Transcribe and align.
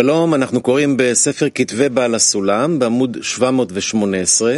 שלום, 0.00 0.34
אנחנו 0.34 0.60
קוראים 0.60 0.96
בספר 0.96 1.46
כתבי 1.54 1.88
בעל 1.88 2.14
הסולם 2.14 2.78
בעמוד 2.78 3.18
718. 3.22 4.52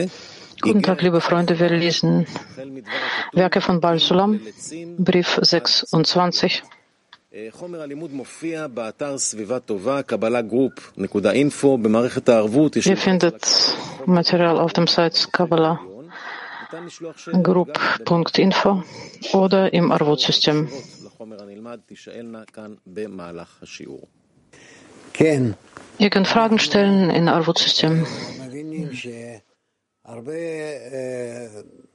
Guten 0.64 0.82
Tag, 0.82 1.02
liebe 1.02 1.20
Freunde. 1.20 1.58
Wir 1.58 1.70
lesen 1.70 2.26
Werke 3.32 3.60
von 3.60 3.80
Baal 3.80 3.98
Sulam, 3.98 4.40
Brief 4.98 5.38
26. 5.42 6.62
חומר 7.50 7.82
הלימוד 7.82 8.12
מופיע 8.12 8.66
באתר 8.66 9.18
סביבה 9.18 9.60
טובה, 9.60 10.02
קבלה 10.02 10.42
גרופ, 10.42 10.92
נקודה 10.96 11.32
אינפו, 11.32 11.78
במערכת 11.78 12.28
הערבות. 12.28 12.76
Ihr 12.76 12.96
findet 12.96 13.46
Material 14.06 14.58
auf 14.58 14.72
dem 14.72 14.86
Site 14.86 15.32
Kabbalah 15.32 15.78
Group.info 17.42 18.82
oder 19.34 19.72
im 19.72 19.92
Arvut-System. 19.92 20.68
Ihr 25.99 26.09
könnt 26.09 26.27
Fragen 26.27 26.59
stellen 26.59 27.09
in 27.09 27.27
euer 27.27 27.47
Wutzsystem. 27.47 28.05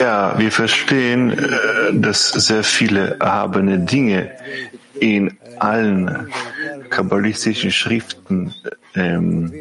Ja, 0.01 0.39
wir 0.39 0.53
verstehen, 0.53 1.31
äh, 1.31 1.95
dass 1.95 2.29
sehr 2.29 2.65
viele 2.65 3.17
erhabene 3.21 3.79
Dinge 3.79 4.33
in 5.01 5.39
allen 5.59 6.29
kabbalistischen 6.91 7.71
Schriften 7.71 8.55
ähm, 8.95 9.53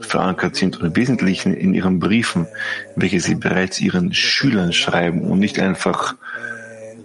verankert 0.00 0.56
sind 0.56 0.78
und 0.78 0.86
im 0.86 0.96
Wesentlichen 0.96 1.54
in 1.54 1.74
ihren 1.74 2.00
Briefen, 2.00 2.48
welche 2.96 3.20
sie 3.20 3.34
bereits 3.36 3.80
ihren 3.80 4.12
Schülern 4.14 4.72
schreiben 4.72 5.22
und 5.22 5.38
nicht 5.38 5.60
einfach 5.60 6.16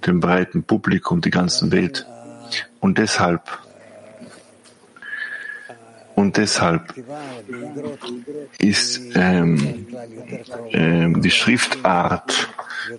dem 0.05 0.19
breiten 0.19 0.63
Publikum, 0.63 1.21
die 1.21 1.29
ganzen 1.29 1.71
Welt. 1.71 2.07
Und 2.79 2.97
deshalb 2.97 3.41
und 6.21 6.37
deshalb 6.37 6.93
ist 8.59 9.01
ähm, 9.15 9.87
ähm, 10.69 11.19
die 11.23 11.31
Schriftart, 11.31 12.47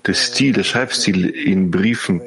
der 0.05 0.15
Stil, 0.15 0.53
der 0.55 0.65
Schreibstil 0.65 1.27
in 1.29 1.71
Briefen 1.71 2.21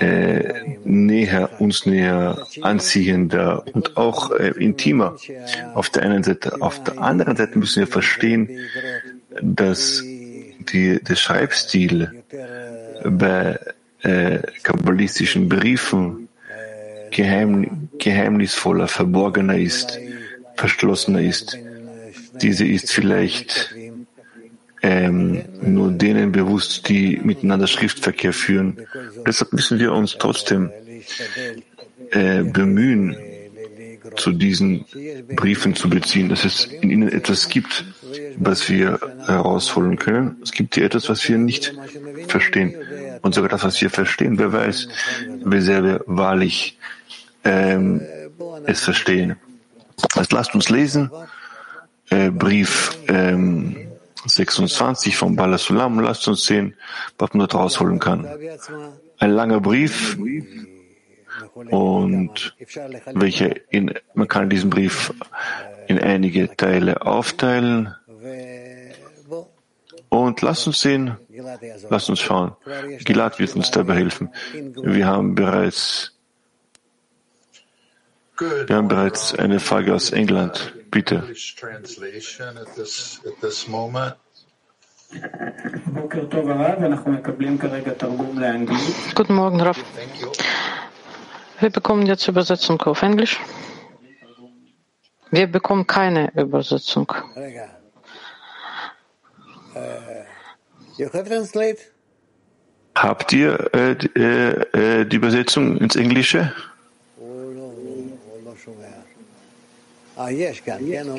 äh, 0.00 0.78
näher, 0.84 1.60
uns 1.60 1.84
näher 1.84 2.46
anziehender 2.62 3.64
und 3.74 3.98
auch 3.98 4.30
äh, 4.30 4.52
intimer 4.56 5.16
auf 5.74 5.90
der 5.90 6.04
einen 6.04 6.22
Seite. 6.22 6.62
Auf 6.62 6.82
der 6.82 6.98
anderen 6.98 7.36
Seite 7.36 7.58
müssen 7.58 7.80
wir 7.80 7.86
verstehen, 7.86 8.48
dass 9.42 10.02
die, 10.02 10.98
der 11.02 11.16
Schreibstil 11.16 12.24
bei 13.04 13.58
äh, 14.00 14.38
kabbalistischen 14.62 15.50
Briefen 15.50 16.25
geheimnisvoller, 17.10 18.88
verborgener 18.88 19.58
ist, 19.58 19.98
verschlossener 20.56 21.20
ist. 21.20 21.58
Diese 22.40 22.66
ist 22.66 22.92
vielleicht 22.92 23.74
ähm, 24.82 25.44
nur 25.62 25.90
denen 25.92 26.32
bewusst, 26.32 26.88
die 26.88 27.18
miteinander 27.22 27.66
Schriftverkehr 27.66 28.32
führen. 28.32 28.78
Deshalb 29.26 29.52
müssen 29.52 29.78
wir 29.78 29.92
uns 29.92 30.16
trotzdem 30.18 30.70
äh, 32.10 32.42
bemühen, 32.42 33.16
zu 34.14 34.32
diesen 34.32 34.84
Briefen 35.34 35.74
zu 35.74 35.90
beziehen, 35.90 36.28
dass 36.28 36.44
es 36.44 36.66
in 36.66 36.90
ihnen 36.90 37.08
etwas 37.08 37.48
gibt, 37.48 37.84
was 38.36 38.68
wir 38.68 39.00
herausholen 39.26 39.96
können. 39.96 40.36
Es 40.42 40.52
gibt 40.52 40.76
hier 40.76 40.84
etwas, 40.84 41.08
was 41.08 41.28
wir 41.28 41.38
nicht 41.38 41.74
verstehen. 42.28 42.74
Und 43.22 43.34
sogar 43.34 43.48
das, 43.48 43.64
was 43.64 43.80
wir 43.80 43.90
verstehen, 43.90 44.36
beweist, 44.36 44.88
wie 45.44 45.60
sehr 45.60 45.82
wir 45.84 46.00
wahrlich 46.06 46.78
ähm, 47.44 48.02
es 48.66 48.82
verstehen. 48.82 49.36
Also 50.14 50.36
lasst 50.36 50.54
uns 50.54 50.68
lesen, 50.68 51.10
äh, 52.10 52.30
Brief 52.30 52.96
ähm, 53.08 53.76
26 54.26 55.16
von 55.16 55.36
Balasulam, 55.36 56.00
lasst 56.00 56.26
uns 56.28 56.44
sehen, 56.44 56.74
was 57.18 57.30
man 57.32 57.40
dort 57.40 57.54
rausholen 57.54 57.98
kann. 57.98 58.26
Ein 59.18 59.30
langer 59.30 59.60
Brief 59.60 60.18
und 61.70 62.54
welche 63.14 63.46
in, 63.70 63.94
man 64.14 64.28
kann 64.28 64.50
diesen 64.50 64.70
Brief 64.70 65.12
in 65.88 65.98
einige 66.00 66.54
Teile 66.56 67.02
aufteilen. 67.02 67.94
Und 70.08 70.42
lasst 70.42 70.66
uns 70.66 70.80
sehen, 70.80 71.16
lasst 71.90 72.08
uns 72.08 72.20
schauen. 72.20 72.56
Gilad 73.04 73.38
wird 73.38 73.54
uns 73.56 73.70
dabei 73.70 73.96
helfen. 73.96 74.30
Wir 74.82 75.06
haben 75.06 75.34
bereits, 75.34 76.12
wir 78.38 78.76
haben 78.76 78.88
bereits 78.88 79.34
eine 79.34 79.60
Frage 79.60 79.94
aus 79.94 80.10
England. 80.10 80.74
Bitte. 80.90 81.24
Guten 89.14 89.34
Morgen, 89.34 89.60
Raf. 89.60 89.84
Wir 91.60 91.70
bekommen 91.70 92.06
jetzt 92.06 92.28
Übersetzung 92.28 92.80
auf 92.82 93.02
Englisch. 93.02 93.40
Wir 95.30 95.46
bekommen 95.46 95.86
keine 95.86 96.32
Übersetzung. 96.34 97.12
Habt 102.94 103.32
ihr 103.32 103.70
äh, 103.74 103.92
äh, 103.92 105.00
äh, 105.00 105.04
die 105.04 105.16
Übersetzung 105.16 105.76
ins 105.76 105.96
Englische? 105.96 106.52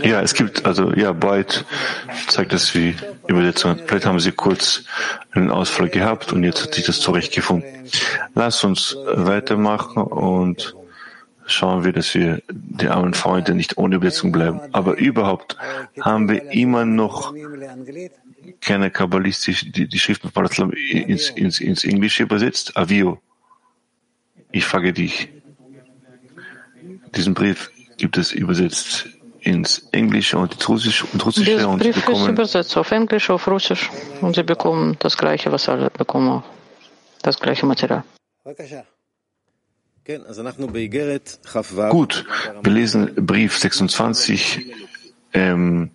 Ja, 0.03 0.21
es 0.21 0.33
gibt, 0.33 0.65
also 0.65 0.91
ja, 0.93 1.11
Boyd 1.11 1.65
zeigt 2.27 2.51
das 2.51 2.73
wie 2.73 2.95
Übersetzung. 3.27 3.77
Vielleicht 3.85 4.07
haben 4.07 4.19
sie 4.19 4.31
kurz 4.31 4.85
einen 5.33 5.51
Ausfall 5.51 5.89
gehabt 5.89 6.33
und 6.33 6.43
jetzt 6.43 6.63
hat 6.63 6.73
sich 6.73 6.85
das 6.85 6.99
zurechtgefunden. 6.99 7.69
Lass 8.33 8.63
uns 8.63 8.97
weitermachen 9.05 10.01
und 10.01 10.75
schauen 11.45 11.83
wir, 11.83 11.93
dass 11.93 12.15
wir 12.15 12.41
die 12.49 12.87
armen 12.87 13.13
Freunde 13.13 13.53
nicht 13.53 13.77
ohne 13.77 13.97
Übersetzung 13.97 14.31
bleiben. 14.31 14.61
Aber 14.71 14.97
überhaupt 14.97 15.57
haben 16.01 16.27
wir 16.27 16.51
immer 16.51 16.85
noch 16.85 17.35
keine 18.61 18.91
kabbalistische, 18.91 19.69
die, 19.69 19.87
die 19.87 19.99
Schriften 19.99 20.31
von 20.31 20.45
ins, 20.73 21.29
ins, 21.29 21.59
ins 21.59 21.83
Englische 21.83 22.23
übersetzt. 22.23 22.75
Avio, 22.75 23.21
ich 24.51 24.65
frage 24.65 24.93
dich. 24.93 25.29
Diesen 27.15 27.33
Brief 27.33 27.71
gibt 27.97 28.17
es 28.17 28.31
übersetzt 28.31 29.09
ins 29.41 29.87
Englische 29.91 30.37
und 30.37 30.53
ins 30.53 30.67
Russische 30.67 31.05
und 31.11 31.25
Russische. 31.25 31.51
Dieser 31.51 31.77
Brief 31.77 31.95
bekommen, 31.95 32.23
ist 32.23 32.29
übersetzt 32.29 32.77
auf 32.77 32.91
Englisch, 32.91 33.29
auf 33.29 33.47
Russisch 33.47 33.89
und 34.21 34.35
sie 34.35 34.43
bekommen 34.43 34.97
das 34.99 35.17
Gleiche, 35.17 35.51
was 35.51 35.69
alle 35.69 35.89
bekommen, 35.89 36.43
das 37.21 37.39
gleiche 37.39 37.65
Material. 37.65 38.03
Gut, 41.89 42.25
wir 42.61 42.71
lesen 42.71 43.13
Brief 43.15 43.57
26, 43.57 44.73
ähm, 45.37 45.91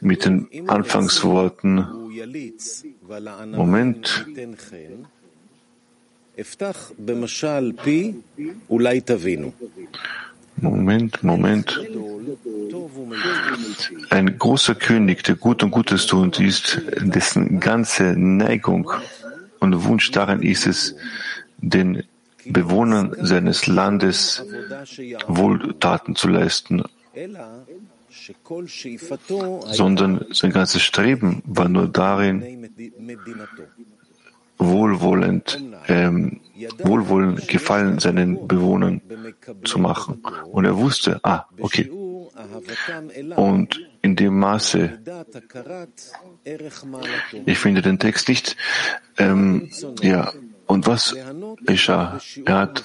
mit 0.00 0.24
den 0.24 0.48
Anfangsworten, 0.68 1.86
Moment, 3.50 4.24
Moment, 10.56 11.22
Moment. 11.22 11.80
Ein 14.10 14.38
großer 14.38 14.74
König, 14.74 15.24
der 15.24 15.34
gut 15.36 15.62
und 15.62 15.70
Gutes 15.70 16.06
tut, 16.06 16.40
ist, 16.40 16.80
dessen 17.00 17.60
ganze 17.60 18.14
Neigung 18.16 18.90
und 19.60 19.84
Wunsch 19.84 20.10
darin 20.10 20.42
ist 20.42 20.66
es, 20.66 20.94
den 21.58 22.04
Bewohnern 22.44 23.14
seines 23.20 23.66
Landes 23.66 24.44
Wohltaten 25.26 26.16
zu 26.16 26.28
leisten 26.28 26.82
sondern 29.70 30.26
sein 30.30 30.50
ganzes 30.52 30.82
Streben 30.82 31.42
war 31.46 31.68
nur 31.68 31.88
darin, 31.88 32.68
wohlwollend, 34.58 35.62
ähm, 35.86 36.40
wohlwollend 36.78 37.46
Gefallen 37.48 37.98
seinen 37.98 38.46
Bewohnern 38.48 39.00
zu 39.64 39.78
machen. 39.78 40.22
Und 40.50 40.64
er 40.64 40.76
wusste, 40.76 41.20
ah, 41.22 41.44
okay. 41.60 41.90
Und 43.36 43.80
in 44.02 44.16
dem 44.16 44.38
Maße, 44.38 44.98
ich 47.46 47.58
finde 47.58 47.82
den 47.82 47.98
Text 47.98 48.28
nicht, 48.28 48.56
ähm, 49.16 49.70
ja, 50.02 50.32
und 50.68 50.86
was 50.86 51.16
geschah? 51.64 52.20
Er 52.44 52.58
hat 52.58 52.84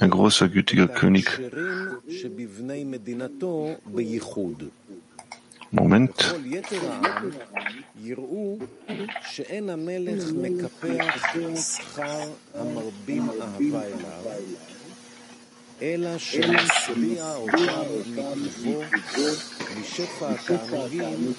ein 0.00 0.10
großer, 0.10 0.48
gütiger 0.48 0.88
König. 0.88 1.26
Moment. 5.70 6.34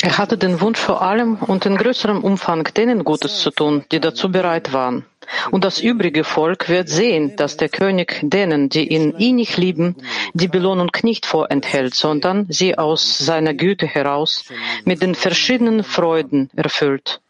Er 0.02 0.18
hatte 0.18 0.38
den 0.38 0.62
Wunsch 0.62 0.80
vor 0.80 1.02
allem 1.02 1.36
und 1.36 1.66
in 1.66 1.76
größerem 1.76 2.24
Umfang 2.24 2.64
denen 2.74 3.04
Gutes 3.04 3.40
zu 3.40 3.52
tun, 3.52 3.84
die 3.92 4.00
dazu 4.00 4.32
bereit 4.32 4.72
waren. 4.72 5.06
Und 5.52 5.64
das 5.64 5.80
übrige 5.80 6.24
Volk 6.24 6.70
wird 6.70 6.90
sehen, 6.90 7.36
dass 7.36 7.58
der 7.58 7.70
König 7.70 8.20
denen, 8.22 8.70
die 8.70 8.88
ihn 8.88 9.12
innig 9.12 9.58
lieben, 9.58 9.96
die 10.34 10.48
Belohnung 10.48 10.92
nicht 11.04 11.26
vorenthält, 11.26 11.94
sondern 11.96 12.46
sie 12.50 12.78
aus 12.78 13.18
seiner 13.18 13.54
Güte 13.54 13.88
heraus 13.88 14.46
mit 14.86 15.02
den 15.02 15.16
verschiedenen 15.16 15.84
Freuden 15.84 16.50
erfüllt 16.56 17.22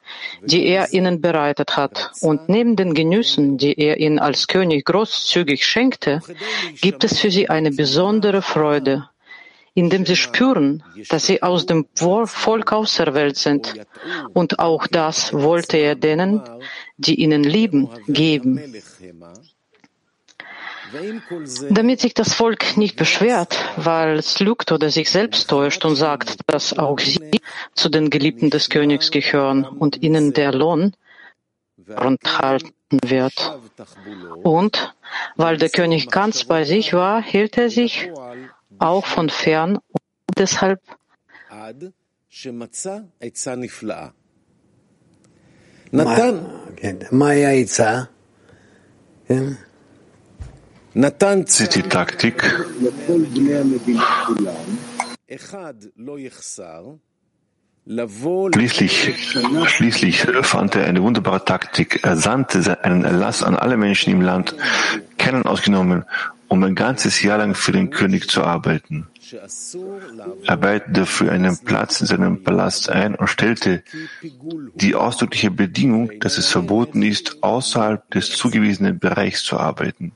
die 0.44 0.66
er 0.68 0.92
ihnen 0.94 1.22
bereitet 1.22 1.78
hat. 1.78 2.12
Und 2.22 2.50
neben 2.50 2.76
den 2.76 2.94
Genüssen, 2.94 3.58
die 3.58 3.80
er 3.80 3.98
ihnen 3.98 4.20
als 4.20 4.48
König 4.48 4.86
großzügig 4.86 5.66
schenkte, 5.66 6.22
gibt 6.82 7.04
es 7.04 7.20
für 7.20 7.32
sie 7.32 7.50
eine 7.50 7.72
besondere 7.72 8.42
Freude, 8.42 9.08
indem 9.74 10.06
sie 10.06 10.16
spüren, 10.16 10.84
dass 11.10 11.26
sie 11.26 11.42
aus 11.42 11.66
dem 11.66 11.88
Volk 11.96 12.74
auserwählt 12.74 13.38
sind. 13.38 13.74
Und 14.34 14.60
auch 14.60 14.88
das 14.88 15.34
wollte 15.34 15.78
er 15.78 15.96
denen, 15.96 16.42
die 16.98 17.16
ihnen 17.16 17.44
lieben, 17.44 17.90
geben. 18.08 18.74
Damit 21.70 22.02
sich 22.02 22.14
das 22.14 22.34
Volk 22.34 22.76
nicht 22.76 22.98
beschwert, 22.98 23.58
weil 23.78 24.18
es 24.20 24.40
lügt 24.42 24.74
oder 24.74 24.90
sich 24.90 25.10
selbst 25.10 25.50
täuscht 25.50 25.86
und 25.86 25.96
sagt, 25.96 26.40
dass 26.48 26.78
auch 26.78 27.00
sie 27.00 27.40
zu 27.74 27.88
den 27.88 28.10
Geliebten 28.10 28.50
des 28.50 28.70
Königs 28.70 29.10
gehören 29.10 29.64
und 29.64 30.02
ihnen 30.04 30.34
der 30.34 30.52
Lohn 30.52 30.94
enthalten 31.88 32.74
wird. 33.06 33.58
Und 34.44 34.94
weil 35.38 35.58
der 35.58 35.70
König 35.70 36.10
ganz 36.10 36.44
bei 36.44 36.66
sich 36.66 36.94
war, 36.94 37.22
hielt 37.24 37.58
er 37.58 37.70
sich 37.70 38.10
auch 38.82 39.06
von 39.06 39.30
fern 39.30 39.78
und 39.78 40.38
deshalb 40.38 40.82
ist 51.60 51.76
die 51.76 51.84
Taktik. 51.84 52.44
Schließlich, 58.54 59.36
schließlich 59.68 60.22
fand 60.42 60.76
er 60.76 60.86
eine 60.86 61.02
wunderbare 61.02 61.44
Taktik. 61.46 62.04
Er 62.04 62.18
sandte 62.18 62.84
einen 62.84 63.04
Erlass 63.04 63.42
an 63.42 63.56
alle 63.56 63.78
Menschen 63.78 64.12
im 64.14 64.22
Land, 64.22 64.56
keinen 65.18 65.46
ausgenommen, 65.46 66.06
um 66.52 66.62
ein 66.66 66.76
ganzes 66.76 67.22
Jahr 67.22 67.38
lang 67.38 67.56
für 67.56 67.72
den 67.72 67.92
König 67.92 68.30
zu 68.30 68.44
arbeiten. 68.44 69.08
Er 70.44 70.52
arbeitete 70.52 71.06
für 71.06 71.32
einen 71.32 71.58
Platz 71.58 72.02
in 72.02 72.08
seinem 72.08 72.44
Palast 72.44 72.90
ein 72.90 73.16
und 73.16 73.30
stellte 73.30 73.84
die 74.76 74.96
ausdrückliche 74.96 75.50
Bedingung, 75.50 76.20
dass 76.20 76.38
es 76.38 76.48
verboten 76.48 77.04
ist, 77.04 77.42
außerhalb 77.42 78.12
des 78.12 78.32
zugewiesenen 78.32 79.00
Bereichs 79.00 79.46
zu 79.46 79.58
arbeiten. 79.58 80.12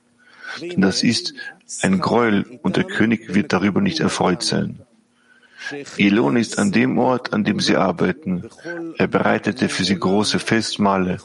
Denn 0.61 0.81
das 0.81 1.03
ist 1.03 1.33
ein 1.81 1.99
Gräuel 1.99 2.59
und 2.63 2.75
der 2.75 2.83
König 2.83 3.33
wird 3.33 3.53
darüber 3.53 3.79
nicht 3.79 4.01
erfreut 4.01 4.43
sein. 4.43 4.81
Ihr 5.95 6.11
Lohn 6.11 6.35
ist 6.35 6.59
an 6.59 6.73
dem 6.73 6.97
Ort, 6.97 7.33
an 7.33 7.45
dem 7.45 7.61
sie 7.61 7.77
arbeiten. 7.77 8.43
Er 8.97 9.07
bereitete 9.07 9.69
für 9.69 9.85
sie 9.85 9.97
große 9.97 10.39
Festmahle 10.39 11.17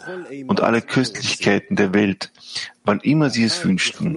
und 0.47 0.61
alle 0.61 0.83
Köstlichkeiten 0.83 1.77
der 1.77 1.93
Welt, 1.95 2.31
wann 2.90 3.00
immer 3.00 3.31
sie 3.31 3.44
es 3.44 3.64
wünschten. 3.64 4.16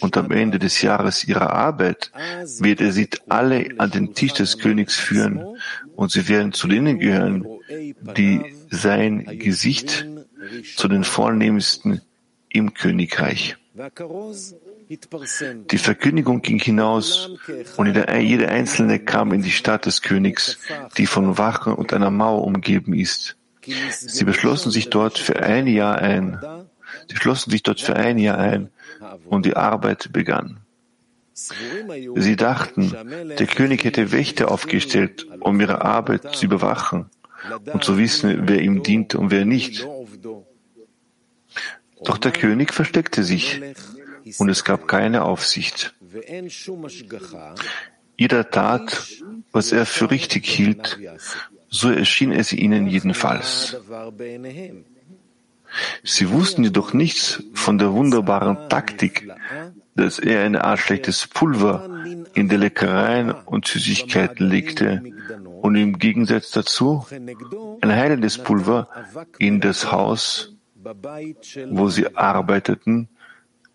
Und 0.00 0.16
am 0.16 0.30
Ende 0.30 0.58
des 0.58 0.80
Jahres 0.80 1.28
ihrer 1.28 1.50
Arbeit 1.50 2.10
wird 2.58 2.80
er 2.80 2.90
sie 2.90 3.10
alle 3.28 3.68
an 3.76 3.90
den 3.90 4.14
Tisch 4.14 4.32
des 4.32 4.56
Königs 4.56 4.96
führen 4.96 5.44
und 5.94 6.10
sie 6.10 6.26
werden 6.26 6.54
zu 6.54 6.68
denen 6.68 6.98
gehören, 6.98 7.46
die 8.16 8.40
sein 8.70 9.26
Gesicht 9.38 10.06
zu 10.74 10.88
den 10.88 11.04
vornehmsten 11.04 12.00
im 12.48 12.72
Königreich. 12.72 13.56
Die 15.70 15.78
Verkündigung 15.78 16.40
ging 16.40 16.58
hinaus 16.58 17.30
und 17.76 17.86
jeder 17.86 18.48
Einzelne 18.48 19.00
kam 19.00 19.34
in 19.34 19.42
die 19.42 19.50
Stadt 19.50 19.84
des 19.84 20.00
Königs, 20.00 20.58
die 20.96 21.04
von 21.04 21.36
Wachen 21.36 21.74
und 21.74 21.92
einer 21.92 22.10
Mauer 22.10 22.44
umgeben 22.44 22.94
ist. 22.94 23.36
Sie 23.90 24.24
beschlossen 24.24 24.70
sich 24.70 24.88
dort 24.88 25.18
für 25.18 25.42
ein 25.42 25.66
Jahr 25.66 25.98
ein. 25.98 26.38
Sie 27.08 27.16
schlossen 27.16 27.50
sich 27.50 27.62
dort 27.62 27.80
für 27.80 27.96
ein 27.96 28.18
Jahr 28.18 28.38
ein 28.38 28.70
und 29.26 29.46
die 29.46 29.56
Arbeit 29.56 30.12
begann. 30.12 30.60
Sie 31.34 32.36
dachten, 32.36 32.94
der 33.38 33.46
König 33.46 33.84
hätte 33.84 34.10
Wächter 34.10 34.50
aufgestellt, 34.50 35.26
um 35.40 35.60
ihre 35.60 35.82
Arbeit 35.82 36.34
zu 36.34 36.46
überwachen 36.46 37.10
und 37.72 37.84
zu 37.84 37.98
wissen, 37.98 38.48
wer 38.48 38.62
ihm 38.62 38.82
dient 38.82 39.14
und 39.14 39.30
wer 39.30 39.44
nicht. 39.44 39.86
Doch 42.02 42.18
der 42.18 42.32
König 42.32 42.72
versteckte 42.72 43.22
sich 43.22 43.60
und 44.38 44.48
es 44.48 44.64
gab 44.64 44.88
keine 44.88 45.24
Aufsicht. 45.24 45.94
Jeder 48.16 48.50
tat, 48.50 49.08
was 49.52 49.72
er 49.72 49.84
für 49.84 50.10
richtig 50.10 50.46
hielt, 50.46 50.98
so 51.68 51.90
erschien 51.90 52.32
es 52.32 52.52
ihnen 52.52 52.86
jedenfalls. 52.86 53.76
Sie 56.02 56.30
wussten 56.30 56.64
jedoch 56.64 56.92
nichts 56.92 57.42
von 57.54 57.78
der 57.78 57.92
wunderbaren 57.92 58.68
Taktik, 58.68 59.28
dass 59.94 60.18
er 60.18 60.42
eine 60.42 60.64
Art 60.64 60.78
schlechtes 60.78 61.26
Pulver 61.26 61.88
in 62.34 62.48
die 62.48 62.56
Leckereien 62.56 63.30
und 63.30 63.66
Süßigkeiten 63.66 64.48
legte 64.48 65.02
und 65.62 65.74
im 65.74 65.98
Gegensatz 65.98 66.50
dazu 66.50 67.06
ein 67.80 67.92
heilendes 67.92 68.38
Pulver 68.38 68.88
in 69.38 69.60
das 69.60 69.90
Haus, 69.90 70.54
wo 71.70 71.88
sie 71.88 72.14
arbeiteten, 72.16 73.08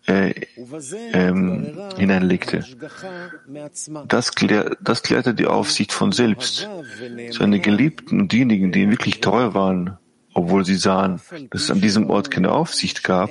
äh, 0.06 0.34
ähm, 1.12 1.78
hineinlegte. 1.96 2.64
Das, 4.08 4.34
klär, 4.34 4.76
das 4.80 5.02
klärte 5.02 5.34
die 5.34 5.46
Aufsicht 5.46 5.92
von 5.92 6.12
selbst. 6.12 6.68
Seine 7.30 7.60
Geliebten 7.60 8.20
und 8.22 8.32
diejenigen, 8.32 8.72
die 8.72 8.82
ihm 8.82 8.90
wirklich 8.90 9.20
treu 9.20 9.54
waren, 9.54 9.98
obwohl 10.34 10.64
sie 10.64 10.76
sahen, 10.76 11.20
dass 11.50 11.62
es 11.62 11.70
an 11.70 11.80
diesem 11.80 12.10
Ort 12.10 12.30
keine 12.30 12.52
Aufsicht 12.52 13.04
gab, 13.04 13.30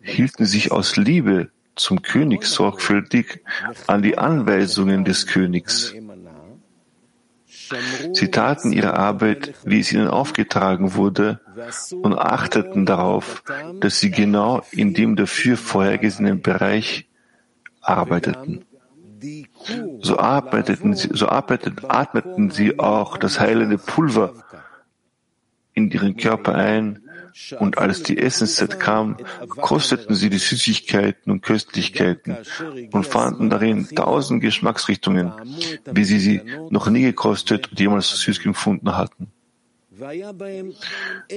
hielten 0.00 0.44
sich 0.44 0.72
aus 0.72 0.96
Liebe 0.96 1.50
zum 1.74 2.02
König 2.02 2.44
sorgfältig 2.44 3.42
an 3.86 4.02
die 4.02 4.18
Anweisungen 4.18 5.04
des 5.04 5.26
Königs. 5.26 5.94
Sie 8.12 8.30
taten 8.30 8.72
ihre 8.72 8.94
Arbeit, 8.94 9.54
wie 9.64 9.80
es 9.80 9.92
ihnen 9.92 10.08
aufgetragen 10.08 10.94
wurde, 10.94 11.40
und 12.02 12.14
achteten 12.14 12.86
darauf, 12.86 13.42
dass 13.80 13.98
sie 13.98 14.10
genau 14.10 14.62
in 14.70 14.94
dem 14.94 15.16
dafür 15.16 15.56
vorhergesehenen 15.56 16.42
Bereich 16.42 17.08
arbeiteten. 17.80 18.64
So 20.00 20.18
arbeiteten 20.18 20.94
sie, 20.94 21.08
so 21.12 21.28
arbeiteten, 21.28 21.86
atmeten 21.88 22.50
sie 22.50 22.78
auch 22.78 23.16
das 23.16 23.40
heilende 23.40 23.78
Pulver 23.78 24.34
in 25.76 25.90
ihren 25.92 26.16
Körper 26.16 26.56
ein, 26.56 27.06
und 27.58 27.76
als 27.76 28.02
die 28.02 28.16
Essenszeit 28.16 28.80
kam, 28.80 29.18
kosteten 29.48 30.14
sie 30.14 30.30
die 30.30 30.38
Süßigkeiten 30.38 31.30
und 31.30 31.42
Köstlichkeiten 31.42 32.36
und 32.92 33.06
fanden 33.06 33.50
darin 33.50 33.86
tausend 33.94 34.40
Geschmacksrichtungen, 34.40 35.32
wie 35.84 36.04
sie 36.04 36.18
sie 36.18 36.40
noch 36.70 36.88
nie 36.88 37.02
gekostet 37.02 37.70
und 37.70 37.78
jemals 37.78 38.08
so 38.08 38.16
süß 38.16 38.40
gefunden 38.40 38.96
hatten. 38.96 39.28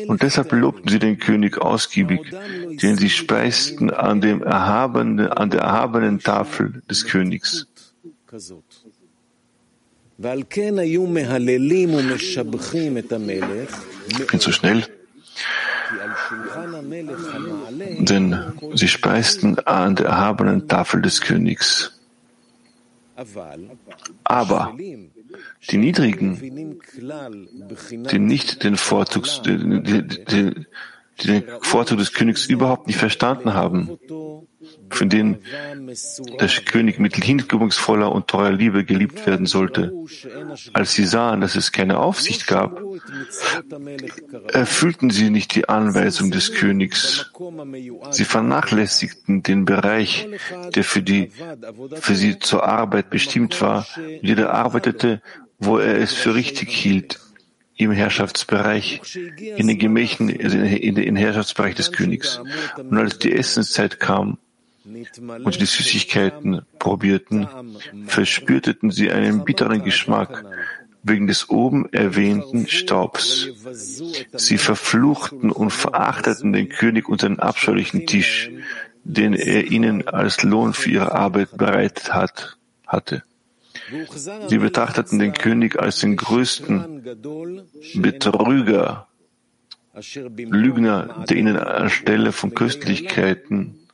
Und 0.07 0.21
deshalb 0.21 0.51
lobten 0.53 0.89
sie 0.89 0.99
den 0.99 1.17
König 1.17 1.57
ausgiebig, 1.57 2.21
denn 2.81 2.97
sie 2.97 3.09
speisten 3.09 3.89
an, 3.89 4.21
dem 4.21 4.41
erhabenen, 4.41 5.27
an 5.27 5.49
der 5.49 5.61
erhabenen 5.61 6.19
Tafel 6.19 6.81
des 6.89 7.05
Königs. 7.05 7.67
Ich 14.09 14.27
bin 14.27 14.39
zu 14.41 14.51
schnell. 14.51 14.83
Denn 17.99 18.53
sie 18.75 18.87
speisten 18.89 19.59
an 19.59 19.95
der 19.95 20.07
erhabenen 20.07 20.67
Tafel 20.67 21.01
des 21.01 21.21
Königs. 21.21 21.97
Aber 24.25 24.75
die 25.71 25.77
Niedrigen, 25.77 26.79
die 28.11 28.19
nicht 28.19 28.63
den 28.65 28.75
Vorzugs, 28.75 29.41
die, 29.41 29.57
die, 29.83 30.03
die 30.25 30.65
den 31.27 31.43
Vorzug 31.61 31.97
des 31.97 32.13
Königs 32.13 32.45
überhaupt 32.45 32.87
nicht 32.87 32.97
verstanden 32.97 33.53
haben, 33.53 33.97
von 34.89 35.09
denen 35.09 35.39
der 36.39 36.47
König 36.65 36.99
mit 36.99 37.15
hingebungsvoller 37.15 38.11
und 38.11 38.27
treuer 38.27 38.51
Liebe 38.51 38.83
geliebt 38.83 39.25
werden 39.25 39.45
sollte. 39.45 39.93
Als 40.73 40.93
sie 40.93 41.05
sahen, 41.05 41.41
dass 41.41 41.55
es 41.55 41.71
keine 41.71 41.99
Aufsicht 41.99 42.47
gab, 42.47 42.81
erfüllten 44.51 45.09
sie 45.09 45.29
nicht 45.29 45.55
die 45.55 45.69
Anweisung 45.69 46.31
des 46.31 46.53
Königs. 46.53 47.31
Sie 48.11 48.25
vernachlässigten 48.25 49.43
den 49.43 49.65
Bereich, 49.65 50.27
der 50.75 50.83
für, 50.83 51.01
die, 51.01 51.31
für 51.93 52.15
sie 52.15 52.39
zur 52.39 52.63
Arbeit 52.65 53.09
bestimmt 53.09 53.61
war. 53.61 53.85
Jeder 54.21 54.53
arbeitete, 54.53 55.21
wo 55.57 55.77
er 55.77 55.97
es 55.97 56.13
für 56.13 56.35
richtig 56.35 56.69
hielt 56.69 57.19
im 57.79 57.91
Herrschaftsbereich, 57.91 59.01
in 59.37 59.67
den 59.67 59.79
Gemächen, 59.79 60.29
also 60.43 60.57
in 60.57 60.95
den 60.95 61.15
Herrschaftsbereich 61.15 61.75
des 61.75 61.93
Königs. 61.93 62.41
Und 62.77 62.97
als 62.97 63.17
die 63.19 63.33
Essenszeit 63.33 64.01
kam 64.01 64.37
und 64.83 65.61
die 65.61 65.65
Süßigkeiten 65.65 66.63
probierten, 66.77 67.47
verspürten 68.05 68.91
sie 68.91 69.09
einen 69.11 69.45
bitteren 69.45 69.81
Geschmack 69.81 70.43
wegen 71.03 71.27
des 71.27 71.49
oben 71.49 71.87
erwähnten 71.93 72.67
Staubs. 72.67 73.47
Sie 74.33 74.57
verfluchten 74.57 75.49
und 75.49 75.71
verachteten 75.71 76.51
den 76.51 76.67
König 76.67 77.07
und 77.07 77.21
seinen 77.21 77.39
abscheulichen 77.39 78.05
Tisch, 78.05 78.51
den 79.05 79.33
er 79.33 79.71
ihnen 79.71 80.05
als 80.05 80.43
Lohn 80.43 80.73
für 80.73 80.89
ihre 80.89 81.13
Arbeit 81.13 81.55
bereitet 81.55 82.13
hat, 82.13 82.57
hatte. 82.85 83.23
Sie 84.47 84.57
betrachteten 84.57 85.19
den 85.19 85.33
König 85.33 85.79
als 85.79 85.99
den 85.99 86.15
größten 86.15 87.03
Betrüger, 87.95 89.07
Lügner, 90.35 91.25
der 91.29 91.37
ihnen 91.37 91.57
anstelle 91.57 92.31
von 92.31 92.53
Köstlichkeiten 92.53 93.87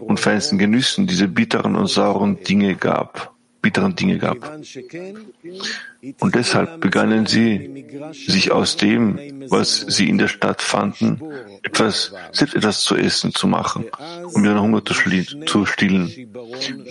und 0.00 0.20
feinsten 0.20 0.58
Genüssen 0.58 1.06
diese 1.06 1.28
bitteren 1.28 1.76
und 1.76 1.88
sauren 1.88 2.42
Dinge 2.42 2.76
gab 2.76 3.34
bitteren 3.62 3.94
Dinge 3.94 4.18
gab. 4.18 4.38
Und 6.20 6.34
deshalb 6.34 6.80
begannen 6.80 7.26
sie, 7.26 7.86
sich 8.12 8.50
aus 8.50 8.76
dem, 8.76 9.18
was 9.48 9.80
sie 9.80 10.08
in 10.08 10.18
der 10.18 10.28
Stadt 10.28 10.62
fanden, 10.62 11.20
etwas, 11.62 12.12
selbst 12.32 12.54
etwas 12.56 12.82
zu 12.82 12.96
essen 12.96 13.34
zu 13.34 13.46
machen, 13.46 13.84
um 14.32 14.44
ihren 14.44 14.60
Hunger 14.60 14.82
zu, 14.84 15.66
stillen. 15.66 16.10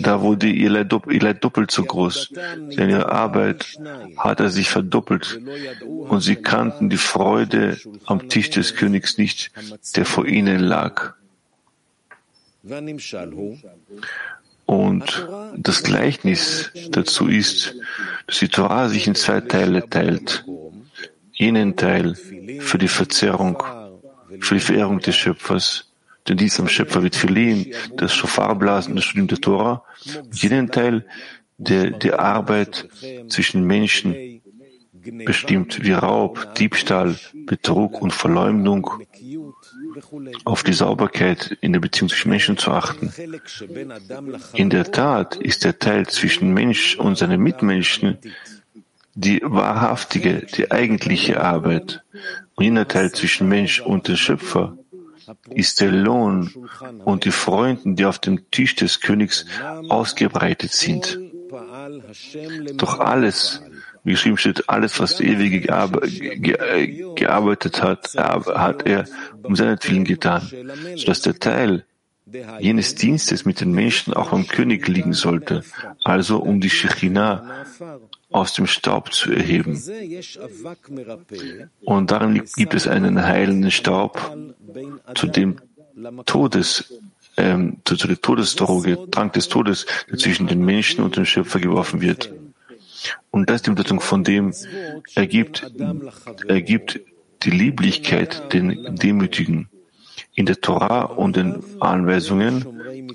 Da 0.00 0.20
wurde 0.20 0.46
ihr 0.48 0.70
Leid, 0.70 0.92
ihr 1.08 1.20
Leid 1.20 1.42
doppelt 1.42 1.70
so 1.70 1.82
groß, 1.82 2.30
denn 2.76 2.88
ihre 2.88 3.10
Arbeit 3.10 3.78
hat 4.16 4.40
er 4.40 4.50
sich 4.50 4.68
verdoppelt 4.70 5.40
und 5.84 6.20
sie 6.20 6.36
kannten 6.36 6.88
die 6.88 6.96
Freude 6.96 7.78
am 8.06 8.28
Tisch 8.28 8.50
des 8.50 8.76
Königs 8.76 9.18
nicht, 9.18 9.50
der 9.96 10.06
vor 10.06 10.26
ihnen 10.26 10.60
lag. 10.60 11.14
Und 14.70 15.26
das 15.56 15.82
Gleichnis 15.82 16.70
dazu 16.90 17.26
ist, 17.26 17.74
dass 18.28 18.38
die 18.38 18.46
Torah 18.46 18.88
sich 18.88 19.08
in 19.08 19.16
zwei 19.16 19.40
Teile 19.40 19.90
teilt. 19.90 20.44
Jenen 21.32 21.74
Teil 21.74 22.14
für 22.60 22.78
die 22.78 22.86
Verzerrung, 22.86 23.60
für 24.38 24.54
die 24.54 24.60
Verehrung 24.60 25.00
des 25.00 25.16
Schöpfers, 25.16 25.90
denn 26.28 26.36
dies 26.36 26.60
am 26.60 26.68
Schöpfer 26.68 27.02
wird 27.02 27.16
verliehen, 27.16 27.74
das 27.96 28.14
Schofarblasen, 28.14 28.94
das 28.94 29.06
Studium 29.06 29.26
der 29.26 29.40
Torah, 29.40 29.82
und 30.22 30.40
jenen 30.40 30.70
Teil, 30.70 31.04
der 31.58 31.90
die 31.90 32.12
Arbeit 32.12 32.88
zwischen 33.26 33.64
Menschen 33.64 34.40
bestimmt, 35.24 35.82
wie 35.82 35.94
Raub, 35.94 36.54
Diebstahl, 36.54 37.16
Betrug 37.44 38.00
und 38.00 38.12
Verleumdung 38.12 38.88
auf 40.44 40.62
die 40.62 40.72
Sauberkeit 40.72 41.56
in 41.60 41.72
der 41.72 41.80
Beziehung 41.80 42.08
zwischen 42.08 42.30
Menschen 42.30 42.56
zu 42.56 42.70
achten. 42.70 43.12
In 44.54 44.70
der 44.70 44.90
Tat 44.90 45.36
ist 45.36 45.64
der 45.64 45.78
Teil 45.78 46.06
zwischen 46.06 46.52
Mensch 46.52 46.96
und 46.96 47.18
seinen 47.18 47.40
Mitmenschen 47.40 48.18
die 49.14 49.40
wahrhaftige, 49.42 50.46
die 50.56 50.70
eigentliche 50.70 51.40
Arbeit. 51.40 52.02
Und 52.54 52.64
jener 52.64 52.86
Teil 52.86 53.12
zwischen 53.12 53.48
Mensch 53.48 53.80
und 53.80 54.08
dem 54.08 54.16
Schöpfer 54.16 54.76
ist 55.50 55.80
der 55.80 55.92
Lohn 55.92 56.52
und 57.04 57.24
die 57.24 57.30
Freuden, 57.30 57.96
die 57.96 58.04
auf 58.04 58.18
dem 58.18 58.50
Tisch 58.50 58.74
des 58.74 59.00
Königs 59.00 59.46
ausgebreitet 59.88 60.72
sind. 60.72 61.18
Doch 62.76 63.00
alles, 63.00 63.62
wie 64.04 64.12
geschrieben 64.12 64.36
steht, 64.36 64.68
alles, 64.68 64.98
was 65.00 65.16
der 65.16 65.26
Ewige 65.26 65.60
gearbeitet 67.14 67.82
hat, 67.82 68.14
hat 68.16 68.86
er 68.86 69.04
um 69.42 69.56
seinetwillen 69.56 70.04
getan, 70.04 70.50
sodass 70.96 71.22
der 71.22 71.38
Teil 71.38 71.84
jenes 72.60 72.94
Dienstes 72.94 73.44
mit 73.44 73.60
den 73.60 73.72
Menschen 73.72 74.14
auch 74.14 74.30
beim 74.30 74.46
König 74.46 74.86
liegen 74.88 75.12
sollte, 75.12 75.64
also 76.04 76.38
um 76.38 76.60
die 76.60 76.70
Shechina 76.70 77.64
aus 78.30 78.54
dem 78.54 78.66
Staub 78.66 79.12
zu 79.12 79.32
erheben. 79.32 79.82
Und 81.84 82.10
darin 82.10 82.44
gibt 82.56 82.74
es 82.74 82.86
einen 82.86 83.22
heilenden 83.22 83.70
Staub, 83.70 84.36
zu 85.14 85.26
dem 85.26 85.56
Todes, 86.24 86.94
ähm, 87.36 87.78
zu, 87.84 87.96
zu 87.96 88.06
der 88.06 88.20
Todesdroge, 88.20 89.10
Trank 89.10 89.32
des 89.32 89.48
Todes, 89.48 89.86
der 90.10 90.18
zwischen 90.18 90.46
den 90.46 90.64
Menschen 90.64 91.04
und 91.04 91.16
dem 91.16 91.24
Schöpfer 91.24 91.58
geworfen 91.58 92.00
wird. 92.00 92.32
Und 93.30 93.48
das 93.48 93.56
ist 93.56 93.66
die 93.66 93.70
Bedeutung 93.70 94.00
von 94.00 94.24
dem, 94.24 94.52
er 95.14 95.26
gibt, 95.26 95.70
er 96.48 96.62
gibt 96.62 97.00
die 97.42 97.50
Lieblichkeit 97.50 98.52
den 98.52 98.96
Demütigen. 98.96 99.68
In 100.34 100.46
der 100.46 100.60
Torah 100.60 101.04
und 101.04 101.36
den 101.36 101.62
Anweisungen, 101.80 102.64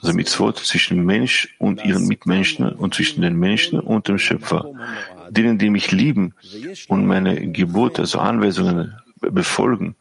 also 0.01 0.13
Mitzvot 0.13 0.57
zwischen 0.59 1.05
Mensch 1.05 1.55
und 1.59 1.83
ihren 1.85 2.07
Mitmenschen 2.07 2.69
und 2.69 2.93
zwischen 2.93 3.21
den 3.21 3.35
Menschen 3.37 3.79
und 3.79 4.07
dem 4.07 4.17
Schöpfer. 4.17 4.71
Denen, 5.29 5.57
die 5.57 5.69
mich 5.69 5.91
lieben 5.91 6.33
und 6.87 7.05
meine 7.05 7.51
Gebote, 7.51 8.01
also 8.01 8.19
Anweisungen 8.19 8.95
befolgen, 9.19 9.95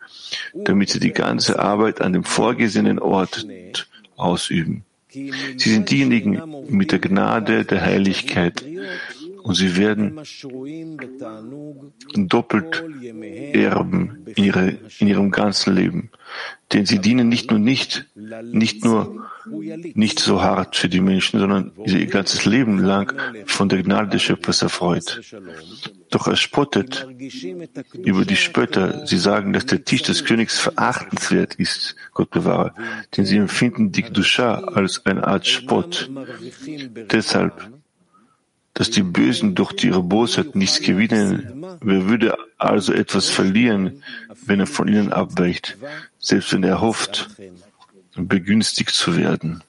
damit 0.55 0.91
sie 0.91 1.00
die 1.00 1.12
ganze 1.12 1.59
Arbeit 1.59 2.00
an 2.00 2.12
dem 2.12 2.25
vorgesehenen 2.25 2.99
Ort 2.99 3.47
ausüben. 4.17 4.85
Sie 5.09 5.31
sind 5.57 5.91
diejenigen 5.91 6.43
mit 6.69 6.91
der 6.91 6.99
Gnade 6.99 7.64
der 7.64 7.83
Heiligkeit, 7.83 8.64
und 9.45 9.55
sie 9.55 9.77
werden 9.77 10.19
doppelt 12.15 12.83
erben 13.53 14.25
in, 14.35 14.45
ihre, 14.45 14.79
in 14.99 15.07
ihrem 15.07 15.31
ganzen 15.31 15.75
Leben. 15.75 16.11
Denn 16.73 16.87
sie 16.87 16.99
dienen 16.99 17.29
nicht 17.29 17.51
nur 17.51 17.61
nicht, 17.61 18.07
nicht 18.43 18.85
nur 18.85 19.29
nicht 19.95 20.19
so 20.19 20.41
hart 20.41 20.77
für 20.77 20.89
die 20.89 21.03
Menschen, 21.03 21.39
sondern 21.41 21.73
ihr 21.85 22.07
ganzes 22.07 22.47
Leben 22.47 22.79
lang 22.79 23.15
von 23.45 23.69
der 23.69 23.83
Gnade 23.83 24.09
des 24.09 24.23
Schöpfers 24.23 24.63
erfreut. 24.63 25.21
Doch 26.11 26.27
er 26.27 26.37
spottet 26.37 27.07
über 28.03 28.25
die 28.25 28.37
Spötter. 28.37 29.07
Sie 29.07 29.19
sagen, 29.19 29.53
dass 29.53 29.67
der 29.67 29.85
Tisch 29.85 30.03
des 30.03 30.25
Königs 30.25 30.59
verachtenswert 30.59 31.57
ist, 31.57 31.97
Gott 32.15 32.31
bewahre, 32.31 32.73
denn 33.15 33.27
sie 33.27 33.37
empfinden 33.37 33.93
die 33.93 34.05
Dusha 34.05 34.55
als 34.55 35.05
eine 35.05 35.27
Art 35.27 35.47
Spott. 35.47 36.11
Deshalb 37.13 37.74
dass 38.75 38.90
die 38.90 39.02
Bösen 39.02 39.54
durch 39.54 39.83
ihre 39.85 40.02
Bosheit 40.02 40.54
nichts 40.57 40.81
gewinnen. 40.81 41.64
Wer 41.81 42.09
würde 42.09 42.37
also 42.59 42.93
etwas 42.93 43.31
verlieren, 43.31 44.02
wenn 44.47 44.61
er 44.61 44.66
von 44.66 44.88
ihnen 44.88 45.12
abweicht, 45.12 45.76
selbst 46.19 46.52
wenn 46.52 46.64
er 46.64 46.81
hofft, 46.81 47.31
begünstigt 48.16 48.90
zu 48.90 49.16
werden? 49.16 49.62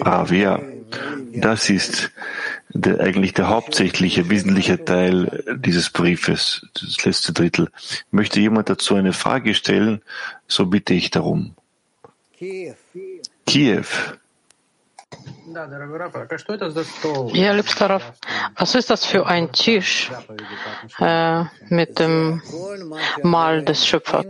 Avia, 0.00 0.62
das 1.32 1.70
ist 1.70 2.10
der, 2.68 3.00
eigentlich 3.00 3.32
der 3.32 3.48
hauptsächliche, 3.48 4.28
wesentliche 4.28 4.84
Teil 4.84 5.44
dieses 5.58 5.90
Briefes, 5.90 6.66
das 6.74 7.04
letzte 7.04 7.32
Drittel. 7.32 7.70
Möchte 8.10 8.40
jemand 8.40 8.68
dazu 8.68 8.94
eine 8.94 9.12
Frage 9.12 9.54
stellen, 9.54 10.02
so 10.46 10.66
bitte 10.66 10.94
ich 10.94 11.10
darum. 11.10 11.54
Kiew. 13.46 13.84
Ja, 17.32 17.52
liebster 17.52 17.90
Rav, 17.90 18.12
was 18.56 18.74
ist 18.74 18.90
das 18.90 19.06
für 19.06 19.26
ein 19.26 19.50
Tisch 19.52 20.10
äh, 20.98 21.44
mit 21.68 21.98
dem 21.98 22.42
Mal 23.22 23.64
des 23.64 23.86
Schöpfers? 23.86 24.26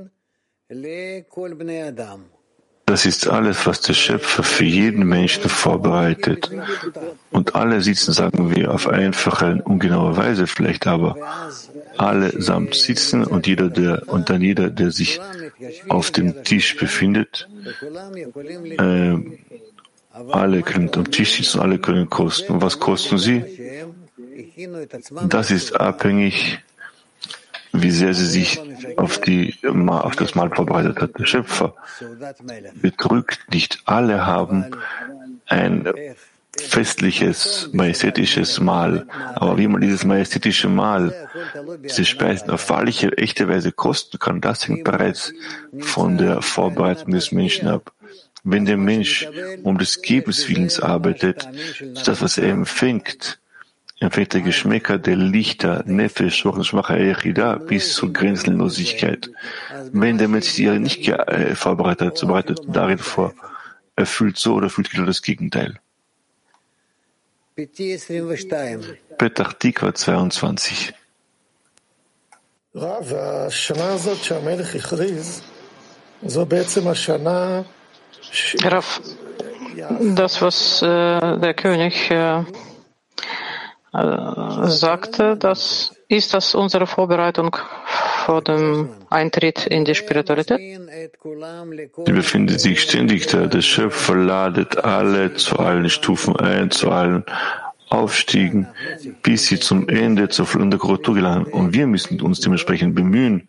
Das 2.86 3.04
ist 3.04 3.28
alles, 3.28 3.66
was 3.66 3.80
der 3.82 3.92
Schöpfer 3.92 4.42
für 4.42 4.64
jeden 4.64 5.06
Menschen 5.06 5.50
vorbereitet. 5.50 6.50
Und 7.30 7.54
alle 7.54 7.82
sitzen, 7.82 8.12
sagen 8.12 8.54
wir, 8.54 8.72
auf 8.72 8.86
einfache, 8.88 9.60
ungenaue 9.64 10.16
Weise 10.16 10.46
vielleicht, 10.46 10.86
aber 10.86 11.16
alle 11.98 12.40
samt 12.40 12.74
sitzen 12.74 13.24
und 13.24 13.46
jeder, 13.46 13.68
der, 13.68 14.04
und 14.06 14.30
dann 14.30 14.40
jeder, 14.40 14.70
der 14.70 14.90
sich 14.90 15.20
auf 15.88 16.12
dem 16.12 16.44
Tisch 16.44 16.76
befindet, 16.76 17.46
äh, 18.78 19.16
alle 20.30 20.62
können 20.62 20.90
am 20.94 21.10
Tisch 21.10 21.36
sitzen, 21.36 21.60
alle 21.60 21.78
können 21.78 22.08
kosten. 22.08 22.60
Was 22.60 22.78
kosten 22.78 23.18
sie? 23.18 23.44
Das 25.28 25.50
ist 25.50 25.78
abhängig 25.78 26.58
wie 27.72 27.90
sehr 27.90 28.14
sie 28.14 28.26
sich 28.26 28.60
auf, 28.96 29.20
die, 29.20 29.54
auf 29.86 30.16
das 30.16 30.34
Mahl 30.34 30.50
vorbereitet 30.50 31.00
hat. 31.00 31.18
Der 31.18 31.26
Schöpfer 31.26 31.74
betrügt 32.74 33.40
nicht. 33.52 33.82
Alle 33.84 34.26
haben 34.26 34.66
ein 35.46 35.88
festliches, 36.56 37.70
majestätisches 37.72 38.60
Mahl. 38.60 39.06
Aber 39.34 39.58
wie 39.58 39.68
man 39.68 39.80
dieses 39.80 40.04
majestätische 40.04 40.68
Mahl, 40.68 41.28
diese 41.84 42.04
Speisen 42.04 42.50
auf 42.50 42.68
wahrliche, 42.70 43.16
echte 43.16 43.48
Weise 43.48 43.72
kosten 43.72 44.18
kann, 44.18 44.40
das 44.40 44.66
hängt 44.66 44.84
bereits 44.84 45.32
von 45.78 46.18
der 46.18 46.42
Vorbereitung 46.42 47.12
des 47.12 47.32
Menschen 47.32 47.68
ab. 47.68 47.92
Wenn 48.50 48.64
der 48.64 48.78
Mensch 48.78 49.28
um 49.62 49.76
des 49.76 50.00
Gebens 50.00 50.48
Willens 50.48 50.80
arbeitet, 50.80 51.46
das, 52.06 52.22
was 52.22 52.38
er 52.38 52.48
empfängt, 52.48 53.38
empfängt 54.00 54.32
der 54.32 54.40
Geschmäcker 54.40 54.96
der 54.98 55.16
Lichter, 55.16 55.82
Nefesh, 55.84 56.38
Schwacher 56.38 56.98
Echida 56.98 57.56
bis 57.56 57.92
zur 57.92 58.10
Grenzenlosigkeit. 58.10 59.30
Wenn 59.92 60.16
der 60.16 60.28
Mensch 60.28 60.54
die 60.54 60.66
nicht 60.78 61.06
äh, 61.08 61.54
vorbereitet, 61.54 62.16
so 62.16 62.26
bereitet 62.26 62.60
darin 62.68 62.96
vor, 62.96 63.34
er 63.96 64.06
fühlt 64.06 64.38
so 64.38 64.54
oder 64.54 64.70
fühlt 64.70 64.90
genau 64.90 65.04
das 65.04 65.20
Gegenteil. 65.20 65.78
Petach 69.18 69.52
Tikva 69.54 69.94
22. 69.94 70.94
Rav, 72.74 73.12
das, 80.14 80.42
was 80.42 80.82
äh, 80.82 81.38
der 81.38 81.54
König 81.54 82.10
äh, 82.10 82.40
äh, 83.92 84.66
sagte, 84.66 85.36
das 85.36 85.94
ist 86.08 86.34
das 86.34 86.54
unsere 86.54 86.86
Vorbereitung 86.86 87.56
vor 88.24 88.42
dem 88.42 88.90
Eintritt 89.10 89.66
in 89.66 89.84
die 89.84 89.94
Spiritualität? 89.94 90.58
Sie 92.06 92.12
befindet 92.12 92.60
sich 92.60 92.82
ständig 92.82 93.26
da. 93.26 93.46
Der 93.46 93.62
Schöpfer 93.62 94.16
ladet 94.16 94.84
alle 94.84 95.34
zu 95.34 95.58
allen 95.58 95.88
Stufen 95.88 96.36
ein, 96.36 96.70
zu 96.70 96.90
allen 96.90 97.24
Aufstiegen, 97.90 98.68
bis 99.22 99.46
sie 99.46 99.58
zum 99.58 99.88
Ende 99.88 100.28
zur 100.28 100.46
Fülle 100.46 100.68
der 100.68 100.78
Korrektur 100.78 101.14
gelangen. 101.14 101.46
Und 101.46 101.72
wir 101.72 101.86
müssen 101.86 102.20
uns 102.20 102.40
dementsprechend 102.40 102.94
bemühen, 102.94 103.48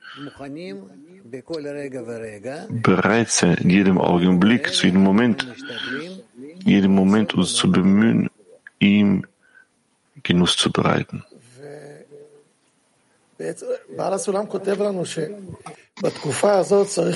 bereit 2.81 3.29
sein, 3.29 3.57
in 3.57 3.69
jedem 3.69 3.97
Augenblick, 3.97 4.73
zu 4.73 4.87
jedem 4.87 5.03
Moment, 5.03 5.47
jedem 6.63 6.93
Moment 6.93 7.33
uns 7.33 7.55
zu 7.55 7.71
bemühen, 7.71 8.29
ihm 8.79 9.25
Genuss 10.23 10.57
zu 10.57 10.71
bereiten. 10.71 11.23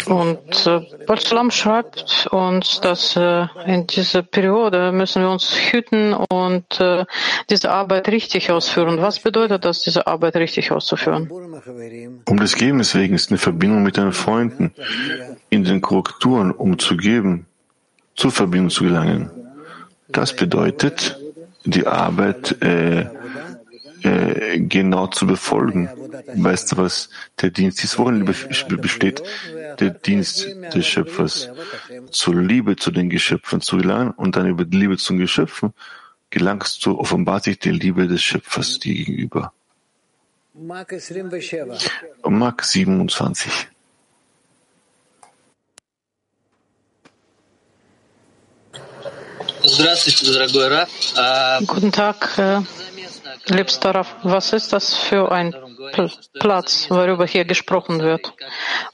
Und 0.07 0.67
äh, 0.67 0.81
Balsalam 1.05 1.51
schreibt 1.51 2.27
uns, 2.31 2.81
dass 2.81 3.15
äh, 3.15 3.45
in 3.65 3.87
dieser 3.87 4.23
Periode 4.23 4.91
müssen 4.91 5.21
wir 5.21 5.29
uns 5.29 5.53
hüten 5.53 6.13
und 6.13 6.79
äh, 6.79 7.05
diese 7.49 7.71
Arbeit 7.71 8.09
richtig 8.09 8.51
ausführen. 8.51 9.01
Was 9.01 9.19
bedeutet 9.19 9.63
das, 9.65 9.81
diese 9.81 10.07
Arbeit 10.07 10.35
richtig 10.35 10.71
auszuführen? 10.71 11.29
Um 11.29 12.37
des 12.37 12.55
Gebens 12.55 12.95
wegen 12.95 13.15
ist 13.15 13.29
eine 13.29 13.37
Verbindung 13.37 13.83
mit 13.83 13.97
deinen 13.97 14.13
Freunden 14.13 14.73
in 15.49 15.63
den 15.63 15.81
Korrekturen, 15.81 16.51
um 16.51 16.79
zu 16.79 16.97
geben, 16.97 17.47
zur 18.15 18.31
Verbindung 18.31 18.69
zu 18.69 18.83
gelangen. 18.85 19.31
Das 20.09 20.35
bedeutet, 20.35 21.19
die 21.65 21.87
Arbeit 21.87 22.61
äh, 22.61 23.07
äh, 24.03 24.59
genau 24.59 25.07
zu 25.07 25.25
befolgen. 25.25 25.89
Weißt 26.35 26.71
du, 26.71 26.77
was 26.77 27.09
der 27.41 27.49
Dienst 27.49 27.83
ist? 27.83 27.97
Worin 27.97 28.25
besteht 28.25 29.23
der 29.79 29.89
Dienst 29.89 30.47
des 30.73 30.85
Schöpfers? 30.87 31.49
Zur 32.11 32.35
Liebe 32.35 32.75
zu 32.75 32.91
den 32.91 33.09
Geschöpfen 33.09 33.61
zu 33.61 33.77
gelangen 33.77 34.11
und 34.11 34.35
dann 34.35 34.47
über 34.47 34.65
die 34.65 34.77
Liebe 34.77 34.97
zu 34.97 35.13
den 35.13 35.19
Geschöpfen 35.19 35.73
gelangst 36.29 36.83
du 36.85 36.97
offenbart 36.97 37.43
sich 37.43 37.59
der 37.59 37.73
Liebe 37.73 38.07
des 38.07 38.21
Schöpfers 38.21 38.79
dir 38.79 38.95
gegenüber. 38.95 39.53
Mark 42.23 42.63
27. 42.63 43.67
Guten 51.65 51.91
Tag, 51.91 52.37
äh, 52.37 52.59
liebster 53.47 54.05
Was 54.23 54.53
ist 54.53 54.73
das 54.73 54.93
für 54.93 55.31
ein 55.31 55.55
Platz, 56.39 56.87
worüber 56.89 57.25
hier 57.25 57.45
gesprochen 57.45 58.01
wird? 58.01 58.33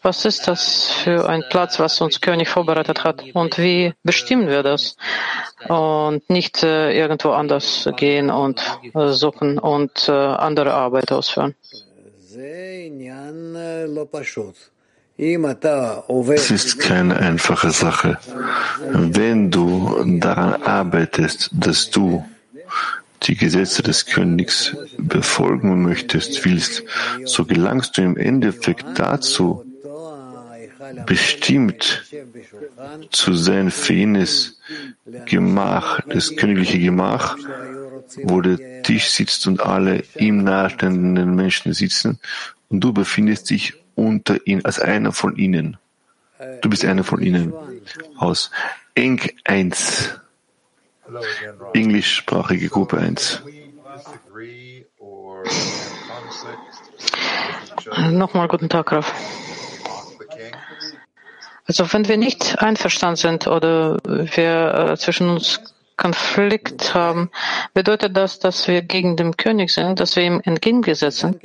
Was 0.01 0.25
ist 0.25 0.47
das 0.47 0.89
für 1.03 1.27
ein 1.27 1.43
Platz, 1.49 1.79
was 1.79 2.01
uns 2.01 2.21
König 2.21 2.49
vorbereitet 2.49 3.03
hat? 3.03 3.23
Und 3.33 3.57
wie 3.57 3.93
bestimmen 4.03 4.47
wir 4.47 4.63
das? 4.63 4.95
Und 5.67 6.29
nicht 6.29 6.63
äh, 6.63 6.91
irgendwo 6.91 7.31
anders 7.31 7.89
gehen 7.97 8.29
und 8.29 8.61
äh, 8.93 9.09
suchen 9.09 9.59
und 9.59 10.07
äh, 10.07 10.11
andere 10.11 10.73
Arbeit 10.73 11.11
ausführen. 11.11 11.55
Es 16.31 16.51
ist 16.51 16.79
keine 16.79 17.17
einfache 17.17 17.71
Sache. 17.71 18.17
Wenn 18.91 19.51
du 19.51 20.19
daran 20.19 20.63
arbeitest, 20.63 21.49
dass 21.51 21.89
du 21.89 22.23
die 23.23 23.35
Gesetze 23.35 23.83
des 23.83 24.05
Königs 24.05 24.75
befolgen 24.97 25.81
möchtest, 25.81 26.45
willst, 26.45 26.83
so 27.25 27.45
gelangst 27.45 27.97
du 27.97 28.01
im 28.01 28.17
Endeffekt 28.17 28.85
dazu, 28.97 29.65
bestimmt 31.05 32.05
zu 33.11 33.33
sein 33.33 33.71
für 33.71 33.93
jenes 33.93 34.59
Gemach, 35.25 36.01
das 36.07 36.35
königliche 36.35 36.79
Gemach, 36.79 37.37
wo 38.23 38.41
der 38.41 38.81
Tisch 38.83 39.09
sitzt 39.09 39.45
und 39.47 39.61
alle 39.61 40.03
ihm 40.15 40.43
nahestehenden 40.43 41.35
Menschen 41.35 41.73
sitzen 41.73 42.19
und 42.69 42.81
du 42.81 42.93
befindest 42.93 43.49
dich 43.49 43.73
unter 43.95 44.47
ihnen, 44.47 44.63
als 44.65 44.79
einer 44.79 45.11
von 45.11 45.35
ihnen. 45.35 45.77
Du 46.61 46.69
bist 46.69 46.85
einer 46.85 47.03
von 47.03 47.21
ihnen. 47.21 47.53
Aus 48.15 48.49
Eng 48.95 49.19
1, 49.43 50.19
englischsprachige 51.73 52.69
Gruppe 52.69 52.97
1. 52.97 53.43
Nochmal 58.11 58.47
guten 58.47 58.69
Tag, 58.69 58.91
Raf. 58.91 59.13
Also 61.65 61.91
wenn 61.93 62.07
wir 62.07 62.17
nicht 62.17 62.59
einverstanden 62.59 63.15
sind 63.15 63.47
oder 63.47 63.99
wir 64.03 64.89
äh, 64.91 64.97
zwischen 64.97 65.29
uns 65.29 65.61
Konflikt 65.99 66.93
haben, 66.95 67.29
bedeutet 67.73 68.15
das, 68.15 68.39
dass 68.39 68.67
wir 68.67 68.81
gegen 68.81 69.17
den 69.17 69.35
König 69.35 69.71
sind, 69.71 69.99
dass 69.99 70.15
wir 70.15 70.23
ihm 70.23 70.41
entgegengesetzt 70.45 71.19
sind? 71.19 71.37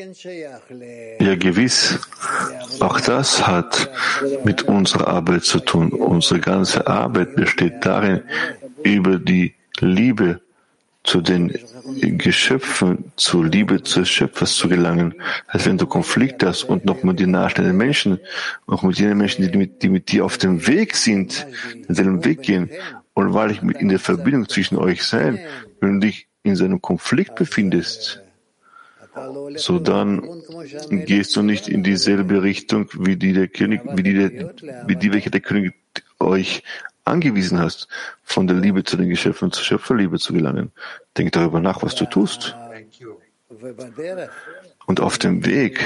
Ja, 1.19 1.35
gewiss. 1.35 1.99
Auch 2.81 3.01
das 3.01 3.47
hat 3.47 3.91
mit 4.45 4.63
unserer 4.63 5.09
Arbeit 5.09 5.43
zu 5.43 5.59
tun. 5.59 5.93
Unsere 5.93 6.41
ganze 6.41 6.87
Arbeit 6.87 7.35
besteht 7.35 7.85
darin, 7.85 8.23
über 8.85 9.19
die 9.19 9.55
Liebe 9.81 10.41
zu 11.03 11.21
den 11.21 11.53
Geschöpfen, 12.19 13.13
zur 13.17 13.45
Liebe 13.45 13.81
des 13.81 14.09
Schöpfers 14.09 14.55
zu 14.55 14.69
gelangen. 14.69 15.15
Also 15.47 15.67
wenn 15.67 15.77
du 15.77 15.87
Konflikte 15.87 16.49
hast 16.49 16.65
und 16.65 16.87
noch 16.87 17.03
mit 17.03 17.21
den 17.21 17.33
nahestehenden 17.33 17.77
Menschen, 17.77 18.21
auch 18.67 18.83
mit 18.83 18.99
jenen 18.99 19.19
Menschen, 19.19 19.51
die 19.51 19.59
mit, 19.59 19.83
die 19.83 19.91
mit 19.91 20.11
dir 20.11 20.25
auf 20.25 20.39
dem 20.39 20.67
Weg 20.67 20.97
sind, 20.97 21.47
in 21.89 21.95
deinem 21.95 22.25
Weg 22.25 22.43
gehen 22.43 22.71
und 23.13 23.35
weil 23.35 23.51
ich 23.51 23.63
in 23.63 23.91
der 23.91 23.99
Verbindung 23.99 24.49
zwischen 24.49 24.79
euch 24.79 25.05
sein, 25.05 25.39
wenn 25.81 26.01
du 26.01 26.07
dich 26.07 26.27
in 26.43 26.57
seinem 26.57 26.81
Konflikt 26.81 27.35
befindest, 27.35 28.23
so 29.57 29.79
dann 29.79 30.23
gehst 30.91 31.37
du 31.37 31.43
nicht 31.43 31.69
in 31.69 31.83
dieselbe 31.83 32.43
Richtung, 32.43 32.89
wie 32.99 33.17
die 33.17 33.33
der 33.33 33.49
König, 33.49 33.83
wie 33.95 34.03
die, 34.03 34.15
der, 34.15 34.55
wie 34.87 34.97
die 34.97 35.13
welche 35.13 35.31
der 35.31 35.41
König 35.41 35.75
euch 36.19 36.63
angewiesen 37.05 37.59
hast, 37.59 37.89
von 38.23 38.47
der 38.47 38.57
Liebe 38.57 38.85
zu 38.85 38.97
den 38.97 39.09
Geschöpfen 39.09 39.53
zur 39.53 39.65
Schöpferliebe 39.65 40.19
zu 40.19 40.33
gelangen. 40.33 40.73
Denk 41.17 41.33
darüber 41.33 41.61
nach, 41.61 41.83
was 41.83 41.95
du 41.95 42.07
tust. 42.07 42.57
Und 44.87 45.01
auf 45.01 45.19
dem 45.19 45.45
Weg 45.47 45.81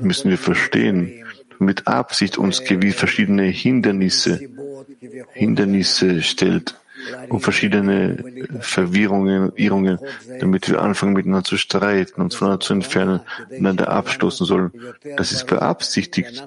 müssen 0.00 0.30
wir 0.30 0.38
verstehen, 0.38 1.24
mit 1.58 1.86
Absicht 1.86 2.38
uns 2.38 2.64
gewiss 2.64 2.96
verschiedene 2.96 3.44
Hindernisse, 3.44 4.40
Hindernisse 5.32 6.22
stellt 6.22 6.74
und 7.28 7.40
verschiedene 7.40 8.48
Verwirrungen, 8.60 9.52
Irrungen, 9.56 9.98
damit 10.40 10.68
wir 10.68 10.80
anfangen 10.80 11.14
miteinander 11.14 11.44
zu 11.44 11.56
streiten, 11.56 12.20
uns 12.20 12.34
voneinander 12.34 12.64
zu 12.64 12.72
entfernen, 12.72 13.20
einander 13.50 13.88
abstoßen 13.88 14.46
sollen. 14.46 14.72
Das 15.16 15.32
ist 15.32 15.46
beabsichtigt, 15.46 16.46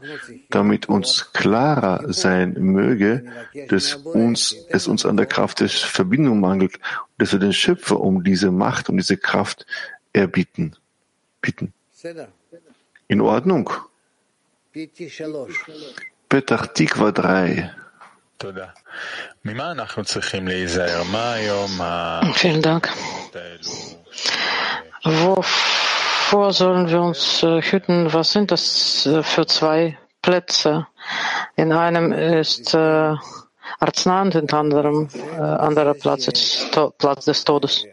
damit 0.50 0.88
uns 0.88 1.32
klarer 1.34 2.12
sein 2.14 2.54
möge, 2.60 3.26
dass 3.70 3.96
uns, 3.96 4.56
es 4.70 4.88
uns 4.88 5.06
an 5.06 5.18
der 5.18 5.26
Kraft 5.26 5.60
der 5.60 5.70
Verbindung 5.70 6.40
mangelt 6.40 6.76
und 6.76 6.82
dass 7.18 7.32
wir 7.32 7.40
den 7.40 7.54
Schöpfer 7.54 8.00
um 8.00 8.24
diese 8.24 8.52
Macht, 8.52 8.90
um 8.90 8.98
diese 8.98 9.18
Kraft 9.18 9.66
erbitten, 10.14 10.76
bitten. 11.42 11.74
In 13.08 13.22
Ordnung. 13.22 13.70
Petach 16.30 16.68
Tikva 16.68 17.12
3. 17.12 17.72
Vielen 22.34 22.62
Dank. 22.62 22.90
Wovor 25.04 26.54
sollen 26.54 26.90
wir 26.90 27.02
uns 27.02 27.44
äh, 27.44 27.62
hüten? 27.62 28.12
Was 28.14 28.32
sind 28.32 28.52
das 28.52 29.06
äh, 29.06 29.24
für 29.24 29.46
zwei 29.46 29.98
Plätze? 30.22 30.88
In 31.56 31.72
einem 31.72 32.12
ist 32.12 32.74
äh, 32.74 33.16
Arzna 33.80 34.22
und 34.24 34.36
in 34.36 34.50
anderem 34.52 35.08
äh, 35.38 35.42
anderer 35.42 35.94
Platz 35.94 36.28
ist 36.28 36.78
Platz 36.98 37.26
des 37.26 37.44
Todes. 37.44 37.86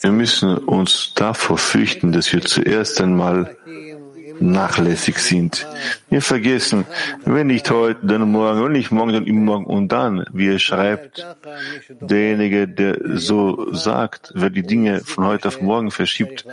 Wir 0.00 0.12
müssen 0.12 0.58
uns 0.58 1.12
davor 1.14 1.58
fürchten, 1.58 2.12
dass 2.12 2.32
wir 2.32 2.42
zuerst 2.42 3.00
einmal 3.00 3.56
nachlässig 4.40 5.18
sind. 5.18 5.66
Wir 6.10 6.22
vergessen, 6.22 6.86
wenn 7.24 7.48
nicht 7.48 7.70
heute, 7.70 8.06
dann 8.06 8.30
morgen, 8.30 8.64
wenn 8.64 8.72
nicht 8.72 8.90
morgen, 8.90 9.12
dann 9.12 9.26
übermorgen 9.26 9.66
und 9.66 9.88
dann, 9.92 10.24
wie 10.32 10.48
er 10.48 10.58
schreibt, 10.58 11.26
derjenige, 12.00 12.68
der 12.68 12.98
so 13.16 13.72
sagt, 13.72 14.32
wer 14.34 14.50
die 14.50 14.62
Dinge 14.62 15.00
von 15.00 15.26
heute 15.26 15.48
auf 15.48 15.60
morgen 15.60 15.90
verschiebt, 15.90 16.46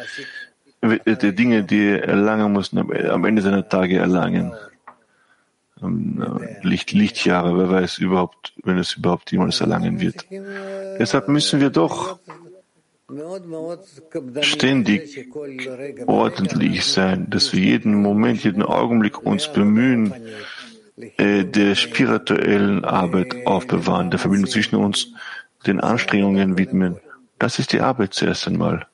der 0.82 1.24
äh, 1.24 1.34
Dinge, 1.34 1.64
die 1.64 1.90
er 1.90 2.04
erlangen 2.04 2.52
muss, 2.52 2.74
am 2.74 3.26
Ende 3.26 3.42
seiner 3.42 3.68
Tage 3.68 3.98
erlangen. 3.98 4.54
Ähm, 5.82 6.22
äh, 6.22 6.68
Licht, 6.68 6.92
Lichtjahre, 6.92 7.58
wer 7.58 7.70
weiß 7.70 8.00
überhaupt, 8.00 8.54
wenn 8.64 8.78
es 8.78 8.94
überhaupt 8.94 9.32
jemals 9.32 9.62
erlangen 9.62 10.02
wird. 10.02 10.26
Deshalb 11.00 11.28
müssen 11.30 11.60
wir 11.62 11.70
doch 11.70 12.20
ständig 14.42 15.28
ordentlich 16.08 16.86
sein, 16.86 17.30
dass 17.30 17.54
wir 17.54 17.62
jeden 17.62 18.02
Moment, 18.02 18.44
jeden 18.44 18.64
Augenblick 18.64 19.26
uns 19.26 19.52
bemühen, 19.52 20.14
äh, 21.18 21.44
der 21.44 21.76
spirituellen 21.76 22.86
Arbeit 22.86 23.46
aufbewahren, 23.46 24.12
der 24.12 24.20
Verbindung 24.20 24.50
zwischen 24.50 24.76
uns, 24.76 25.08
den 25.66 25.80
Anstrengungen 25.80 26.58
widmen. 26.58 26.98
Das 27.40 27.60
ist 27.60 27.74
die 27.74 27.82
Arbeit 27.82 28.14
zuerst 28.14 28.48
einmal. 28.48 28.86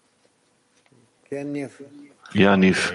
Ja, 2.33 2.57
Niv. 2.57 2.93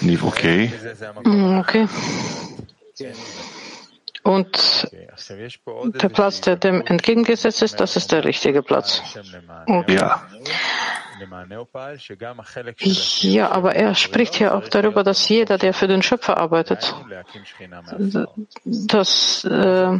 Niv, 0.00 0.24
okay. 0.24 0.72
Mm, 1.24 1.58
okay. 1.58 1.88
Und 4.26 4.90
der 6.02 6.08
Platz, 6.08 6.40
der 6.40 6.56
dem 6.56 6.82
entgegengesetzt 6.84 7.62
ist, 7.62 7.78
das 7.78 7.94
ist 7.94 8.10
der 8.10 8.24
richtige 8.24 8.60
Platz. 8.60 9.00
Und 9.66 9.88
ja. 9.88 10.20
Ja, 13.20 13.50
aber 13.50 13.74
er 13.74 13.94
spricht 13.94 14.38
ja 14.38 14.54
auch 14.54 14.68
darüber, 14.68 15.02
dass 15.02 15.28
jeder, 15.28 15.58
der 15.58 15.72
für 15.72 15.86
den 15.86 16.02
Schöpfer 16.02 16.36
arbeitet, 16.36 16.94
dass 18.64 19.44
äh, 19.44 19.98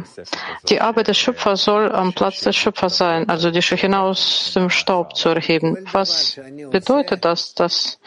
die 0.69 0.81
Arbeit 0.81 1.07
des 1.07 1.17
Schöpfers 1.17 1.63
soll 1.63 1.91
am 1.91 2.13
Platz 2.13 2.41
des 2.41 2.55
Schöpfers 2.55 2.97
sein, 2.97 3.29
also 3.29 3.51
die 3.51 3.61
Schöchina 3.61 4.01
aus 4.01 4.53
dem 4.55 4.69
Staub 4.69 5.15
zu 5.15 5.29
erheben. 5.29 5.77
Was 5.91 6.39
bedeutet 6.71 7.25
das, 7.25 7.53
dass 7.53 7.99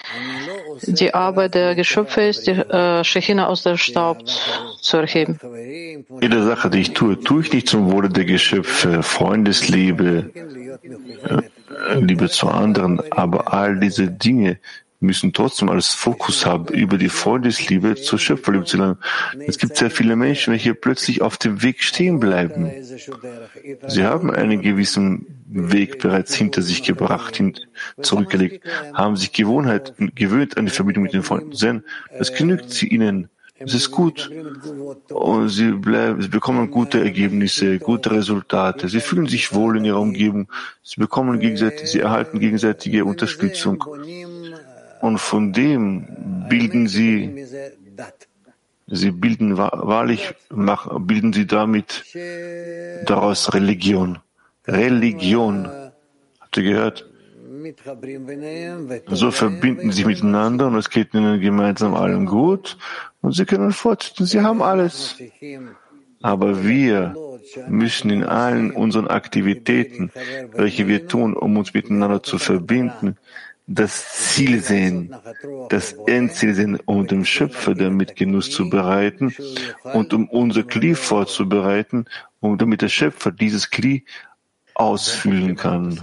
die 0.83 1.13
Arbeit 1.15 1.55
der 1.55 1.75
Geschöpfe 1.75 2.23
ist, 2.23 2.47
die 2.47 2.53
äh, 2.53 3.05
Schöchina 3.05 3.47
aus 3.47 3.63
dem 3.63 3.77
Staub 3.77 4.27
zu 4.81 4.97
erheben? 4.99 5.39
Jede 6.21 6.43
Sache, 6.43 6.71
die 6.71 6.81
ich 6.81 6.93
tue, 6.93 7.19
tue 7.21 7.43
ich 7.43 7.53
nicht 7.53 7.69
zum 7.69 7.91
Wohle 7.93 8.09
der 8.09 8.25
Geschöpfe, 8.25 9.03
Freundesliebe, 9.03 10.31
äh, 11.25 11.43
Liebe 12.01 12.29
zu 12.29 12.49
anderen, 12.49 13.01
aber 13.13 13.53
all 13.53 13.79
diese 13.79 14.09
Dinge 14.09 14.59
müssen 15.01 15.33
trotzdem 15.33 15.71
als 15.71 15.95
Fokus 15.95 16.45
haben, 16.45 16.69
über 16.75 16.99
die 16.99 17.09
Freundesliebe 17.09 17.95
zur 17.95 18.19
Schöpferliebe 18.19 18.67
zu 18.67 18.77
lernen. 18.77 18.99
Es 19.47 19.57
gibt 19.57 19.77
sehr 19.77 19.91
viele 19.91 20.15
Menschen, 20.15 20.53
welche 20.53 20.75
plötzlich 20.75 21.23
auf 21.23 21.39
dem 21.39 21.63
Weg 21.63 21.83
stehen 21.83 22.21
bleiben. 22.21 22.71
Sie 23.89 24.05
haben 24.05 24.31
einen 24.31 24.61
gewissen 24.61 25.27
Weg 25.47 25.99
bereits 26.01 26.35
hinter 26.35 26.61
sich 26.61 26.83
gebracht, 26.83 27.43
zurückgelegt, 28.03 28.67
haben 28.93 29.17
sich 29.17 29.33
Gewohnheit 29.33 29.95
gewöhnt 30.15 30.59
an 30.59 30.67
die 30.67 30.73
Verbindung 30.73 31.05
mit 31.05 31.15
den 31.15 31.23
Freunden. 31.23 31.57
Denn 31.57 31.83
das 32.17 32.35
genügt 32.35 32.71
sie 32.71 32.89
ihnen 32.89 33.31
es 33.61 33.75
ist 33.75 33.91
gut. 33.91 34.31
Und 35.11 35.49
sie, 35.51 35.73
bleiben, 35.73 36.23
sie 36.23 36.29
bekommen 36.29 36.71
gute 36.71 37.01
Ergebnisse, 37.01 37.79
gute 37.79 38.11
Resultate. 38.11 38.89
Sie 38.89 39.01
fühlen 39.01 39.27
sich 39.27 39.53
wohl 39.53 39.77
in 39.77 39.85
ihrer 39.85 40.01
Umgebung. 40.01 40.49
Sie 40.83 40.99
bekommen 40.99 41.39
gegenseitig, 41.39 41.91
sie 41.91 42.01
erhalten 42.01 42.41
gegenseitige 42.41 43.05
Unterstützung. 43.05 43.85
Und 45.03 45.19
von 45.19 45.53
dem 45.53 46.47
bilden 46.49 46.89
sie, 46.89 47.47
sie 48.87 49.11
bilden 49.11 49.59
wahrlich, 49.59 50.35
bilden 50.49 51.33
sie 51.35 51.47
damit 51.47 52.05
daraus 53.05 53.53
Religion. 53.53 54.19
Religion. 54.67 55.69
Habt 56.41 56.57
ihr 56.57 56.63
gehört? 56.63 57.10
So 59.07 59.11
also 59.11 59.31
verbinden 59.31 59.91
sie 59.91 59.99
sich 59.99 60.07
miteinander 60.07 60.67
und 60.67 60.77
es 60.77 60.91
geht 60.91 61.15
ihnen 61.15 61.41
gemeinsam 61.41 61.95
allen 61.95 62.27
gut 62.27 62.79
und 63.21 63.33
sie 63.33 63.45
können 63.45 63.73
fortsetzen, 63.73 64.27
sie 64.27 64.41
haben 64.41 64.63
alles. 64.63 65.17
Aber 66.23 66.65
wir 66.65 67.15
müssen 67.69 68.11
in 68.11 68.25
allen 68.25 68.71
unseren 68.71 69.09
Aktivitäten, 69.09 70.11
welche 70.53 70.87
wir 70.87 71.07
tun, 71.07 71.35
um 71.35 71.57
uns 71.57 71.73
miteinander 71.73 72.23
zu 72.23 72.39
verbinden, 72.39 73.17
das 73.73 74.35
Ziel 74.35 74.61
sehen, 74.63 75.15
das 75.69 75.93
Endziel 76.07 76.55
sehen, 76.55 76.79
um 76.87 77.07
dem 77.07 77.25
Schöpfer 77.25 77.75
damit 77.75 78.17
Genuss 78.17 78.51
zu 78.51 78.69
bereiten 78.69 79.33
und 79.95 80.13
um 80.13 80.29
unser 80.29 80.65
Kli 80.65 80.95
vorzubereiten, 80.97 82.07
um 82.41 82.59
damit 82.59 82.83
der 82.83 82.89
Schöpfer 82.89 83.31
dieses 83.31 83.71
Kli 83.71 84.05
ausfüllen 84.81 85.57
kann. 85.57 86.01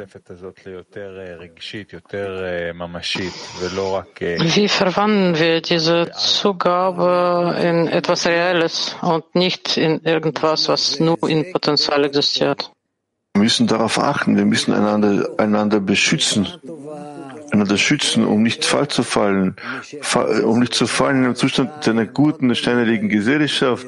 Wie 4.58 4.68
verwandeln 4.68 5.40
wir 5.40 5.62
diese 5.62 6.12
Zugabe 6.16 7.56
in 7.62 7.88
etwas 7.88 8.28
Reelles 8.28 8.96
und 9.02 9.36
nicht 9.36 9.78
in 9.78 10.02
irgendwas, 10.04 10.70
was 10.70 11.00
nur 11.00 11.18
in 11.28 11.52
Potenzial 11.52 12.06
existiert? 12.06 12.72
Wir 13.34 13.44
müssen 13.44 13.68
darauf 13.68 14.00
achten, 14.00 14.36
wir 14.36 14.46
müssen 14.46 14.74
einander, 14.74 15.30
einander 15.38 15.80
beschützen 15.80 16.48
einander 17.52 17.78
schützen, 17.78 18.26
um 18.26 18.44
nicht 18.44 18.66
falsch 18.66 18.94
zu 18.94 19.04
fallen, 19.04 19.56
fa- 20.02 20.42
um 20.44 20.60
nicht 20.60 20.74
zu 20.74 20.88
fallen 20.88 21.20
in 21.20 21.26
einem 21.26 21.36
Zustand 21.36 21.88
einer 21.88 22.06
guten, 22.06 22.54
ständigen 22.56 23.10
Gesellschaft. 23.10 23.88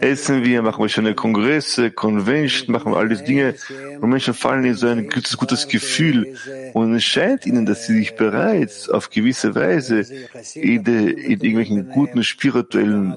Essen 0.00 0.44
wir, 0.44 0.62
machen 0.62 0.82
wir 0.82 0.88
schöne 0.88 1.14
Kongresse, 1.14 1.90
Convention, 1.90 2.72
machen 2.72 2.92
wir 2.92 2.98
all 2.98 3.08
diese 3.08 3.24
Dinge 3.24 3.54
und 4.00 4.08
Menschen 4.10 4.34
fallen 4.34 4.64
in 4.64 4.74
so 4.74 4.86
ein 4.86 5.08
gutes, 5.08 5.36
gutes 5.36 5.68
Gefühl 5.68 6.36
und 6.72 6.94
es 6.94 7.04
scheint 7.04 7.46
ihnen, 7.46 7.66
dass 7.66 7.86
sie 7.86 7.94
sich 7.94 8.14
bereits 8.16 8.88
auf 8.88 9.10
gewisse 9.10 9.54
Weise 9.54 10.06
in, 10.54 10.84
de, 10.84 11.10
in 11.10 11.40
irgendwelchen 11.40 11.88
guten 11.90 12.22
spirituellen 12.22 13.14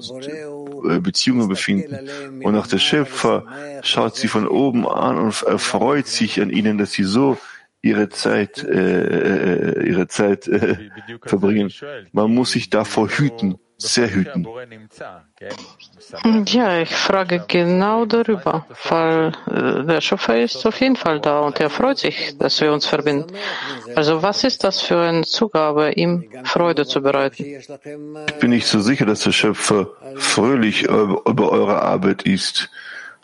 äh, 0.88 0.98
Beziehungen 0.98 1.48
befinden. 1.48 2.08
Und 2.42 2.56
auch 2.56 2.66
der 2.66 2.78
Schöpfer 2.78 3.44
schaut 3.82 4.16
sie 4.16 4.28
von 4.28 4.46
oben 4.48 4.86
an 4.88 5.18
und 5.18 5.42
erfreut 5.42 6.06
sich 6.06 6.40
an 6.40 6.50
ihnen, 6.50 6.78
dass 6.78 6.92
sie 6.92 7.04
so 7.04 7.38
ihre 7.84 8.08
Zeit, 8.08 8.64
äh, 8.64 9.82
äh, 9.82 9.88
ihre 9.88 10.08
Zeit 10.08 10.48
äh, 10.48 10.76
verbringen. 11.22 11.70
Man 12.12 12.34
muss 12.34 12.52
sich 12.52 12.70
davor 12.70 13.08
hüten, 13.10 13.58
sehr 13.76 14.10
hüten. 14.10 14.46
Hm, 16.22 16.44
ja, 16.46 16.80
ich 16.80 16.94
frage 16.94 17.44
genau 17.46 18.06
darüber, 18.06 18.66
weil 18.88 19.32
äh, 19.46 19.84
der 19.84 20.00
Schöpfer 20.00 20.40
ist 20.40 20.64
auf 20.66 20.80
jeden 20.80 20.96
Fall 20.96 21.20
da 21.20 21.40
und 21.40 21.60
er 21.60 21.68
freut 21.68 21.98
sich, 21.98 22.38
dass 22.38 22.60
wir 22.62 22.72
uns 22.72 22.86
verbinden. 22.86 23.34
Also 23.94 24.22
was 24.22 24.44
ist 24.44 24.64
das 24.64 24.80
für 24.80 25.00
eine 25.00 25.24
Zugabe, 25.24 25.92
ihm 25.92 26.24
Freude 26.44 26.86
zu 26.86 27.02
bereiten? 27.02 27.44
Ich 27.44 28.34
bin 28.40 28.50
nicht 28.50 28.66
so 28.66 28.80
sicher, 28.80 29.04
dass 29.04 29.20
der 29.20 29.32
Schöpfer 29.32 29.88
fröhlich 30.16 30.84
äh, 30.84 30.92
über 31.32 31.52
eure 31.52 31.82
Arbeit 31.82 32.22
ist. 32.22 32.70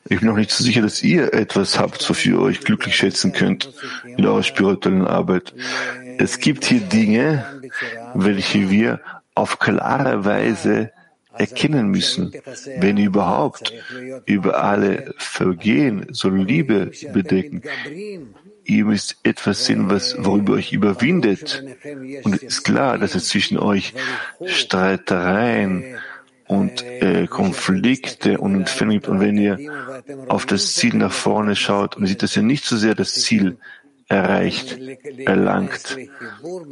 Ich 0.09 0.21
bin 0.21 0.29
noch 0.29 0.37
nicht 0.37 0.51
so 0.51 0.65
sicher, 0.65 0.83
dass 0.83 1.03
ihr 1.03 1.33
etwas 1.35 1.79
habt, 1.79 2.09
wofür 2.09 2.39
ihr 2.39 2.43
euch 2.43 2.61
glücklich 2.61 2.97
schätzen 2.97 3.33
könnt 3.33 3.71
in 4.05 4.27
eurer 4.27 4.43
spirituellen 4.43 5.07
Arbeit. 5.07 5.55
Es 6.19 6.39
gibt 6.39 6.65
hier 6.65 6.81
Dinge, 6.81 7.45
welche 8.15 8.71
wir 8.71 9.01
auf 9.35 9.59
klare 9.59 10.25
Weise 10.25 10.91
erkennen 11.39 11.89
müssen, 11.89 12.33
wenn 12.79 12.97
überhaupt 12.97 13.73
über 14.27 14.63
alle 14.63 15.15
Vergehen 15.17 16.07
soll 16.11 16.43
Liebe 16.43 16.91
bedecken. 17.13 17.63
Ihr 18.65 18.85
müsst 18.85 19.17
etwas 19.23 19.65
sehen, 19.65 19.91
was, 19.91 20.17
worüber 20.19 20.55
euch 20.55 20.73
überwindet. 20.73 21.65
Und 22.25 22.35
es 22.35 22.43
ist 22.43 22.63
klar, 22.63 22.99
dass 22.99 23.15
es 23.15 23.29
zwischen 23.29 23.59
euch 23.59 23.95
Streitereien 24.45 25.85
und 26.51 26.85
äh, 26.85 27.29
Konflikte 27.29 28.39
und 28.39 28.57
Entfernungen 28.57 29.01
gibt. 29.01 29.09
Und 29.09 29.21
wenn 29.21 29.39
ihr 29.39 29.59
auf 30.27 30.47
das 30.47 30.75
Ziel 30.75 30.95
nach 30.97 31.13
vorne 31.13 31.55
schaut 31.55 31.97
und 31.97 32.07
seht, 32.07 32.25
dass 32.25 32.37
ihr 32.37 32.43
nicht 32.43 32.65
so 32.65 32.77
sehr 32.77 32.97
das 32.97 33.15
Ziel 33.15 33.59
erreicht, 34.09 34.77
erlangt 35.25 35.97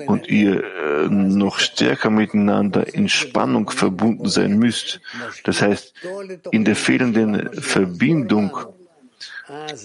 und 0.06 0.28
ihr 0.28 0.64
äh, 0.64 1.08
noch 1.08 1.60
stärker 1.60 2.10
miteinander 2.10 2.92
in 2.92 3.08
Spannung 3.08 3.70
verbunden 3.70 4.28
sein 4.28 4.58
müsst, 4.58 5.00
das 5.44 5.62
heißt, 5.62 5.94
in 6.50 6.64
der 6.64 6.74
fehlenden 6.74 7.52
Verbindung 7.62 8.58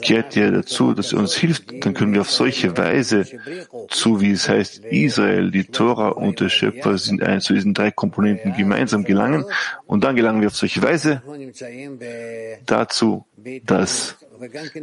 kehrt 0.01 0.35
ihr 0.35 0.51
dazu, 0.51 0.93
dass 0.93 1.13
ihr 1.13 1.19
uns 1.19 1.35
hilft, 1.35 1.85
dann 1.85 1.93
können 1.93 2.13
wir 2.13 2.21
auf 2.21 2.31
solche 2.31 2.77
Weise, 2.77 3.25
zu 3.89 4.21
wie 4.21 4.31
es 4.31 4.49
heißt, 4.49 4.85
Israel, 4.85 5.51
die 5.51 5.65
Tora 5.65 6.09
und 6.09 6.39
der 6.39 6.49
Schöpfer 6.49 6.97
sind 6.97 7.23
ein, 7.23 7.41
zu 7.41 7.53
diesen 7.53 7.73
drei 7.73 7.91
Komponenten 7.91 8.53
gemeinsam 8.55 9.03
gelangen. 9.03 9.45
Und 9.85 10.03
dann 10.03 10.15
gelangen 10.15 10.41
wir 10.41 10.47
auf 10.47 10.55
solche 10.55 10.81
Weise 10.81 11.21
dazu, 12.65 13.25
dass 13.65 14.17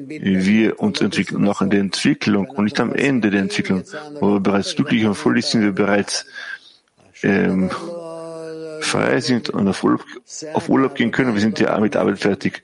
wir 0.06 0.80
uns 0.80 1.00
entwickeln, 1.00 1.42
noch 1.42 1.60
in 1.60 1.70
der 1.70 1.80
Entwicklung 1.80 2.48
und 2.48 2.64
nicht 2.64 2.80
am 2.80 2.94
Ende 2.94 3.30
der 3.30 3.40
Entwicklung, 3.40 3.84
wo 4.20 4.34
wir 4.34 4.40
bereits 4.40 4.74
glücklich 4.74 5.04
und 5.04 5.14
fröhlich 5.14 5.46
sind, 5.46 5.62
wir 5.62 5.72
bereits 5.72 6.26
ähm, 7.22 7.70
frei 8.80 9.20
sind 9.20 9.50
und 9.50 9.68
auf 9.68 9.82
Urlaub, 9.84 10.04
auf 10.54 10.68
Urlaub 10.68 10.94
gehen 10.94 11.10
können. 11.10 11.34
Wir 11.34 11.40
sind 11.40 11.58
ja 11.58 11.78
mit 11.78 11.96
Arbeit 11.96 12.18
fertig. 12.18 12.62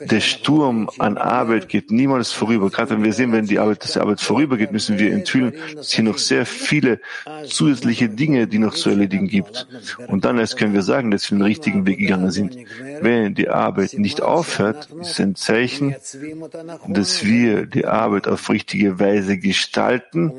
Der 0.00 0.20
Sturm 0.20 0.88
an 0.98 1.18
Arbeit 1.18 1.68
geht 1.68 1.90
niemals 1.90 2.32
vorüber. 2.32 2.70
Gerade 2.70 2.90
wenn 2.90 3.04
wir 3.04 3.12
sehen, 3.12 3.32
wenn 3.32 3.46
die 3.46 3.58
Arbeit, 3.58 3.84
dass 3.84 3.92
die 3.92 4.00
Arbeit 4.00 4.20
vorübergeht, 4.20 4.72
müssen 4.72 4.98
wir 4.98 5.12
enthüllen, 5.12 5.54
dass 5.74 5.92
hier 5.92 6.04
noch 6.04 6.18
sehr 6.18 6.46
viele 6.46 7.00
zusätzliche 7.44 8.08
Dinge, 8.08 8.46
die 8.46 8.58
noch 8.58 8.74
zu 8.74 8.90
erledigen 8.90 9.28
gibt. 9.28 9.66
Und 10.08 10.24
dann 10.24 10.38
erst 10.38 10.56
können 10.56 10.74
wir 10.74 10.82
sagen, 10.82 11.10
dass 11.10 11.30
wir 11.30 11.38
den 11.38 11.44
richtigen 11.44 11.86
Weg 11.86 11.98
gegangen 11.98 12.30
sind. 12.30 12.56
Wenn 13.00 13.34
die 13.34 13.48
Arbeit 13.48 13.94
nicht 13.94 14.22
aufhört, 14.22 14.88
ist 15.00 15.20
ein 15.20 15.34
Zeichen, 15.34 15.94
dass 16.88 17.24
wir 17.24 17.66
die 17.66 17.86
Arbeit 17.86 18.28
auf 18.28 18.50
richtige 18.50 18.98
Weise 18.98 19.38
gestalten 19.38 20.32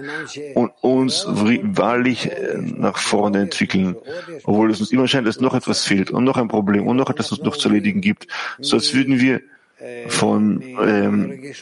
und 0.56 0.72
uns 0.82 1.26
wahrlich 1.28 2.32
äh, 2.32 2.58
nach 2.58 2.98
vorne 2.98 3.40
entwickeln, 3.42 3.96
obwohl 4.44 4.72
es 4.72 4.80
uns 4.80 4.92
immer 4.92 5.08
scheint, 5.14 5.28
dass 5.28 5.40
noch 5.40 5.54
etwas 5.54 5.86
fehlt 5.86 6.12
und 6.12 6.24
noch 6.24 6.38
ein 6.38 6.48
Problem 6.48 6.88
und 6.88 6.98
noch 6.98 7.10
etwas 7.10 7.32
was 7.32 7.40
noch 7.40 7.56
zu 7.56 7.70
erledigen 7.70 8.02
gibt, 8.02 8.28
so 8.60 8.76
als 8.76 8.94
würden 8.94 9.20
wir 9.20 9.42
von 10.08 10.62
ähm, 10.62 11.54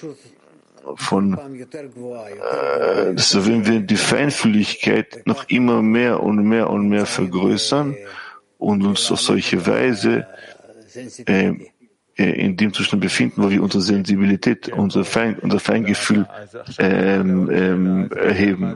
von 0.96 1.38
äh, 1.38 3.14
so 3.16 3.46
wenn 3.46 3.66
wir 3.66 3.80
die 3.82 3.98
Feinfühligkeit 3.98 5.24
noch 5.26 5.48
immer 5.50 5.82
mehr 5.82 6.22
und 6.22 6.44
mehr 6.44 6.70
und 6.70 6.90
mehr 6.90 7.06
vergrößern 7.06 7.96
und 8.58 8.84
uns 8.84 9.12
auf 9.12 9.20
solche 9.20 9.66
Weise 9.66 10.28
äh, 11.26 11.54
in 12.16 12.58
dem 12.58 12.74
Zustand 12.74 13.02
befinden, 13.02 13.42
wo 13.42 13.50
wir 13.50 13.64
unsere 13.64 13.82
Sensibilität, 13.82 14.70
unser, 14.70 15.06
Fein, 15.06 15.40
unser 15.40 15.60
Feingefühl 15.60 16.28
ähm, 16.78 17.50
ähm, 17.52 18.12
erheben. 18.12 18.76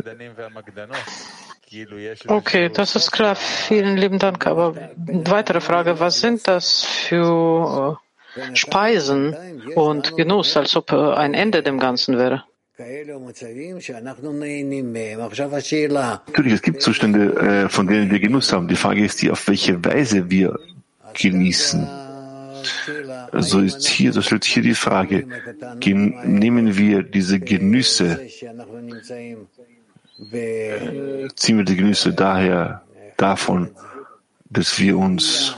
Okay, 2.28 2.70
das 2.70 2.96
ist 2.96 3.12
klar. 3.12 3.36
Vielen 3.36 3.98
lieben 3.98 4.20
Dank. 4.20 4.46
Aber 4.48 4.76
weitere 4.96 5.62
Frage, 5.62 6.00
was 6.00 6.22
sind 6.22 6.48
das 6.48 6.84
für 6.84 8.00
äh, 8.36 8.56
Speisen 8.56 9.36
und 9.76 10.16
Genuss, 10.16 10.56
als 10.58 10.76
ob 10.76 10.92
äh, 10.92 10.96
ein 10.96 11.34
Ende 11.34 11.64
dem 11.64 11.80
Ganzen 11.80 12.18
wäre? 12.18 12.44
Natürlich, 16.28 16.54
es 16.54 16.62
gibt 16.62 16.82
Zustände, 16.82 17.66
äh, 17.66 17.70
von 17.70 17.88
denen 17.88 18.12
wir 18.12 18.20
Genuss 18.20 18.52
haben. 18.52 18.68
Die 18.68 18.76
Frage 18.76 19.06
ist 19.06 19.22
die, 19.22 19.32
auf 19.32 19.48
welche 19.48 19.84
Weise 19.84 20.30
wir 20.30 20.60
genießen. 21.14 21.88
So 23.34 23.60
ist 23.62 23.88
hier, 23.88 24.12
so 24.12 24.22
stellt 24.22 24.44
sich 24.44 24.54
hier 24.54 24.64
die 24.64 24.76
Frage, 24.76 25.26
nehmen 25.84 26.78
wir 26.78 27.04
diese 27.04 27.40
Genüsse 27.40 28.20
ziehen 30.18 31.58
wir 31.58 31.66
die 31.66 31.76
Genüsse 31.76 32.14
daher 32.14 32.82
davon, 33.18 33.72
dass 34.50 34.80
wir 34.80 34.98
uns 34.98 35.56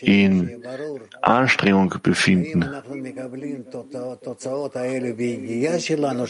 in 0.00 0.62
Anstrengung 1.20 1.94
befinden, 2.02 2.70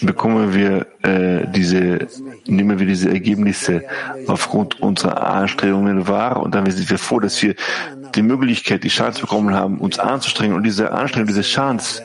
bekommen 0.03 0.55
wir 0.55 0.87
äh, 1.03 1.47
diese, 1.53 2.09
nehmen 2.47 2.79
wir 2.79 2.87
diese 2.87 3.11
Ergebnisse 3.11 3.85
aufgrund 4.27 4.81
unserer 4.83 5.23
Anstrengungen 5.25 6.09
wahr 6.09 6.43
und 6.43 6.55
dann 6.55 6.71
sind 6.71 6.91
wir 6.91 6.99
froh, 6.99 7.21
dass 7.21 7.41
wir 7.43 7.55
die 8.15 8.23
Möglichkeit, 8.23 8.85
die 8.85 8.89
Chance 8.89 9.21
bekommen 9.21 9.55
haben, 9.55 9.79
uns 9.79 9.99
anzustrengen. 9.99 10.57
Und 10.57 10.65
diese 10.65 10.93
Anstrengung, 10.93 11.29
diese 11.29 11.43
Chance, 11.43 12.03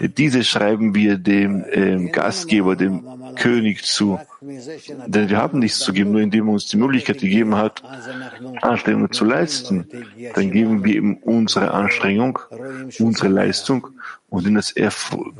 diese 0.00 0.44
schreiben 0.44 0.94
wir 0.94 1.18
dem 1.18 1.64
ähm, 1.70 2.12
Gastgeber, 2.12 2.76
dem 2.76 3.04
König 3.36 3.84
zu. 3.84 4.18
Denn 4.40 5.28
wir 5.28 5.36
haben 5.36 5.58
nichts 5.58 5.80
zu 5.80 5.92
geben, 5.92 6.12
nur 6.12 6.20
indem 6.20 6.48
er 6.48 6.54
uns 6.54 6.66
die 6.66 6.76
Möglichkeit 6.76 7.18
gegeben 7.18 7.56
hat, 7.56 7.82
Anstrengungen 8.62 9.12
zu 9.12 9.24
leisten. 9.24 9.86
Dann 10.34 10.50
geben 10.50 10.84
wir 10.84 10.94
ihm 10.94 11.16
unsere 11.16 11.72
Anstrengung, 11.72 12.38
unsere 12.98 13.28
Leistung 13.28 13.88
und 14.28 14.46
in 14.46 14.54
dass 14.54 14.70
er 14.72 14.92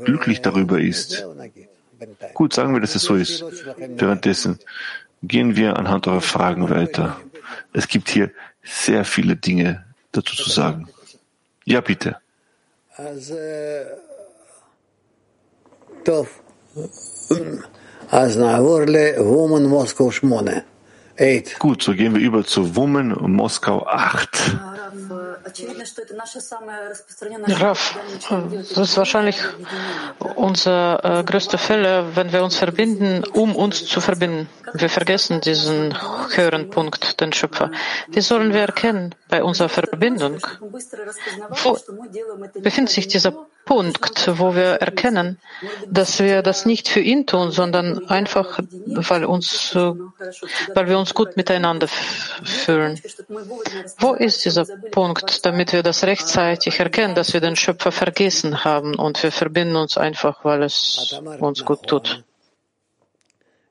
glücklich 0.03 0.41
darüber 0.41 0.79
ist. 0.79 1.25
Gut, 2.33 2.53
sagen 2.53 2.73
wir, 2.73 2.81
dass 2.81 2.95
es 2.95 3.03
so 3.03 3.15
ist. 3.15 3.43
Währenddessen 3.77 4.59
gehen 5.23 5.55
wir 5.55 5.77
anhand 5.77 6.07
eurer 6.07 6.21
Fragen 6.21 6.69
weiter. 6.69 7.19
Es 7.73 7.87
gibt 7.87 8.09
hier 8.09 8.31
sehr 8.63 9.05
viele 9.05 9.35
Dinge 9.35 9.85
dazu 10.11 10.35
zu 10.35 10.49
sagen. 10.49 10.87
Ja, 11.65 11.81
bitte. 11.81 12.17
Gut, 21.59 21.83
so 21.83 21.93
gehen 21.93 22.15
wir 22.15 22.21
über 22.21 22.43
zu 22.43 22.75
Woman 22.75 23.09
Moskau 23.31 23.85
8. 23.85 24.29
Raf, 27.47 27.99
das 28.29 28.77
ist 28.77 28.97
wahrscheinlich 28.97 29.37
unser 30.35 31.19
äh, 31.19 31.23
größter 31.23 31.57
Fehler, 31.57 32.15
wenn 32.15 32.31
wir 32.31 32.43
uns 32.43 32.57
verbinden, 32.57 33.23
um 33.33 33.55
uns 33.55 33.85
zu 33.85 34.01
verbinden. 34.01 34.49
Wir 34.73 34.89
vergessen 34.89 35.41
diesen 35.41 35.97
höheren 36.35 36.69
Punkt, 36.69 37.19
den 37.19 37.33
Schöpfer. 37.33 37.71
Wie 38.09 38.21
sollen 38.21 38.53
wir 38.53 38.61
erkennen 38.61 39.15
bei 39.29 39.43
unserer 39.43 39.69
Verbindung? 39.69 40.39
Wo 41.63 41.77
befindet 42.61 42.93
sich 42.93 43.07
dieser 43.07 43.33
Punkt, 43.65 44.27
wo 44.39 44.55
wir 44.55 44.81
erkennen, 44.81 45.37
dass 45.87 46.19
wir 46.19 46.41
das 46.41 46.65
nicht 46.65 46.87
für 46.87 46.99
ihn 46.99 47.25
tun, 47.27 47.51
sondern 47.51 48.07
einfach, 48.09 48.59
weil, 49.09 49.25
uns, 49.25 49.75
weil 49.75 50.87
wir 50.89 50.97
uns 50.97 51.13
gut 51.13 51.37
miteinander 51.37 51.87
fühlen. 51.87 52.99
Wo 53.99 54.13
ist 54.13 54.45
dieser 54.45 54.65
Punkt, 54.91 55.30
damit 55.39 55.71
wir 55.71 55.83
das 55.83 56.03
rechtzeitig 56.03 56.79
erkennen, 56.79 57.15
dass 57.15 57.33
wir 57.33 57.39
den 57.39 57.55
Schöpfer 57.55 57.93
vergessen 57.93 58.65
haben 58.65 58.95
und 58.95 59.23
wir 59.23 59.31
verbinden 59.31 59.77
uns 59.77 59.97
einfach, 59.97 60.43
weil 60.43 60.63
es 60.63 61.21
uns 61.39 61.63
gut 61.63 61.87
tut? 61.87 62.23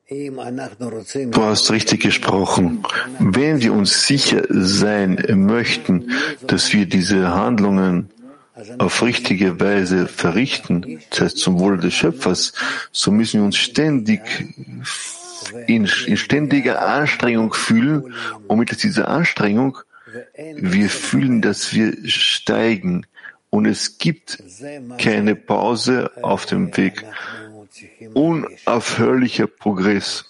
Du 0.09 1.41
hast 1.43 1.71
richtig 1.71 2.01
gesprochen. 2.01 2.83
Wenn 3.19 3.61
wir 3.61 3.71
uns 3.71 4.07
sicher 4.07 4.43
sein 4.49 5.23
möchten, 5.29 6.11
dass 6.47 6.73
wir 6.73 6.85
diese 6.85 7.33
Handlungen 7.33 8.09
auf 8.77 9.01
richtige 9.03 9.59
Weise 9.61 10.07
verrichten, 10.07 10.99
das 11.11 11.21
heißt 11.21 11.37
zum 11.37 11.59
Wohle 11.59 11.77
des 11.77 11.93
Schöpfers, 11.93 12.51
so 12.91 13.11
müssen 13.11 13.39
wir 13.39 13.45
uns 13.45 13.55
ständig 13.55 14.21
in, 15.67 15.89
in 16.05 16.17
ständiger 16.17 16.85
Anstrengung 16.85 17.53
fühlen 17.53 18.13
und 18.47 18.59
mit 18.59 18.83
dieser 18.83 19.07
Anstrengung 19.07 19.77
wir 20.35 20.89
fühlen, 20.89 21.41
dass 21.41 21.73
wir 21.73 21.95
steigen 22.07 23.05
und 23.49 23.65
es 23.65 23.97
gibt 23.97 24.41
keine 24.97 25.35
Pause 25.35 26.11
auf 26.21 26.45
dem 26.45 26.75
Weg. 26.77 27.03
Unaufhörlicher 28.13 29.47
Progress. 29.47 30.25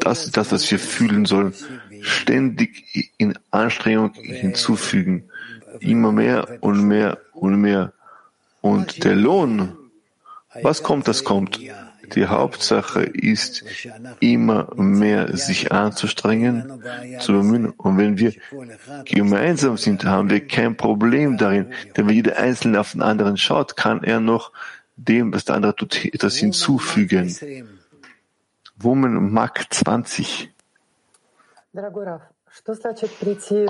Das 0.00 0.26
ist 0.26 0.36
das, 0.36 0.52
was 0.52 0.70
wir 0.70 0.78
fühlen 0.78 1.24
sollen. 1.24 1.54
Ständig 2.02 3.12
in 3.18 3.38
Anstrengung 3.50 4.12
hinzufügen. 4.14 5.24
Immer 5.80 6.12
mehr 6.12 6.58
und 6.60 6.86
mehr 6.86 7.18
und 7.32 7.60
mehr. 7.60 7.92
Und 8.60 9.04
der 9.04 9.16
Lohn, 9.16 9.76
was 10.62 10.82
kommt, 10.82 11.08
das 11.08 11.24
kommt. 11.24 11.60
Die 12.14 12.26
Hauptsache 12.26 13.02
ist, 13.02 13.64
immer 14.20 14.68
mehr 14.74 15.36
sich 15.36 15.72
anzustrengen, 15.72 16.82
zu 17.20 17.32
bemühen. 17.32 17.70
Und 17.70 17.98
wenn 17.98 18.18
wir 18.18 18.32
gemeinsam 19.04 19.76
sind, 19.76 20.04
haben 20.04 20.30
wir 20.30 20.46
kein 20.46 20.76
Problem 20.76 21.36
darin. 21.36 21.72
Denn 21.96 22.06
wenn 22.06 22.14
jeder 22.14 22.36
Einzelne 22.36 22.80
auf 22.80 22.92
den 22.92 23.02
anderen 23.02 23.36
schaut, 23.36 23.76
kann 23.76 24.02
er 24.02 24.20
noch 24.20 24.52
dem, 24.96 25.32
was 25.32 25.44
der 25.44 25.56
andere 25.56 25.74
tut, 25.76 26.04
etwas 26.04 26.36
hinzufügen. 26.36 27.34
Woman 28.76 29.32
Mark 29.32 29.66
20. 29.70 30.50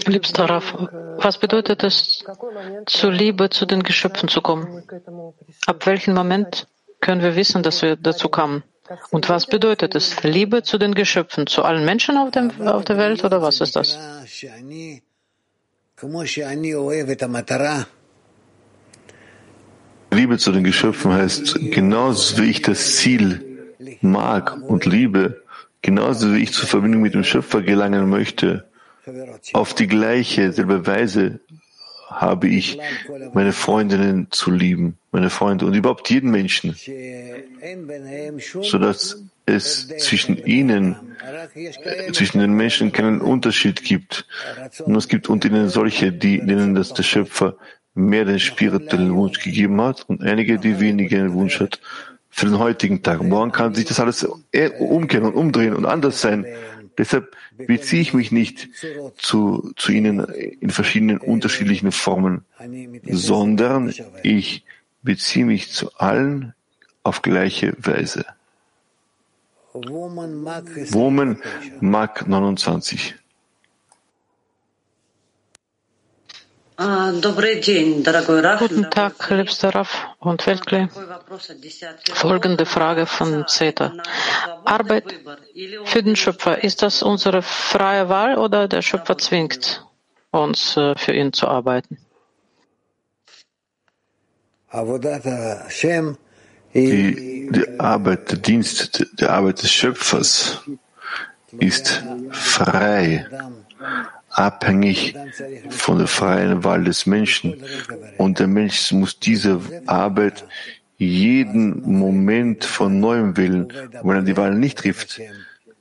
Liebster 0.07 0.45
Raf, 0.45 0.75
was 1.17 1.39
bedeutet 1.39 1.83
es, 1.85 2.23
zur 2.87 3.13
Liebe 3.13 3.49
zu 3.49 3.65
den 3.65 3.83
Geschöpfen 3.83 4.29
zu 4.29 4.43
kommen? 4.43 4.83
Ab 5.67 5.87
welchem 5.87 6.15
Moment 6.15 6.67
können 7.05 7.23
wir 7.23 7.37
wissen, 7.37 7.63
dass 7.63 7.83
wir 7.83 7.97
dazu 7.97 8.29
kamen? 8.29 8.65
Und 9.11 9.29
was 9.29 9.47
bedeutet 9.47 9.95
es? 9.95 10.23
Liebe 10.23 10.63
zu 10.63 10.79
den 10.79 10.95
Geschöpfen, 10.95 11.47
zu 11.47 11.63
allen 11.63 11.85
Menschen 11.85 12.17
auf, 12.17 12.31
dem, 12.31 12.51
auf 12.67 12.85
der 12.85 12.97
Welt 12.99 13.25
oder 13.25 13.41
was 13.41 13.61
ist 13.61 13.77
das? 13.77 13.99
Liebe 20.11 20.39
zu 20.39 20.53
den 20.53 20.65
Geschöpfen 20.65 21.13
heißt, 21.13 21.59
genauso 21.71 22.39
wie 22.39 22.51
ich 22.51 22.63
das 22.63 22.97
Ziel 22.97 23.75
mag 24.01 24.57
und 24.63 24.87
liebe, 24.87 25.43
genauso 25.83 26.33
wie 26.33 26.43
ich 26.43 26.53
zur 26.53 26.69
Verbindung 26.69 27.03
mit 27.03 27.15
dem 27.15 27.25
Schöpfer 27.25 27.63
gelangen 27.63 28.09
möchte, 28.09 28.65
auf 29.53 29.75
die 29.75 29.87
gleiche, 29.87 30.53
selbe 30.53 30.87
Weise 30.87 31.41
habe 32.09 32.49
ich 32.49 32.79
meine 33.33 33.53
Freundinnen 33.53 34.29
zu 34.31 34.51
lieben, 34.51 34.99
meine 35.13 35.31
Freunde 35.31 35.67
und 35.67 35.75
überhaupt 35.75 36.11
jeden 36.11 36.31
Menschen, 36.31 36.77
so 38.63 38.79
dass 38.79 39.23
es 39.47 39.89
zwischen 39.99 40.45
ihnen, 40.45 40.97
zwischen 42.13 42.41
den 42.41 42.53
Menschen 42.53 42.93
keinen 42.93 43.21
Unterschied 43.21 43.83
gibt. 43.85 44.27
Und 44.85 44.97
es 44.97 45.09
gibt 45.09 45.29
unter 45.29 45.49
ihnen 45.49 45.69
solche, 45.69 46.13
die, 46.13 46.39
denen 46.39 46.75
das 46.75 46.95
der 46.95 47.03
Schöpfer 47.03 47.57
mehr 47.95 48.25
den 48.25 48.41
spirituellen 48.41 49.15
Wunsch 49.15 49.39
gegeben 49.39 49.81
hat 49.81 50.05
und 50.09 50.23
einige, 50.23 50.59
die 50.59 50.81
weniger 50.81 51.19
den 51.19 51.33
Wunsch 51.33 51.61
hat 51.61 51.81
für 52.31 52.47
den 52.47 52.59
heutigen 52.59 53.03
Tag. 53.03 53.23
Morgen 53.23 53.53
kann 53.53 53.75
sich 53.75 53.85
das 53.85 54.01
alles 54.01 54.25
umkehren 54.25 55.27
und 55.27 55.35
umdrehen 55.35 55.75
und 55.75 55.87
anders 55.87 56.21
sein. 56.21 56.45
Deshalb 56.99 57.37
beziehe 57.57 58.03
ich 58.03 58.15
mich 58.15 58.33
nicht 58.33 58.69
zu, 59.17 59.73
zu 59.77 59.93
ihnen 59.93 60.21
in 60.21 60.71
verschiedenen 60.71 61.19
unterschiedlichen 61.19 61.93
Formen, 61.93 62.45
sondern 63.05 63.93
ich 64.23 64.65
beziehe 65.03 65.45
mich 65.45 65.71
zu 65.71 65.93
allen 65.95 66.55
auf 67.03 67.23
gleiche 67.23 67.75
Weise. 67.79 68.25
Woman 69.73 71.43
Mark 71.81 72.29
29. 72.29 73.15
Guten 76.77 77.23
Tag, 78.91 79.31
liebster 79.31 79.75
Raff 79.75 80.07
und 80.19 80.45
Weltklee. 80.45 80.89
Folgende 82.13 82.67
Frage 82.67 83.07
von 83.07 83.47
Zeta. 83.47 83.93
Arbeit 84.65 85.05
für 85.85 86.03
den 86.03 86.17
Schöpfer, 86.17 86.65
ist 86.65 86.83
das 86.83 87.05
unsere 87.05 87.43
freie 87.43 88.09
Wahl 88.09 88.39
oder 88.39 88.67
der 88.67 88.83
Schöpfer 88.83 89.17
zwingt 89.19 89.87
uns, 90.33 90.73
für 90.73 91.13
ihn 91.13 91.33
zu 91.33 91.47
arbeiten? 91.47 91.99
Die, 96.75 97.49
die 97.53 97.79
Arbeit, 97.79 98.33
der 98.33 98.39
Dienst, 98.39 99.07
der 99.21 99.31
Arbeit 99.31 99.63
des 99.63 99.71
Schöpfers 99.71 100.61
ist 101.61 102.03
frei 102.33 103.29
abhängig 104.35 105.15
von 105.71 105.99
der 105.99 106.07
freien 106.07 106.65
Wahl 106.65 106.85
des 106.85 107.07
Menschen. 107.07 107.65
Und 108.19 108.39
der 108.39 108.49
Mensch 108.49 108.93
muss 108.93 109.19
diese 109.19 109.61
Arbeit 109.87 110.45
jeden 110.97 111.83
Moment 111.99 112.65
von 112.65 113.01
neuem 113.01 113.37
wählen. 113.37 113.73
wenn 114.03 114.17
er 114.17 114.23
die 114.23 114.37
Wahl 114.37 114.55
nicht 114.55 114.79
trifft, 114.79 115.21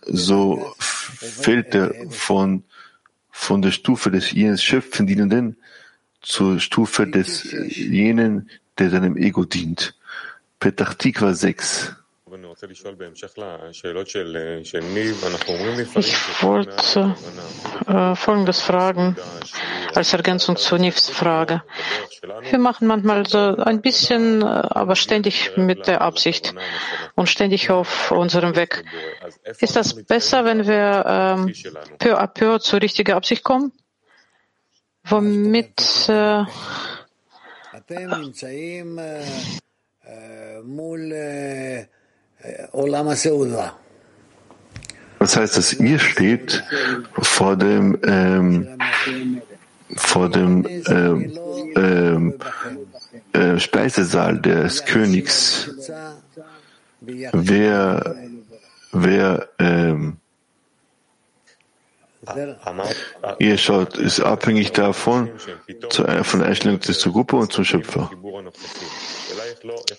so 0.06 0.74
fällt 0.80 1.76
er 1.76 1.94
von, 2.10 2.64
von 3.32 3.62
der 3.62 3.72
Stufe 3.72 4.12
des 4.12 4.32
jenen 4.32 4.58
Schöpfendienenden 4.58 5.58
zur 6.22 6.60
Stufe 6.60 7.08
des 7.08 7.52
jenen, 7.70 8.50
der 8.78 8.90
seinem 8.90 9.18
Ego 9.18 9.46
dient. 9.46 9.96
Petach 10.60 10.94
Tikva 10.94 11.34
6. 11.34 11.96
Ich 12.64 12.84
wollte 16.44 17.16
äh, 17.88 18.16
Folgendes 18.16 18.62
fragen, 18.62 19.18
als 19.94 20.14
Ergänzung 20.14 20.56
zu 20.56 20.78
Nifs 20.78 21.10
Frage. 21.10 21.62
Wir 22.50 22.60
machen 22.60 22.88
manchmal 22.88 23.26
so 23.26 23.38
ein 23.38 23.82
bisschen, 23.82 24.42
äh, 24.42 24.46
aber 24.46 24.96
ständig 24.96 25.58
mit 25.58 25.88
der 25.88 26.02
Absicht 26.02 26.56
und 27.16 27.28
ständig 27.28 27.70
auf 27.70 28.12
unserem 28.12 28.56
Weg. 28.56 28.86
Ist 29.60 29.76
das 29.76 29.94
besser, 30.06 30.46
wenn 30.46 30.66
wir 30.66 31.04
ähm, 31.06 31.54
peu 32.00 32.18
à 32.18 32.28
peu 32.28 32.60
zur 32.60 32.82
richtigen 32.82 33.12
Absicht 33.12 33.44
kommen? 33.44 33.74
Womit 35.04 36.08
äh, 36.08 36.46
das 45.20 45.38
heißt, 45.38 45.58
dass 45.58 45.74
ihr 45.74 46.00
steht 46.00 46.64
vor 47.22 47.56
dem 47.56 47.98
ähm, 48.04 48.68
vor 49.96 50.30
dem 50.30 50.66
ähm, 50.88 51.40
ähm, 51.76 52.34
äh, 53.32 53.58
Speisesaal 53.60 54.40
des 54.40 54.84
Königs. 54.86 55.72
Wer, 57.00 58.16
wer 58.92 59.50
ähm, 59.60 60.18
Ihr 63.40 63.58
schaut, 63.58 63.98
ist 63.98 64.22
abhängig 64.22 64.72
davon, 64.72 65.30
von 66.22 66.40
der 66.40 66.48
Einstellung 66.48 66.82
zur 66.82 67.12
Gruppe 67.12 67.36
und 67.36 67.52
zum 67.52 67.66
Schöpfer. 67.66 68.10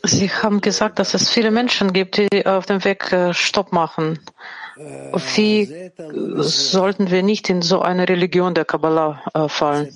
Sie 0.02 0.30
haben 0.30 0.60
gesagt, 0.60 0.98
dass 0.98 1.14
es 1.14 1.30
viele 1.30 1.50
Menschen 1.50 1.92
gibt, 1.92 2.16
die 2.16 2.46
auf 2.46 2.66
dem 2.66 2.84
Weg 2.84 3.12
äh, 3.12 3.32
Stopp 3.32 3.72
machen. 3.72 4.18
Wie 5.36 5.92
sollten 6.40 7.10
wir 7.10 7.22
nicht 7.22 7.48
in 7.48 7.62
so 7.62 7.80
eine 7.80 8.08
Religion 8.08 8.54
der 8.54 8.64
Kabbalah 8.64 9.22
äh, 9.32 9.48
fallen? 9.48 9.88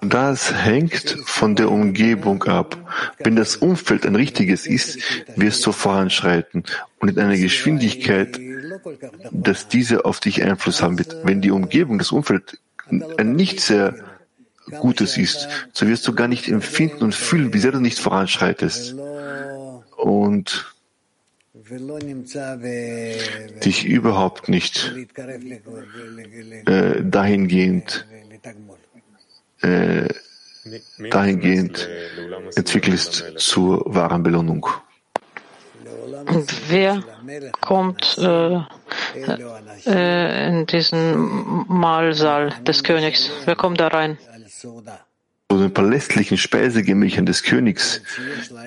Das 0.00 0.54
hängt 0.54 1.16
von 1.24 1.56
der 1.56 1.70
Umgebung 1.70 2.44
ab. 2.44 2.76
Wenn 3.18 3.34
das 3.34 3.56
Umfeld 3.56 4.06
ein 4.06 4.14
richtiges 4.14 4.66
ist, 4.66 5.00
wirst 5.34 5.66
du 5.66 5.72
voranschreiten 5.72 6.64
und 7.00 7.08
in 7.08 7.18
einer 7.18 7.36
Geschwindigkeit, 7.36 8.38
dass 9.32 9.66
diese 9.66 10.04
auf 10.04 10.20
dich 10.20 10.42
Einfluss 10.42 10.82
haben 10.82 10.98
wird. 10.98 11.16
Wenn 11.24 11.40
die 11.40 11.50
Umgebung, 11.50 11.98
das 11.98 12.12
Umfeld 12.12 12.58
ein 13.18 13.32
nicht 13.32 13.60
sehr 13.60 13.94
Gutes 14.66 15.16
ist, 15.16 15.48
so 15.72 15.86
wirst 15.88 16.06
du 16.06 16.14
gar 16.14 16.28
nicht 16.28 16.48
empfinden 16.48 17.04
und 17.04 17.14
fühlen, 17.14 17.52
wie 17.54 17.58
sehr 17.58 17.72
du 17.72 17.80
nicht 17.80 17.98
voranschreitest. 17.98 18.94
Und 19.96 20.66
dich 23.64 23.84
überhaupt 23.84 24.48
nicht 24.48 24.92
äh, 26.66 27.02
dahingehend, 27.02 28.06
äh, 29.62 30.08
dahingehend 31.10 31.88
entwickelst 32.56 33.24
zur 33.36 33.82
wahren 33.86 34.22
Belohnung. 34.22 34.66
Wer 36.68 37.02
kommt 37.60 38.18
äh, 38.18 38.60
äh, 39.86 40.48
in 40.48 40.66
diesen 40.66 41.64
Mahlsaal 41.68 42.54
des 42.66 42.84
Königs? 42.84 43.30
Wer 43.44 43.56
kommt 43.56 43.80
da 43.80 43.88
rein? 43.88 44.18
Zu 44.60 45.58
den 45.58 45.74
palästlichen 45.74 46.38
Speisegemächern 46.38 47.26
des 47.26 47.42
Königs 47.42 48.02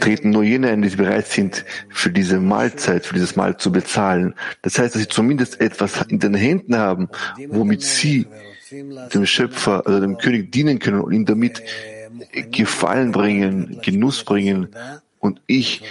treten 0.02 0.32
nur 0.32 0.44
jene 0.44 0.70
ein, 0.70 0.82
die 0.82 0.90
bereit 0.90 1.28
sind, 1.28 1.64
für 1.90 2.10
diese 2.10 2.40
Mahlzeit, 2.40 3.06
für 3.06 3.14
dieses 3.14 3.38
Mahl 3.38 3.56
zu 3.56 3.72
bezahlen. 3.72 4.34
Das 4.64 4.78
heißt, 4.78 4.94
dass 4.94 5.02
sie 5.02 5.08
zumindest 5.08 5.62
etwas 5.62 6.02
in 6.10 6.20
den 6.20 6.34
Händen 6.34 6.76
haben, 6.76 7.08
womit 7.48 7.84
sie 7.84 8.28
dem 9.14 9.26
Schöpfer, 9.26 9.88
also 9.88 10.02
dem 10.02 10.18
König 10.18 10.52
dienen 10.52 10.80
können 10.80 11.00
und 11.00 11.14
ihm 11.14 11.26
damit 11.26 11.64
Gefallen 12.52 13.12
bringen, 13.12 13.80
Genuss 13.82 14.24
bringen 14.24 14.70
und 15.20 15.42
ich 15.48 15.84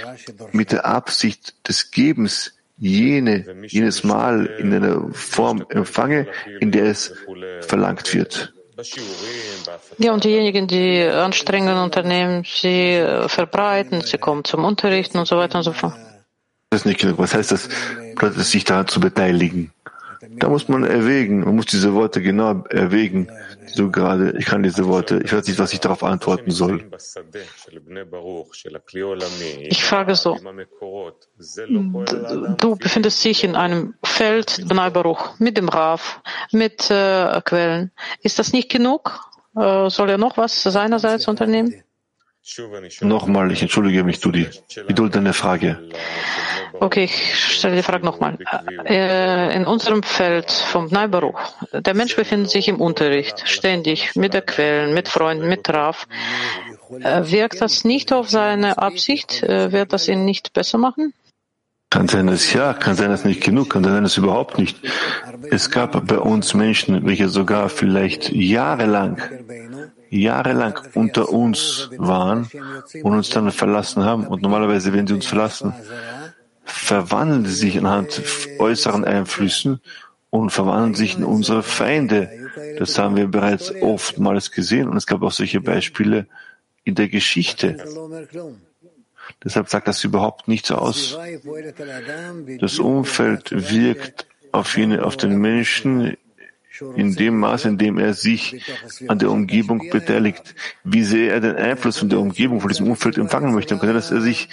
mit 0.53 0.73
der 0.73 0.85
Absicht 0.85 1.55
des 1.67 1.91
Gebens 1.91 2.55
jene, 2.77 3.47
jenes 3.67 4.05
Mal 4.05 4.47
in 4.47 4.75
einer 4.75 5.09
Form 5.13 5.65
empfange, 5.71 6.27
in 6.61 6.71
der 6.71 6.87
es 6.87 7.15
verlangt 7.61 8.13
wird. 8.13 8.53
Ja, 9.99 10.13
und 10.13 10.25
diejenigen, 10.25 10.67
die 10.67 11.03
Anstrengungen 11.03 11.79
unternehmen, 11.79 12.45
sie 12.45 12.95
äh, 12.95 13.29
verbreiten, 13.29 14.01
sie 14.01 14.19
kommen 14.19 14.45
zum 14.45 14.65
Unterrichten 14.65 15.19
und 15.19 15.27
so 15.27 15.37
weiter 15.37 15.59
und 15.59 15.65
so 15.65 15.73
fort. 15.73 15.95
Das 16.71 16.81
ist 16.81 16.87
nicht 16.87 17.01
genug. 17.01 17.19
Was 17.19 17.35
heißt 17.35 17.53
das, 17.53 17.69
sich 18.37 18.65
daran 18.65 18.89
zu 18.89 18.99
beteiligen? 18.99 19.73
Da 20.31 20.49
muss 20.49 20.69
man 20.69 20.85
erwägen, 20.85 21.41
man 21.41 21.57
muss 21.57 21.67
diese 21.67 21.95
Worte 21.95 22.23
genau 22.23 22.63
erwägen. 22.71 23.29
So 23.67 23.91
gerade, 23.91 24.35
ich 24.39 24.47
kann 24.47 24.63
diese 24.63 24.87
Worte, 24.87 25.21
ich 25.25 25.33
weiß 25.33 25.47
nicht, 25.49 25.59
was 25.59 25.73
ich 25.73 25.81
darauf 25.81 26.05
antworten 26.05 26.51
soll. 26.53 26.89
Ich 29.69 29.85
frage 29.85 30.15
so, 30.15 30.39
du 32.59 32.77
befindest 32.77 33.25
dich 33.25 33.45
in 33.45 33.57
einem 33.57 33.95
Feld 34.05 34.69
Bnei 34.69 34.91
Baruch 34.91 35.39
mit 35.41 35.57
dem 35.57 35.69
Raf, 35.69 36.23
mit 36.53 36.91
äh, 36.91 37.41
Quellen. 37.45 37.91
Ist 38.21 38.39
das 38.39 38.53
nicht 38.53 38.71
genug? 38.71 39.29
Äh, 39.57 39.91
soll 39.91 40.11
er 40.11 40.19
noch 40.19 40.37
was 40.37 40.63
seinerseits 40.63 41.27
unternehmen? 41.27 41.83
Nochmal, 43.01 43.53
ich 43.53 43.63
entschuldige 43.63 44.03
mich, 44.03 44.19
Dudi. 44.21 44.49
Wiederhol 44.89 45.11
deine 45.11 45.33
Frage. 45.33 45.79
Okay, 46.81 47.05
ich 47.05 47.55
stelle 47.57 47.77
die 47.77 47.83
Frage 47.83 48.05
nochmal. 48.05 48.37
Äh, 48.85 49.55
In 49.55 49.65
unserem 49.65 50.03
Feld 50.03 50.51
vom 50.51 50.87
Neubaruch, 50.87 51.39
der 51.73 51.95
Mensch 51.95 52.17
befindet 52.17 52.51
sich 52.51 52.67
im 52.67 52.81
Unterricht, 52.81 53.49
ständig 53.49 54.17
mit 54.17 54.35
der 54.35 54.43
Quellen, 54.43 54.93
mit 54.93 55.09
Freunden, 55.09 55.49
mit 55.49 55.65
Traf. 55.65 56.09
Äh, 57.01 57.31
Wirkt 57.31 57.61
das 57.61 57.85
nicht 57.85 58.13
auf 58.13 58.29
seine 58.29 58.79
Absicht? 58.79 59.43
Äh, 59.45 59.71
Wird 59.71 59.93
das 59.93 60.09
ihn 60.09 60.25
nicht 60.25 60.53
besser 60.53 60.79
machen? 60.79 61.15
Kann 61.91 62.09
sein, 62.09 62.27
dass 62.27 62.51
ja, 62.55 62.73
kann 62.73 62.97
sein, 62.97 63.11
dass 63.11 63.27
nicht 63.27 63.45
genug, 63.45 63.69
kann 63.69 63.85
sein, 63.85 64.03
dass 64.03 64.17
überhaupt 64.17 64.57
nicht. 64.59 64.79
Es 65.51 65.71
gab 65.71 66.07
bei 66.07 66.19
uns 66.19 66.55
Menschen, 66.55 67.05
welche 67.05 67.29
sogar 67.29 67.69
vielleicht 67.69 68.33
jahrelang, 68.33 69.21
jahrelang 70.13 70.79
unter 70.95 71.31
uns 71.31 71.91
waren 71.97 72.49
und 73.03 73.15
uns 73.15 73.31
dann 73.31 73.51
verlassen 73.51 74.05
haben. 74.05 74.27
Und 74.27 74.43
normalerweise, 74.43 74.93
wenn 74.93 75.07
sie 75.07 75.15
uns 75.15 75.27
verlassen, 75.27 75.75
verwandeln 76.65 77.47
sie 77.47 77.55
sich 77.55 77.79
anhand 77.79 78.23
äußeren 78.59 79.05
Einflüssen 79.05 79.81
und 80.31 80.51
verwandeln 80.51 80.95
sich 80.95 81.17
in 81.17 81.25
unsere 81.25 81.63
Feinde. 81.63 82.31
Das 82.79 82.99
haben 82.99 83.17
wir 83.17 83.27
bereits 83.27 83.73
oftmals 83.81 84.51
gesehen 84.51 84.89
und 84.89 84.97
es 84.97 85.07
gab 85.07 85.23
auch 85.23 85.33
solche 85.33 85.61
Beispiele 85.61 86.27
in 86.85 86.95
der 86.95 87.09
Geschichte. 87.09 87.77
Deshalb 89.43 89.69
sagt 89.69 89.89
das 89.89 90.05
überhaupt 90.05 90.49
nichts 90.49 90.71
aus. 90.71 91.19
Das 92.61 92.79
Umfeld 92.79 93.51
wirkt 93.71 94.27
auf, 94.53 94.77
ihn, 94.77 94.99
auf 94.99 95.17
den 95.17 95.39
Menschen 95.39 96.17
in 96.97 97.15
dem 97.15 97.39
Maß, 97.39 97.65
in 97.67 97.79
dem 97.79 97.99
er 97.99 98.15
sich 98.15 98.63
an 99.09 99.19
der 99.19 99.31
Umgebung 99.31 99.91
beteiligt. 99.91 100.55
Wie 100.85 101.03
sehr 101.03 101.35
er 101.35 101.41
den 101.41 101.57
Einfluss 101.57 101.99
von 101.99 102.09
der 102.09 102.19
Umgebung, 102.19 102.61
von 102.61 102.69
diesem 102.69 102.89
Umfeld 102.89 103.19
empfangen 103.19 103.55
möchte. 103.55 103.75
Dann 103.75 103.81
kann 103.81 103.95
dass 103.95 104.11
er 104.11 104.21
sich 104.21 104.49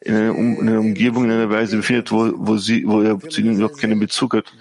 in 0.00 0.14
einer, 0.16 0.34
um, 0.36 0.60
in 0.60 0.68
einer 0.68 0.80
Umgebung 0.80 1.24
in 1.24 1.30
einer 1.30 1.50
Weise 1.50 1.76
befindet, 1.76 2.10
wo, 2.10 2.32
wo, 2.34 2.56
sie, 2.56 2.86
wo 2.86 3.02
er 3.02 3.18
zu 3.20 3.40
ihnen 3.40 3.56
überhaupt 3.56 3.78
keinen 3.78 4.00
Bezug 4.00 4.34
hat. 4.34 4.52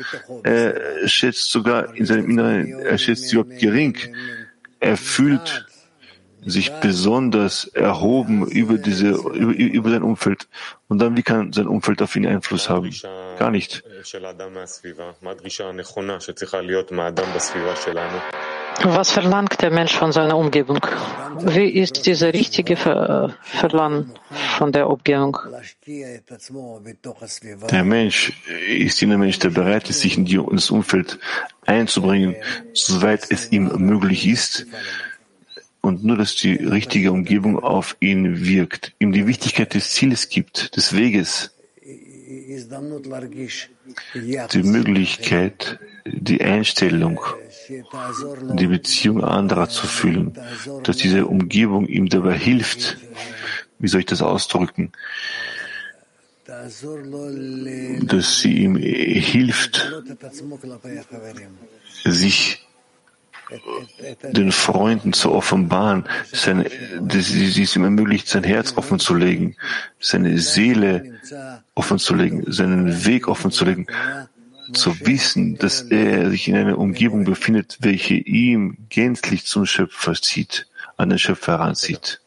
Er 0.44 1.08
schätzt 1.08 1.52
sogar 1.52 1.96
in 1.96 2.06
seinem 2.06 2.30
Inneren, 2.30 2.68
er 2.68 2.98
schätzt 2.98 3.30
sie 3.30 3.38
überhaupt 3.38 3.60
gering. 3.60 3.98
Er 4.80 4.98
fühlt 4.98 5.66
sich 6.46 6.72
besonders 6.82 7.66
erhoben 7.66 8.48
über 8.48 8.78
diese, 8.78 9.10
über, 9.10 9.54
über 9.54 9.90
sein 9.92 10.04
Umfeld. 10.04 10.48
Und 10.88 11.00
dann, 11.00 11.16
wie 11.16 11.24
kann 11.24 11.54
sein 11.54 11.68
Umfeld 11.68 12.02
auf 12.02 12.16
ihn 12.16 12.26
Einfluss 12.26 12.70
haben? 12.70 12.90
Gar 13.38 13.52
nicht. 13.52 13.84
Was 18.84 19.12
verlangt 19.12 19.62
der 19.62 19.72
Mensch 19.72 19.96
von 19.96 20.12
seiner 20.12 20.38
Umgebung? 20.38 20.80
Wie 21.40 21.70
ist 21.70 22.06
dieser 22.06 22.34
richtige 22.34 22.76
Ver 22.76 23.36
Verlangen 23.42 24.14
von 24.58 24.72
der 24.72 24.90
Umgebung? 24.90 25.38
Der 27.72 27.84
Mensch 27.84 28.34
ist 28.68 29.02
jener 29.02 29.18
Mensch, 29.18 29.40
der 29.40 29.50
bereit 29.50 29.90
ist, 29.90 30.00
sich 30.00 30.18
in 30.18 30.26
das 30.52 30.72
Umfeld 30.72 31.20
einzubringen, 31.66 32.36
soweit 32.74 33.30
es 33.30 33.52
ihm 33.52 33.72
möglich 33.78 34.28
ist, 34.28 34.66
und 35.82 36.04
nur, 36.04 36.18
dass 36.18 36.36
die 36.36 36.54
richtige 36.54 37.12
Umgebung 37.12 37.60
auf 37.60 37.98
ihn 38.00 38.46
wirkt, 38.46 38.94
ihm 39.00 39.12
die 39.12 39.28
Wichtigkeit 39.28 39.74
des 39.74 39.92
Zieles 39.92 40.30
gibt, 40.30 40.76
des 40.78 40.96
Weges, 40.96 41.52
die 44.54 44.64
Möglichkeit, 44.64 45.80
die 46.06 46.42
Einstellung, 46.42 47.20
die 48.54 48.68
Beziehung 48.68 49.24
anderer 49.24 49.70
zu 49.70 49.88
fühlen, 49.88 50.38
dass 50.84 50.98
diese 50.98 51.26
Umgebung 51.26 51.88
ihm 51.88 52.10
dabei 52.10 52.38
hilft. 52.38 52.98
Wie 53.80 53.88
soll 53.88 54.02
ich 54.02 54.06
das 54.06 54.22
ausdrücken? 54.22 54.92
Dass 56.46 58.40
sie 58.40 58.54
ihm 58.54 58.76
hilft, 58.76 59.92
sich 62.04 62.68
den 64.24 64.52
Freunden 64.52 65.14
zu 65.14 65.32
offenbaren, 65.32 66.06
seine, 66.32 66.70
sie 67.10 67.64
es 67.64 67.76
ihm 67.76 67.84
ermöglicht, 67.84 68.28
sein 68.28 68.44
Herz 68.44 68.78
offen 68.78 69.00
zu 69.00 69.14
legen, 69.14 69.56
seine 70.00 70.38
Seele 70.40 71.20
offen 71.76 72.00
zu 72.00 72.16
legen, 72.16 72.44
seinen 72.48 73.06
Weg 73.06 73.28
offen 73.28 73.52
zu 73.52 73.66
legen, 73.66 73.88
zu 74.74 75.00
wissen, 75.02 75.58
dass 75.58 75.82
er 75.82 76.30
sich 76.30 76.48
in 76.48 76.56
einer 76.56 76.78
Umgebung 76.78 77.26
befindet, 77.26 77.78
welche 77.82 78.16
ihm 78.16 78.78
gänzlich 78.90 79.46
zum 79.46 79.66
Schöpfer 79.66 80.14
zieht, 80.14 80.68
an 80.98 81.10
den 81.10 81.20
Schöpfer 81.20 81.54
heranzieht. 81.54 82.22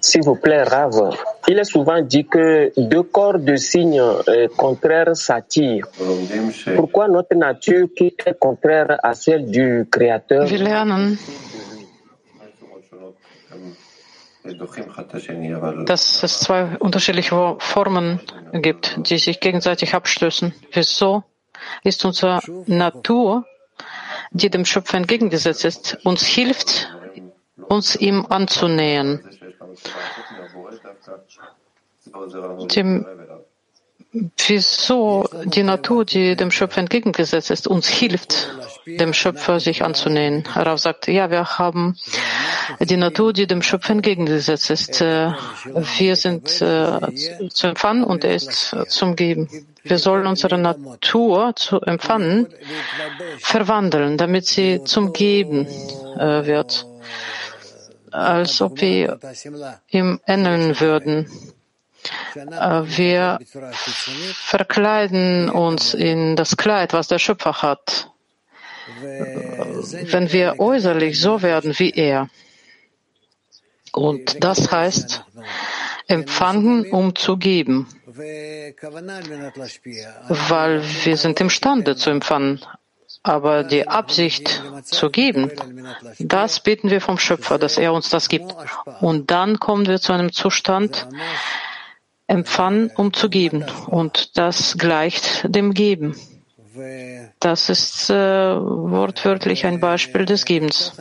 S'il 0.00 0.22
vous 0.22 0.36
plaît, 0.36 0.62
Rav, 0.62 1.14
il 1.48 1.58
est 1.58 1.64
souvent 1.64 2.00
dit 2.00 2.26
que 2.26 2.72
deux 2.76 3.02
corps 3.02 3.38
de 3.38 3.56
signes 3.56 4.00
euh, 4.00 4.48
contraires 4.56 5.14
s'attirent. 5.14 5.86
Pourquoi 6.76 7.08
notre 7.08 7.34
nature 7.36 7.88
qui 7.94 8.14
est 8.24 8.38
contraire 8.38 8.98
à 9.02 9.14
celle 9.14 9.50
du 9.50 9.86
Créateur 9.90 10.48
Wir 10.48 10.58
lernen, 10.58 11.18
dass 15.86 16.22
es 16.22 16.40
zwei 16.40 16.76
unterschiedliche 16.78 17.56
Formen 17.58 18.20
gibt, 18.52 18.96
die 18.96 19.18
sich 19.18 19.38
gegenseitig 19.40 19.94
abstößen. 19.94 20.54
Wieso 20.72 21.24
ist 21.84 22.04
unsere 22.04 22.40
Natur, 22.66 23.44
die 24.32 24.48
dem 24.48 24.64
Schöpfer 24.64 24.96
entgegengesetzt 24.96 25.64
ist, 25.64 25.98
uns 26.04 26.24
hilft, 26.24 26.88
uns 27.68 27.96
ihm 27.96 28.26
anzunähern? 28.28 29.20
Dem, 32.74 33.06
wieso 34.46 35.28
die 35.44 35.62
Natur, 35.62 36.04
die 36.04 36.34
dem 36.34 36.50
Schöpfer 36.50 36.80
entgegengesetzt 36.80 37.50
ist, 37.50 37.68
uns 37.68 37.86
hilft, 37.86 38.48
dem 38.86 39.12
Schöpfer 39.12 39.60
sich 39.60 39.84
anzunähern. 39.84 40.44
Rav 40.54 40.78
sagt, 40.78 41.06
ja, 41.06 41.30
wir 41.30 41.58
haben 41.58 41.96
die 42.80 42.96
Natur, 42.96 43.32
die 43.32 43.46
dem 43.46 43.62
Schöpfer 43.62 43.92
entgegengesetzt 43.92 44.70
ist. 44.70 45.00
Äh, 45.00 45.32
wir 45.98 46.16
sind 46.16 46.60
äh, 46.60 47.48
zu 47.50 47.66
empfangen 47.68 48.02
und 48.02 48.24
er 48.24 48.34
ist 48.34 48.74
zum 48.88 49.14
Geben. 49.14 49.48
Wir 49.82 49.98
sollen 49.98 50.26
unsere 50.26 50.58
Natur 50.58 51.54
zu 51.56 51.80
empfangen 51.80 52.48
verwandeln, 53.38 54.16
damit 54.16 54.46
sie 54.46 54.82
zum 54.84 55.12
Geben 55.12 55.66
äh, 56.18 56.46
wird 56.46 56.86
als 58.10 58.60
ob 58.60 58.80
wir 58.80 59.18
ihm 59.88 60.20
ähneln 60.26 60.80
würden. 60.80 61.26
Äh, 62.34 62.82
wir 62.96 63.38
verkleiden 64.34 65.50
uns 65.50 65.94
in 65.94 66.36
das 66.36 66.56
Kleid, 66.56 66.92
was 66.92 67.08
der 67.08 67.18
Schöpfer 67.18 67.62
hat, 67.62 68.10
wenn 69.02 70.32
wir 70.32 70.58
äußerlich 70.58 71.20
so 71.20 71.42
werden 71.42 71.78
wie 71.78 71.90
er. 71.90 72.28
Und 73.92 74.42
das 74.42 74.70
heißt, 74.70 75.24
empfangen, 76.06 76.90
um 76.90 77.14
zu 77.14 77.36
geben, 77.36 77.86
weil 80.28 80.82
wir 81.04 81.16
sind 81.16 81.40
imstande 81.40 81.96
zu 81.96 82.10
empfangen. 82.10 82.60
Aber 83.22 83.64
die 83.64 83.86
Absicht 83.86 84.62
zu 84.84 85.10
geben, 85.10 85.50
das 86.18 86.60
bitten 86.60 86.88
wir 86.90 87.02
vom 87.02 87.18
Schöpfer, 87.18 87.58
dass 87.58 87.76
er 87.76 87.92
uns 87.92 88.08
das 88.08 88.28
gibt. 88.28 88.54
Und 89.00 89.30
dann 89.30 89.60
kommen 89.60 89.86
wir 89.86 90.00
zu 90.00 90.12
einem 90.12 90.32
Zustand, 90.32 91.06
empfangen, 92.30 92.90
um 92.96 93.12
zu 93.12 93.28
geben. 93.28 93.64
Und 93.88 94.38
das 94.38 94.78
gleicht 94.78 95.44
dem 95.44 95.74
Geben. 95.74 96.16
Das 97.40 97.68
ist 97.68 98.08
äh, 98.10 98.14
wortwörtlich 98.14 99.66
ein 99.66 99.80
Beispiel 99.80 100.24
des 100.24 100.44
Gebens. 100.44 100.92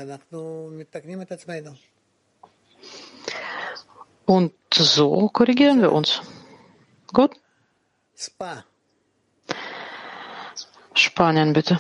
Und 4.26 4.54
so 4.74 5.30
korrigieren 5.30 5.82
wir 5.82 5.92
uns. 5.92 6.22
Gut? 7.14 7.36
Spanien, 10.96 11.54
bitte. 11.54 11.78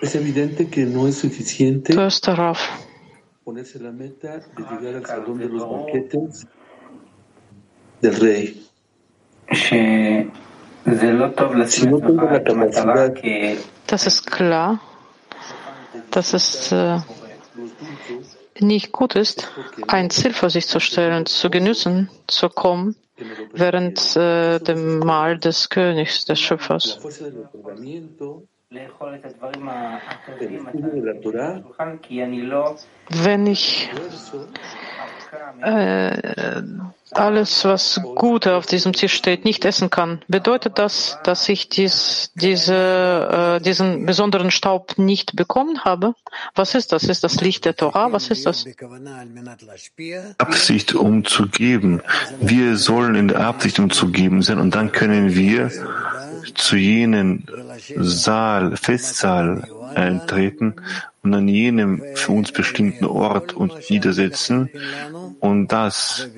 Es 0.00 0.14
evidente 0.14 0.68
que 0.68 0.84
no 0.84 1.06
es 1.08 1.18
suficiente 1.18 1.94
ponerse 3.46 3.78
la 3.78 3.92
meta 3.92 4.38
de 4.38 4.62
llegar 4.70 4.96
al 4.96 5.06
salón 5.06 5.38
de 5.38 5.48
los 5.48 5.70
banquetes 5.70 6.48
del 8.02 8.16
rey. 8.16 8.66
Si 9.52 9.76
no 11.86 12.00
tengo 12.00 12.22
la 12.28 12.42
capacidad 12.42 13.14
Das 13.86 14.06
ist 14.08 14.26
klar. 14.26 14.80
Das 16.10 16.34
ist 16.34 16.72
äh, 16.72 16.98
nicht 18.60 18.92
gut 18.92 19.14
ist, 19.14 19.48
ein 19.88 20.10
Ziel 20.10 20.32
vor 20.32 20.50
sich 20.50 20.66
zu 20.66 20.80
stellen, 20.80 21.26
zu 21.26 21.50
genießen, 21.50 22.10
zu 22.26 22.48
kommen, 22.48 22.96
während 23.52 24.16
äh, 24.16 24.58
dem 24.60 24.98
Mahl 25.00 25.38
des 25.38 25.68
Königs, 25.68 26.24
des 26.24 26.40
Schöpfers. 26.40 26.98
Wenn 33.08 33.46
ich 33.46 33.90
äh, 35.62 36.62
alles, 37.12 37.64
was 37.64 38.00
gut 38.14 38.46
auf 38.46 38.66
diesem 38.66 38.92
Tisch 38.92 39.14
steht, 39.14 39.44
nicht 39.44 39.64
essen 39.64 39.90
kann, 39.90 40.20
bedeutet 40.28 40.78
das, 40.78 41.18
dass 41.24 41.48
ich 41.48 41.68
dies, 41.68 42.32
diese, 42.34 43.58
äh, 43.58 43.62
diesen 43.62 44.06
besonderen 44.06 44.50
Staub 44.50 44.98
nicht 44.98 45.36
bekommen 45.36 45.84
habe? 45.84 46.14
Was 46.54 46.74
ist 46.74 46.92
das? 46.92 47.04
Ist 47.04 47.24
das 47.24 47.40
Licht 47.40 47.64
der 47.64 47.76
Torah? 47.76 48.12
Was 48.12 48.28
ist 48.28 48.44
das? 48.46 48.66
Absicht, 50.38 50.94
um 50.94 51.24
zu 51.24 51.46
geben. 51.46 52.02
Wir 52.40 52.76
sollen 52.76 53.14
in 53.14 53.28
der 53.28 53.40
Absicht, 53.40 53.78
um 53.78 53.90
zu 53.90 54.08
geben 54.08 54.42
sein 54.42 54.58
und 54.58 54.74
dann 54.74 54.92
können 54.92 55.34
wir 55.34 55.70
zu 56.54 56.76
jenen 56.76 57.46
Saal, 57.96 58.76
Festsaal 58.76 59.68
eintreten 59.94 60.76
und 61.26 61.34
an 61.34 61.48
jenem 61.48 62.02
für 62.14 62.30
uns 62.30 62.52
bestimmten 62.52 63.04
Ort 63.04 63.52
uns 63.52 63.90
niedersetzen 63.90 64.70
und 65.40 65.72
das 65.72 66.28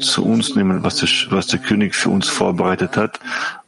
zu 0.00 0.24
uns 0.24 0.56
nehmen, 0.56 0.82
was 0.82 0.96
der, 0.96 1.08
was 1.30 1.46
der 1.48 1.58
König 1.58 1.94
für 1.94 2.08
uns 2.08 2.26
vorbereitet 2.26 2.96
hat. 2.96 3.20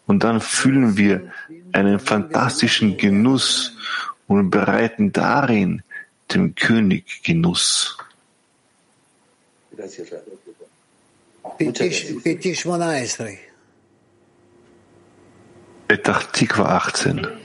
Und 0.06 0.24
dann 0.24 0.40
fühlen 0.40 0.96
wir 0.96 1.30
einen 1.72 1.98
fantastischen 1.98 2.96
Genuss 2.96 3.76
und 4.26 4.48
bereiten 4.48 5.12
darin 5.12 5.82
dem 6.32 6.54
König 6.54 7.22
Genuss. 7.22 7.98
Petach 15.86 16.22
Tikva 16.32 16.76
18. 16.76 17.43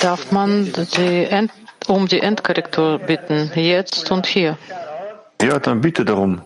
Darf 0.00 0.32
man 0.32 0.72
die 0.96 1.24
End, 1.24 1.52
um 1.86 2.06
die 2.06 2.20
Endkorrektur 2.20 2.98
bitten, 2.98 3.50
jetzt 3.54 4.10
und 4.10 4.26
hier? 4.26 4.58
Ja, 5.40 5.58
dann 5.58 5.80
bitte 5.80 6.04
darum. 6.04 6.42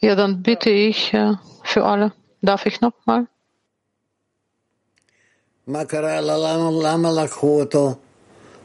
Ja, 0.00 0.14
dann 0.14 0.42
bitte 0.42 0.70
ich 0.70 1.12
äh, 1.14 1.34
für 1.62 1.84
alle. 1.84 2.12
Darf 2.42 2.66
ich 2.66 2.80
noch 2.80 2.94
mal? 3.04 3.26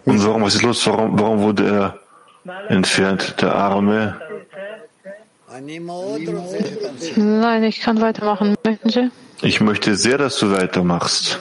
Und 0.05 0.23
warum, 0.23 0.41
was 0.43 0.55
ist 0.55 0.61
los? 0.63 0.88
Warum, 0.88 1.19
warum 1.19 1.41
wurde 1.41 1.67
er 1.67 1.99
entfernt, 2.69 3.36
der 3.41 3.53
Arme? 3.53 4.19
Nein, 7.16 7.64
ich 7.64 7.80
kann 7.82 8.01
weitermachen. 8.01 8.56
Möchten 8.64 8.89
Sie? 8.89 9.10
Ich 9.41 9.62
möchte 9.62 9.95
sehr, 9.95 10.18
dass 10.18 10.39
du 10.39 10.51
weitermachst. 10.51 11.39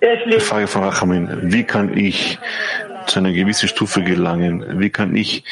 Die 0.00 0.40
Frage 0.40 0.66
von 0.66 0.84
Rachamin, 0.84 1.52
wie 1.52 1.64
kann 1.64 1.96
ich 1.96 2.38
zu 3.06 3.18
einer 3.20 3.32
gewissen 3.32 3.68
Stufe 3.68 4.02
gelangen? 4.02 4.80
Wie 4.80 4.90
kann 4.90 5.16
ich 5.16 5.44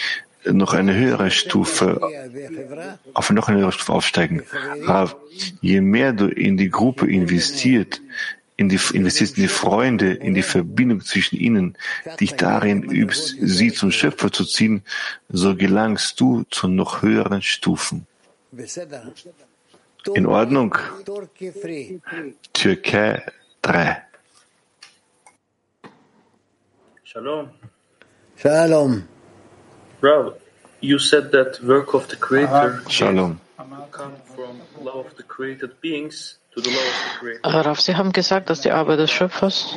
noch 0.45 0.75
eine 0.75 0.95
höhere 0.95 1.31
Stufe, 1.31 2.01
auf 3.15 3.31
noch 3.31 3.49
eine 3.49 3.59
höhere 3.59 3.73
Stufe 3.73 3.93
aufsteigen? 3.93 4.43
Je 5.61 5.81
mehr 5.81 6.13
du 6.13 6.29
in 6.29 6.57
die 6.57 6.71
Gruppe 6.71 7.07
investiert, 7.07 8.01
in 8.57 8.69
die, 8.69 8.81
investierst 8.93 9.37
in 9.37 9.43
die 9.43 9.49
Freunde, 9.49 10.13
in 10.13 10.35
die 10.35 10.43
Verbindung 10.43 11.01
zwischen 11.01 11.37
ihnen, 11.37 11.77
dich 12.21 12.35
darin 12.35 12.83
übst, 12.83 13.37
sie 13.41 13.73
zum 13.73 13.91
Schöpfer 13.91 14.33
zu 14.33 14.45
ziehen, 14.45 14.83
so 15.29 15.55
gelangst 15.55 16.21
du 16.21 16.45
zu 16.51 16.69
noch 16.69 17.03
höheren 17.03 17.43
Stufen. 17.43 18.07
In 20.15 20.27
Ordnung? 20.27 20.77
Türkei 22.53 23.23
3. 23.63 24.03
Shalom. 27.05 27.51
Shalom. 28.37 29.09
Rav, 30.03 30.35
you 30.81 30.99
said 30.99 31.33
that 31.33 31.63
work 31.63 31.95
of 31.95 32.09
the 32.09 32.17
Creator 32.17 32.83
Shalom. 32.89 33.41
come 33.91 34.17
from 34.35 34.61
love 34.85 35.07
of 35.07 35.17
the 35.17 35.23
created 35.23 35.81
beings 35.81 36.39
Rav, 37.45 37.81
Sie 37.81 37.97
haben 37.97 38.13
gesagt, 38.13 38.49
dass 38.49 38.63
die 38.63 38.71
Arbeit 38.71 38.99
des 38.99 39.11
Schöpfers, 39.11 39.77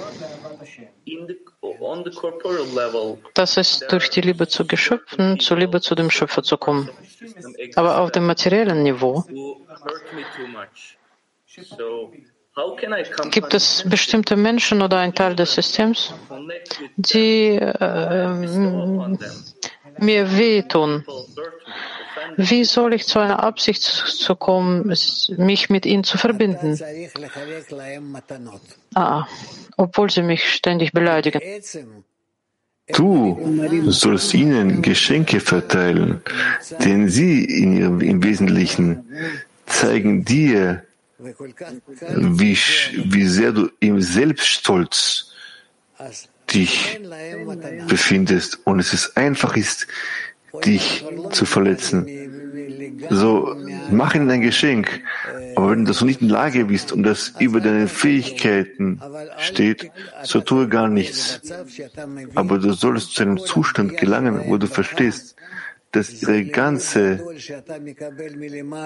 das 3.34 3.58
ist 3.58 3.92
durch 3.92 4.10
die 4.10 4.22
Liebe 4.22 4.48
zu 4.48 4.66
Geschöpfen, 4.66 5.40
zur 5.40 5.58
Liebe 5.58 5.82
zu 5.82 5.96
dem 5.96 6.10
Schöpfer 6.10 6.44
zu 6.44 6.58
kommen. 6.58 6.90
Aber 7.76 8.00
auf 8.00 8.12
dem 8.12 8.26
materiellen 8.26 8.84
Niveau 8.84 9.26
gibt 13.32 13.54
es 13.54 13.84
bestimmte 13.88 14.36
Menschen 14.36 14.82
oder 14.82 15.00
ein 15.00 15.14
Teil 15.14 15.36
des 15.36 15.54
Systems, 15.54 16.14
die 16.96 17.56
äh, 17.56 18.28
mir 19.98 20.38
wehtun. 20.38 21.06
Wie 22.38 22.64
soll 22.64 22.94
ich 22.94 23.06
zu 23.06 23.20
einer 23.20 23.44
Absicht 23.44 23.82
zu 23.82 24.36
kommen, 24.36 24.88
mich 25.38 25.70
mit 25.70 25.86
ihnen 25.86 26.04
zu 26.04 26.18
verbinden? 26.18 26.80
Ah, 28.96 29.28
obwohl 29.78 30.10
sie 30.10 30.24
mich 30.24 30.52
ständig 30.52 30.92
beleidigen. 30.92 31.42
Du 32.94 33.38
sollst 33.88 34.34
ihnen 34.34 34.82
Geschenke 34.82 35.40
verteilen, 35.40 36.22
denn 36.84 37.08
sie 37.08 37.44
in 37.44 37.78
ihrem, 37.78 38.02
im 38.02 38.24
Wesentlichen 38.24 39.06
zeigen 39.68 40.26
dir, 40.26 40.84
wie, 41.20 42.58
wie 42.58 43.28
sehr 43.28 43.52
du 43.52 43.70
im 43.80 44.02
Selbststolz 44.02 45.32
dich 46.54 47.00
befindest 47.88 48.60
und 48.66 48.80
es 48.80 48.94
ist 48.94 49.18
einfach 49.18 49.56
ist, 49.56 49.86
dich 50.66 51.06
zu 51.32 51.46
verletzen. 51.46 52.08
So, 53.10 53.56
mach 53.92 54.16
ihnen 54.16 54.30
ein 54.30 54.42
Geschenk. 54.42 55.02
Aber 55.56 55.72
wenn 55.72 55.86
du 55.86 56.06
nicht 56.06 56.22
in 56.22 56.30
Lage 56.30 56.66
bist 56.66 56.92
und 56.92 57.04
das 57.04 57.34
über 57.40 57.60
deine 57.60 57.88
Fähigkeiten 57.88 59.02
steht, 59.38 59.92
so 60.24 60.42
tue 60.42 60.68
gar 60.68 60.88
nichts. 60.88 61.42
Aber 62.36 62.60
du 62.60 62.74
sollst 62.74 63.16
zu 63.16 63.24
einem 63.24 63.38
Zustand 63.38 63.98
gelangen, 63.98 64.44
wo 64.48 64.58
du 64.58 64.68
verstehst, 64.68 65.36
dass 65.92 66.22
ihre 66.22 66.46
ganze, 66.46 67.20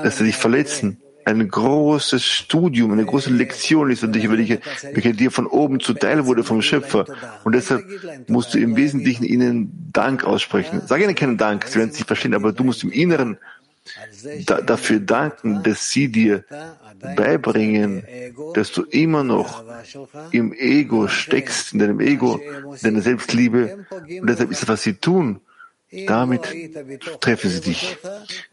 dass 0.03 0.18
sie 0.18 0.24
dich 0.24 0.38
verletzen, 0.38 1.01
ein 1.26 1.47
großes 1.47 2.24
Studium, 2.24 2.91
eine 2.91 3.05
große 3.05 3.30
Lektion 3.30 3.91
ist, 3.91 4.03
und 4.03 4.15
welche, 4.15 4.59
welche 4.93 5.13
dir 5.13 5.32
von 5.32 5.47
oben 5.47 5.80
zuteil 5.80 6.26
wurde 6.26 6.43
vom 6.43 6.61
Schöpfer. 6.61 7.05
Und 7.43 7.55
deshalb 7.55 7.84
musst 8.28 8.53
du 8.53 8.59
im 8.59 8.76
Wesentlichen 8.76 9.24
ihnen 9.24 9.89
Dank 9.93 10.24
aussprechen. 10.24 10.82
Sag 10.86 11.01
ihnen 11.01 11.15
keinen 11.15 11.38
Dank, 11.38 11.65
sie 11.67 11.80
werden 11.80 11.89
es 11.89 11.95
nicht 11.95 12.07
verstehen, 12.07 12.34
aber 12.34 12.51
du 12.51 12.63
musst 12.63 12.84
im 12.84 12.91
Inneren 12.91 13.38
da, 14.45 14.61
dafür 14.61 14.99
danken, 14.99 15.61
dass 15.63 15.89
sie 15.89 16.09
dir 16.09 16.45
beibringen, 17.17 18.03
dass 18.53 18.71
du 18.71 18.84
immer 18.84 19.24
noch 19.24 19.63
im 20.32 20.53
Ego 20.53 21.07
steckst, 21.07 21.74
in 21.74 21.80
deinem 21.80 21.99
Ego, 21.99 22.39
in 22.76 22.80
deiner 22.82 23.01
Selbstliebe. 23.01 23.86
Und 24.21 24.30
deshalb 24.30 24.51
ist 24.51 24.61
das, 24.61 24.69
was 24.69 24.84
sie 24.84 24.93
tun, 24.93 25.41
damit 26.08 26.41
treffen 27.22 27.50
sie 27.50 27.62
dich. 27.62 27.98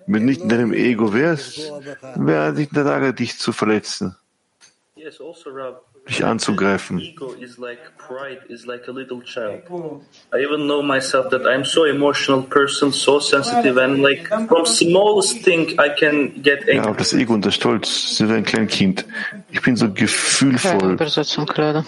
Wenn 0.07 0.23
du 0.23 0.27
nicht 0.27 0.43
in 0.43 0.49
deinem 0.49 0.73
Ego 0.73 1.13
wärst, 1.13 1.73
wäre 2.17 2.53
nicht 2.53 2.71
in 2.71 2.75
der 2.75 2.85
Lage, 2.85 3.15
dich 3.15 3.39
zu 3.39 3.53
verletzen, 3.53 4.17
dich 6.09 6.25
anzugreifen. 6.25 7.01
Ego 7.01 7.33
is 7.41 7.59
like 7.59 7.79
pride, 7.99 8.41
is 8.49 8.67
like 8.67 8.89
a 8.89 8.93
little 8.93 9.23
child. 9.23 9.63
I 10.33 10.43
even 10.43 10.67
know 10.67 10.83
myself 10.83 11.31
that 11.31 11.43
I'm 11.47 11.65
so 11.65 11.85
emotional 11.85 12.43
person, 12.43 12.93
so 12.93 13.21
sensitive, 13.21 13.79
and 13.79 14.03
like 14.03 14.27
from 14.49 14.67
smallest 14.67 15.43
thing 15.45 15.79
I 15.79 15.91
can 15.97 16.43
get 16.43 16.61
angry. 16.69 16.77
Ja, 16.77 16.91
auch 16.91 16.97
das 16.97 17.13
Ego 17.13 17.35
und 17.35 17.45
der 17.45 17.53
Stolz 17.53 18.17
sind 18.17 18.31
ein 18.31 18.45
Kleinkind. 18.45 19.05
Ich 19.51 19.63
bin 19.63 19.77
so 19.77 19.93
gefühlvoll. 19.93 20.97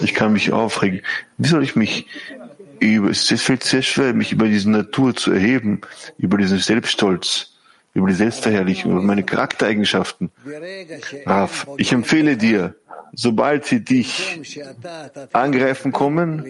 Ich 0.02 0.14
kann 0.14 0.32
mich 0.32 0.52
aufregen. 0.52 1.02
Wie 1.38 1.48
soll 1.48 1.62
ich 1.62 1.76
mich 1.76 2.06
es 2.82 3.42
fällt 3.42 3.64
sehr 3.64 3.82
schwer, 3.82 4.12
mich 4.14 4.32
über 4.32 4.46
diese 4.46 4.70
Natur 4.70 5.14
zu 5.14 5.32
erheben, 5.32 5.80
über 6.18 6.36
diesen 6.36 6.58
Selbststolz, 6.58 7.54
über 7.94 8.08
die 8.08 8.14
Selbstverherrlichung, 8.14 8.92
über 8.92 9.02
meine 9.02 9.22
Charaktereigenschaften. 9.22 10.30
Raf, 11.26 11.66
ich 11.78 11.92
empfehle 11.92 12.36
dir, 12.36 12.74
sobald 13.12 13.66
sie 13.66 13.84
dich 13.84 14.40
angreifen 15.32 15.92
kommen, 15.92 16.44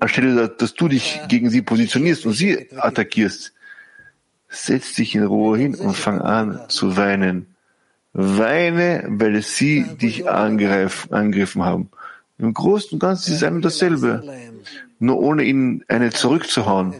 anstelle, 0.00 0.48
dass 0.48 0.74
du 0.74 0.88
dich 0.88 1.20
gegen 1.28 1.50
sie 1.50 1.62
positionierst 1.62 2.26
und 2.26 2.32
sie 2.32 2.68
attackierst, 2.76 3.52
setz 4.48 4.94
dich 4.94 5.14
in 5.14 5.24
Ruhe 5.24 5.58
hin 5.58 5.74
und 5.74 5.96
fang 5.96 6.20
an 6.20 6.60
zu 6.68 6.96
weinen. 6.96 7.54
Weine, 8.12 9.04
weil 9.08 9.42
sie 9.42 9.84
dich 10.00 10.26
angegriffen 10.26 11.64
haben. 11.64 11.90
Im 12.38 12.54
Großen 12.54 12.92
und 12.94 12.98
Ganzen 13.00 13.32
ist 13.32 13.36
es 13.38 13.42
ein 13.42 13.56
und 13.56 13.64
dasselbe. 13.64 14.22
Nur 14.98 15.18
ohne 15.18 15.42
ihnen 15.44 15.84
eine 15.88 16.10
zurückzuhauen. 16.10 16.94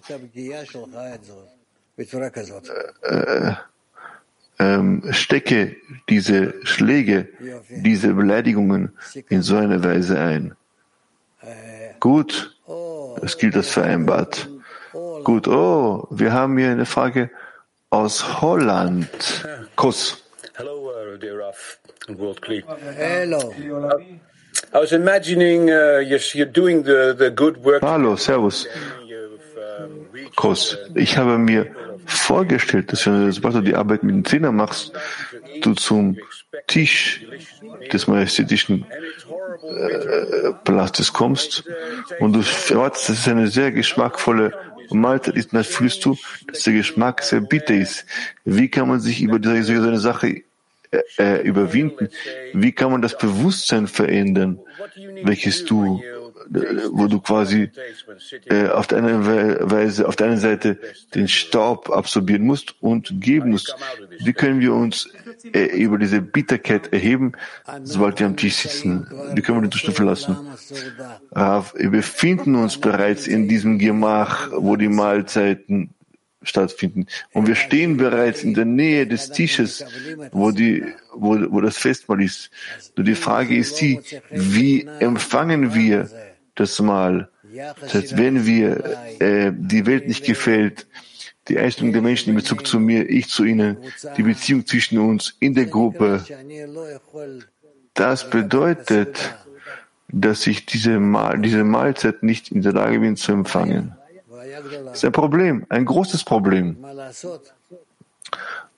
Äh, 3.03 3.53
ähm, 4.59 5.03
stecke 5.11 5.77
diese 6.09 6.55
Schläge, 6.65 7.29
diese 7.71 8.15
Beleidigungen 8.15 8.93
in 9.29 9.43
so 9.43 9.57
eine 9.57 9.83
Weise 9.85 10.19
ein. 10.19 10.55
Gut, 12.01 12.57
es 13.23 13.39
gilt 13.39 13.57
als 13.57 13.71
vereinbart. 13.71 14.49
Gut, 15.25 15.49
oh, 15.49 16.07
wir 16.11 16.33
haben 16.33 16.57
hier 16.59 16.71
eine 16.71 16.87
Frage 16.87 17.31
aus 17.91 18.41
Holland. 18.41 19.09
Kuss. 19.77 20.23
Hello, 20.55 20.91
uh, 20.91 21.19
dear 21.19 21.39
Raf 21.39 21.79
and 22.09 22.19
World 22.19 22.41
Clear. 22.41 22.63
Hello. 22.97 23.53
I 24.73 24.79
was 24.79 24.93
imagining 24.93 25.69
you're 25.69 26.47
doing 26.47 26.83
the, 26.85 27.15
the 27.17 27.31
good 27.31 27.63
work. 27.65 27.83
Hallo, 27.83 28.17
Servus. 28.17 28.67
Kuss. 30.37 30.77
Ich 30.95 31.17
habe 31.17 31.39
mir 31.39 31.67
vorgestellt, 32.07 32.93
dass 32.93 33.07
wenn 33.07 33.31
du, 33.31 33.61
die 33.63 33.75
Arbeit 33.75 34.03
mit 34.03 34.15
dem 34.15 34.25
Zehner 34.25 34.53
machst, 34.53 34.93
du 35.63 35.75
zum 35.75 36.19
Tisch 36.67 37.27
des 37.93 38.07
majestätischen 38.07 38.87
äh, 38.87 40.53
Palastes 40.65 41.13
kommst 41.13 41.65
und 42.21 42.35
du 42.35 42.41
erwartest, 42.73 43.09
dass 43.09 43.19
es 43.19 43.29
eine 43.29 43.49
sehr 43.49 43.73
geschmackvolle 43.73 44.53
Mahlzeit 44.91 45.37
ist, 45.37 45.53
dann 45.53 45.65
fühlst 45.65 46.05
du, 46.05 46.17
dass 46.47 46.63
der 46.63 46.75
Geschmack 46.75 47.23
sehr 47.23 47.41
bitter 47.41 47.75
ist. 47.75 48.07
Wie 48.45 48.69
kann 48.69 48.89
man 48.89 49.01
sich 49.01 49.21
über 49.21 49.39
diese, 49.39 49.77
so 49.77 49.89
eine 49.89 49.99
Sache 49.99 50.43
äh, 50.91 51.01
äh, 51.19 51.43
überwinden? 51.43 52.09
Wie 52.53 52.73
kann 52.73 52.93
man 52.93 53.03
das 53.03 53.17
Bewusstsein 53.17 53.87
verändern, 53.87 54.59
welches 55.25 55.65
du 55.65 56.01
wo 56.91 57.07
du 57.07 57.21
quasi 57.21 57.71
äh, 58.47 58.69
auf 58.69 58.87
der 58.87 58.99
einen 58.99 59.27
Weise, 59.71 60.07
auf 60.07 60.17
der 60.17 60.37
Seite 60.37 60.79
den 61.15 61.29
Staub 61.29 61.91
absorbieren 61.91 62.45
musst 62.45 62.75
und 62.81 63.21
geben 63.21 63.51
musst. 63.51 63.75
Wie 64.21 64.33
können 64.33 64.61
wir 64.61 64.75
uns 64.75 65.09
äh, 65.53 65.65
über 65.65 65.99
diese 65.99 66.21
Bitterkeit 66.21 66.93
erheben, 66.93 67.33
sobald 67.83 68.21
wir 68.21 68.27
am 68.27 68.37
Tisch 68.37 68.57
sitzen? 68.57 69.07
Wie 69.35 69.43
können 69.43 69.59
wir 69.59 69.63
den 69.63 69.73
Zustand 69.73 69.97
verlassen? 69.97 70.37
Wir 71.31 71.91
befinden 71.91 72.55
uns 72.55 72.79
bereits 72.79 73.27
in 73.27 73.49
diesem 73.49 73.79
Gemach, 73.79 74.51
wo 74.53 74.77
die 74.77 74.89
Mahlzeiten 74.89 75.91
stattfinden. 76.49 77.07
Und 77.33 77.47
wir 77.47 77.55
stehen 77.55 77.97
bereits 77.97 78.43
in 78.43 78.55
der 78.55 78.65
Nähe 78.65 79.07
des 79.07 79.31
Tisches, 79.31 79.85
wo, 80.33 80.51
die, 80.51 80.85
wo, 81.15 81.37
wo 81.51 81.61
das 81.61 81.77
Festmahl 81.77 82.23
ist. 82.23 82.51
Nur 82.97 83.05
die 83.05 83.15
Frage 83.15 83.57
ist 83.57 83.81
die, 83.81 84.01
wie 84.31 84.87
empfangen 85.01 85.75
wir 85.75 86.09
das 86.55 86.81
Mal. 86.81 87.29
Das 87.81 87.95
heißt, 87.95 88.17
wenn 88.19 88.47
wir 88.47 88.85
äh, 89.21 89.53
die 89.55 89.87
Welt 89.87 90.09
nicht 90.09 90.25
gefällt, 90.25 90.87
die 91.49 91.59
Einstellung 91.59 91.93
der 91.93 92.03
Menschen 92.03 92.31
in 92.31 92.37
Bezug 92.37 92.67
zu 92.67 92.81
mir, 92.81 93.09
ich 93.09 93.29
zu 93.29 93.45
ihnen, 93.45 93.77
die 94.17 94.23
Beziehung 94.23 94.67
zwischen 94.67 94.99
uns 94.99 95.37
in 95.39 95.55
der 95.55 95.67
Gruppe, 95.67 96.25
das 97.95 98.29
bedeutet, 98.29 99.35
dass 100.09 100.47
ich 100.47 100.67
diese, 100.67 100.99
Mahl, 101.01 101.39
diese 101.39 101.65
Mahlzeit 101.65 102.23
nicht 102.23 102.51
in 102.51 102.63
der 102.63 102.73
Lage 102.73 103.01
bin 103.01 103.17
zu 103.17 103.33
empfangen. 103.33 103.96
Das 104.87 104.99
ist 104.99 105.05
ein 105.05 105.13
Problem, 105.13 105.67
ein 105.69 105.85
großes 105.85 106.25
Problem. 106.25 106.77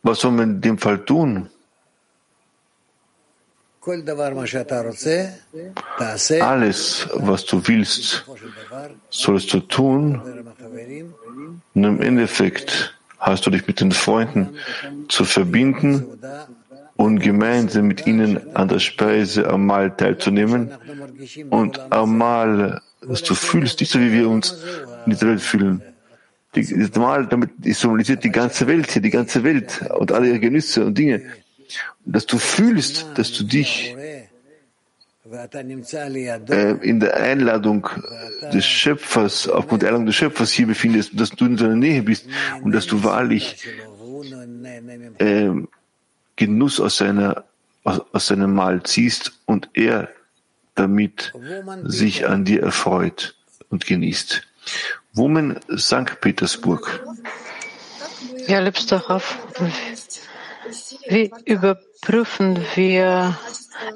Was 0.02 0.20
soll 0.20 0.32
man 0.32 0.50
in 0.50 0.60
dem 0.60 0.78
Fall 0.78 1.04
tun? 1.04 1.48
Alles, 6.40 7.08
was 7.14 7.46
du 7.46 7.66
willst, 7.66 8.24
sollst 9.08 9.52
du 9.54 9.60
tun. 9.60 10.20
Und 11.74 11.84
im 11.84 12.02
Endeffekt 12.02 12.94
hast 13.18 13.46
du 13.46 13.50
dich 13.50 13.66
mit 13.66 13.80
den 13.80 13.92
Freunden 13.92 14.56
zu 15.08 15.24
verbinden 15.24 16.18
und 16.96 17.20
gemeinsam 17.20 17.86
mit 17.86 18.06
ihnen 18.06 18.54
an 18.56 18.68
der 18.68 18.80
Speise 18.80 19.48
am 19.48 19.66
Mahl 19.66 19.96
teilzunehmen 19.96 20.72
und 21.50 21.80
am 21.90 22.18
Mahl, 22.18 22.82
dass 23.00 23.22
du 23.22 23.34
fühlst, 23.34 23.80
nicht 23.80 23.90
so 23.90 24.00
wie 24.00 24.12
wir 24.12 24.28
uns 24.28 24.56
in 25.04 25.12
dieser 25.12 25.28
Welt 25.28 25.40
fühlen. 25.40 25.82
das 26.52 26.94
Mahl, 26.94 27.26
damit 27.26 27.50
symbolisiert 27.62 28.24
die 28.24 28.30
ganze 28.30 28.66
Welt 28.66 28.90
hier, 28.90 29.02
die 29.02 29.10
ganze 29.10 29.44
Welt 29.44 29.82
und 29.96 30.12
alle 30.12 30.28
ihre 30.28 30.40
Genüsse 30.40 30.84
und 30.84 30.96
Dinge 30.96 31.22
dass 32.04 32.26
du 32.26 32.38
fühlst, 32.38 33.06
dass 33.16 33.32
du 33.32 33.44
dich 33.44 33.94
äh, 35.30 36.72
in 36.80 37.00
der 37.00 37.16
Einladung 37.16 37.88
des 38.52 38.64
Schöpfers, 38.64 39.48
aufgrund 39.48 39.82
der 39.82 39.90
Einladung 39.90 40.06
des 40.06 40.16
Schöpfers 40.16 40.50
hier 40.50 40.66
befindest, 40.66 41.18
dass 41.20 41.30
du 41.30 41.44
in 41.44 41.58
seiner 41.58 41.76
Nähe 41.76 42.02
bist 42.02 42.26
und 42.62 42.72
dass 42.72 42.86
du 42.86 43.04
wahrlich 43.04 43.66
äh, 45.18 45.50
Genuss 46.36 46.80
aus, 46.80 46.96
seiner, 46.96 47.44
aus, 47.84 48.00
aus 48.12 48.26
seinem 48.28 48.54
Mahl 48.54 48.82
ziehst 48.84 49.32
und 49.44 49.68
er 49.74 50.08
damit 50.78 51.32
sich 51.84 52.26
an 52.26 52.44
dir 52.44 52.62
erfreut 52.62 53.34
und 53.68 53.86
genießt. 53.86 54.42
Woman 55.12 55.60
St. 55.76 56.20
Petersburg. 56.20 57.04
Ja, 58.46 58.60
liebster 58.60 58.98
Raff, 59.08 59.38
wie 61.08 61.30
überprüfen 61.44 62.64
wir 62.74 63.38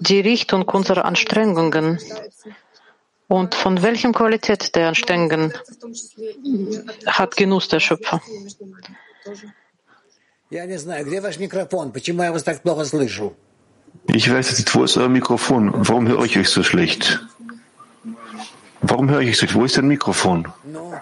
die 0.01 0.21
Richtung 0.21 0.69
unserer 0.69 1.05
Anstrengungen? 1.05 1.99
Und 3.29 3.55
von 3.55 3.83
welcher 3.83 4.13
Qualität 4.13 4.75
der 4.75 4.89
Anstrengungen 4.89 5.55
hat 7.07 7.37
Genuss 7.37 7.69
der 7.69 7.81
Schöpfer? 7.81 8.21
Ich 14.07 14.31
weiß 14.31 14.49
jetzt 14.49 14.59
nicht, 14.59 14.75
wo 14.75 14.85
ist 14.85 14.97
euer 14.97 15.09
Mikrofon? 15.09 15.71
Warum 15.75 16.09
höre 16.09 16.25
ich 16.25 16.39
euch 16.39 16.49
so 16.49 16.63
schlecht? 16.63 17.21
Warum 18.81 19.11
höre 19.11 19.21
ich 19.21 19.31
euch 19.31 19.37
so 19.37 19.47
schlecht? 19.47 19.55
Wo 19.55 19.65
ist 19.65 19.77
dein 19.77 19.87
Mikrofon? 19.89 20.49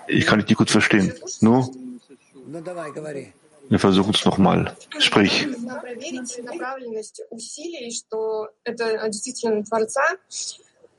Ich 0.07 0.27
kann 0.27 0.39
dich 0.39 0.49
nicht 0.49 0.59
gut 0.59 0.71
verstehen. 0.71 1.13
No? 1.41 1.73
Wir 3.69 3.79
versuchen 3.79 4.13
es 4.15 4.25
nochmal. 4.25 4.77
Sprich. 4.99 5.47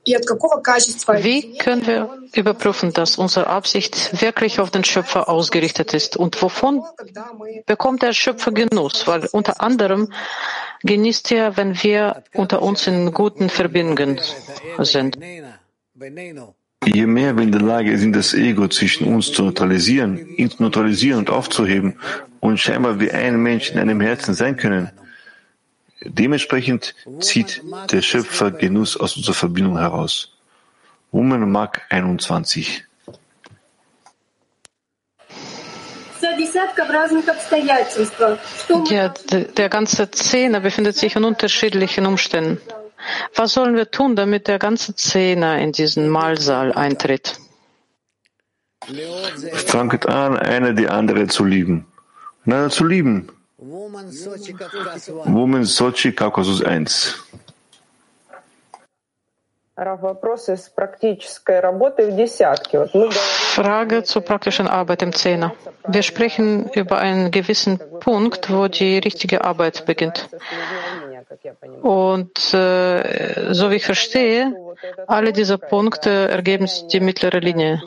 Wie 0.04 1.58
können 1.58 1.86
wir 1.86 2.18
überprüfen, 2.34 2.92
dass 2.92 3.18
unsere 3.18 3.46
Absicht 3.46 4.20
wirklich 4.20 4.58
auf 4.58 4.70
den 4.70 4.82
Schöpfer 4.82 5.28
ausgerichtet 5.28 5.94
ist? 5.94 6.16
Und 6.16 6.42
wovon 6.42 6.82
bekommt 7.66 8.02
der 8.02 8.12
Schöpfer 8.12 8.50
Genuss? 8.50 9.06
Weil 9.06 9.28
unter 9.30 9.60
anderem 9.60 10.12
genießt 10.82 11.30
er, 11.32 11.56
wenn 11.56 11.80
wir 11.82 12.24
unter 12.34 12.62
uns 12.62 12.86
in 12.88 13.12
guten 13.12 13.48
Verbindungen 13.48 14.20
sind. 14.78 15.18
Je 16.84 17.06
mehr 17.06 17.36
wir 17.36 17.44
in 17.44 17.52
der 17.52 17.60
Lage 17.60 17.96
sind, 17.96 18.16
das 18.16 18.34
Ego 18.34 18.66
zwischen 18.66 19.06
uns 19.06 19.30
zu 19.30 19.44
neutralisieren, 19.44 20.18
ihn 20.36 20.50
zu 20.50 20.64
neutralisieren 20.64 21.20
und 21.20 21.30
aufzuheben 21.30 22.00
und 22.40 22.58
scheinbar 22.58 22.98
wie 22.98 23.12
ein 23.12 23.40
Mensch 23.40 23.70
in 23.70 23.78
einem 23.78 24.00
Herzen 24.00 24.34
sein 24.34 24.56
können, 24.56 24.90
dementsprechend 26.04 26.94
zieht 27.20 27.62
der 27.90 28.02
Schöpfer 28.02 28.50
Genuss 28.50 28.96
aus 28.96 29.16
unserer 29.16 29.34
Verbindung 29.34 29.78
heraus. 29.78 30.32
Woman 31.10 31.50
Mark 31.50 31.82
21. 31.90 32.84
Ja, 38.90 39.08
der 39.56 39.68
ganze 39.68 40.10
Zehner 40.10 40.60
befindet 40.60 40.96
sich 40.96 41.16
in 41.16 41.24
unterschiedlichen 41.24 42.06
Umständen. 42.06 42.60
Was 43.34 43.54
sollen 43.54 43.76
wir 43.76 43.90
tun, 43.90 44.16
damit 44.16 44.48
der 44.48 44.58
ganze 44.58 44.94
Zehner 44.94 45.58
in 45.58 45.72
diesen 45.72 46.08
Mahlsaal 46.08 46.72
eintritt? 46.72 47.38
Fangt 49.66 50.08
an, 50.08 50.36
eine 50.38 50.74
die 50.74 50.88
andere 50.88 51.26
zu 51.26 51.44
lieben. 51.44 51.86
Einander 52.44 52.70
zu 52.70 52.84
lieben. 52.84 53.30
Woman 53.64 54.10
Sochi, 55.64 56.12
Kaukasus 56.12 56.64
1. 56.64 57.14
Frage 63.54 64.02
zur 64.02 64.22
praktischen 64.22 64.66
Arbeit 64.66 65.02
im 65.02 65.12
Zehner. 65.12 65.54
Wir 65.86 66.02
sprechen 66.02 66.70
über 66.74 66.98
einen 66.98 67.30
gewissen 67.30 67.78
Punkt, 68.00 68.52
wo 68.52 68.66
die 68.66 68.98
richtige 68.98 69.44
Arbeit 69.44 69.86
beginnt. 69.86 70.28
Und 71.82 72.52
äh, 72.52 73.54
so 73.54 73.70
wie 73.70 73.76
ich 73.76 73.84
verstehe, 73.84 74.54
alle 75.06 75.32
diese 75.32 75.58
Punkte 75.58 76.10
ergeben 76.28 76.68
die 76.92 77.00
mittlere 77.00 77.38
Linie. 77.38 77.80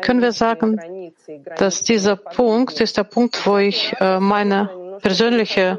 Können 0.00 0.22
wir 0.22 0.32
sagen, 0.32 1.12
dass 1.56 1.82
dieser 1.82 2.16
Punkt 2.16 2.80
ist 2.80 2.96
der 2.96 3.04
Punkt, 3.04 3.46
wo 3.46 3.58
ich 3.58 3.94
äh, 4.00 4.20
meine 4.20 4.70
persönliche 5.00 5.78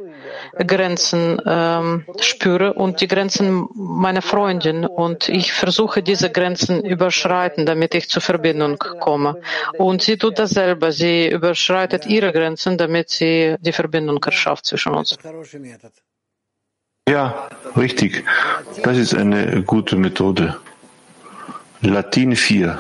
Grenzen 0.65 1.41
ähm, 1.45 2.05
spüre 2.19 2.73
und 2.73 3.01
die 3.01 3.07
Grenzen 3.07 3.67
meiner 3.75 4.21
Freundin. 4.21 4.85
Und 4.85 5.29
ich 5.29 5.53
versuche, 5.53 6.03
diese 6.03 6.29
Grenzen 6.31 6.83
überschreiten, 6.83 7.65
damit 7.65 7.95
ich 7.95 8.09
zur 8.09 8.21
Verbindung 8.21 8.77
komme. 8.77 9.41
Und 9.77 10.01
sie 10.01 10.17
tut 10.17 10.39
dasselbe. 10.39 10.91
Sie 10.91 11.27
überschreitet 11.29 12.05
ihre 12.05 12.31
Grenzen, 12.31 12.77
damit 12.77 13.09
sie 13.09 13.55
die 13.59 13.71
Verbindung 13.73 14.23
erschafft 14.23 14.65
zwischen 14.65 14.93
uns. 14.93 15.17
Ja, 17.07 17.49
richtig. 17.75 18.23
Das 18.83 18.97
ist 18.97 19.15
eine 19.15 19.63
gute 19.63 19.95
Methode. 19.95 20.57
Latin 21.81 22.35
4. 22.35 22.77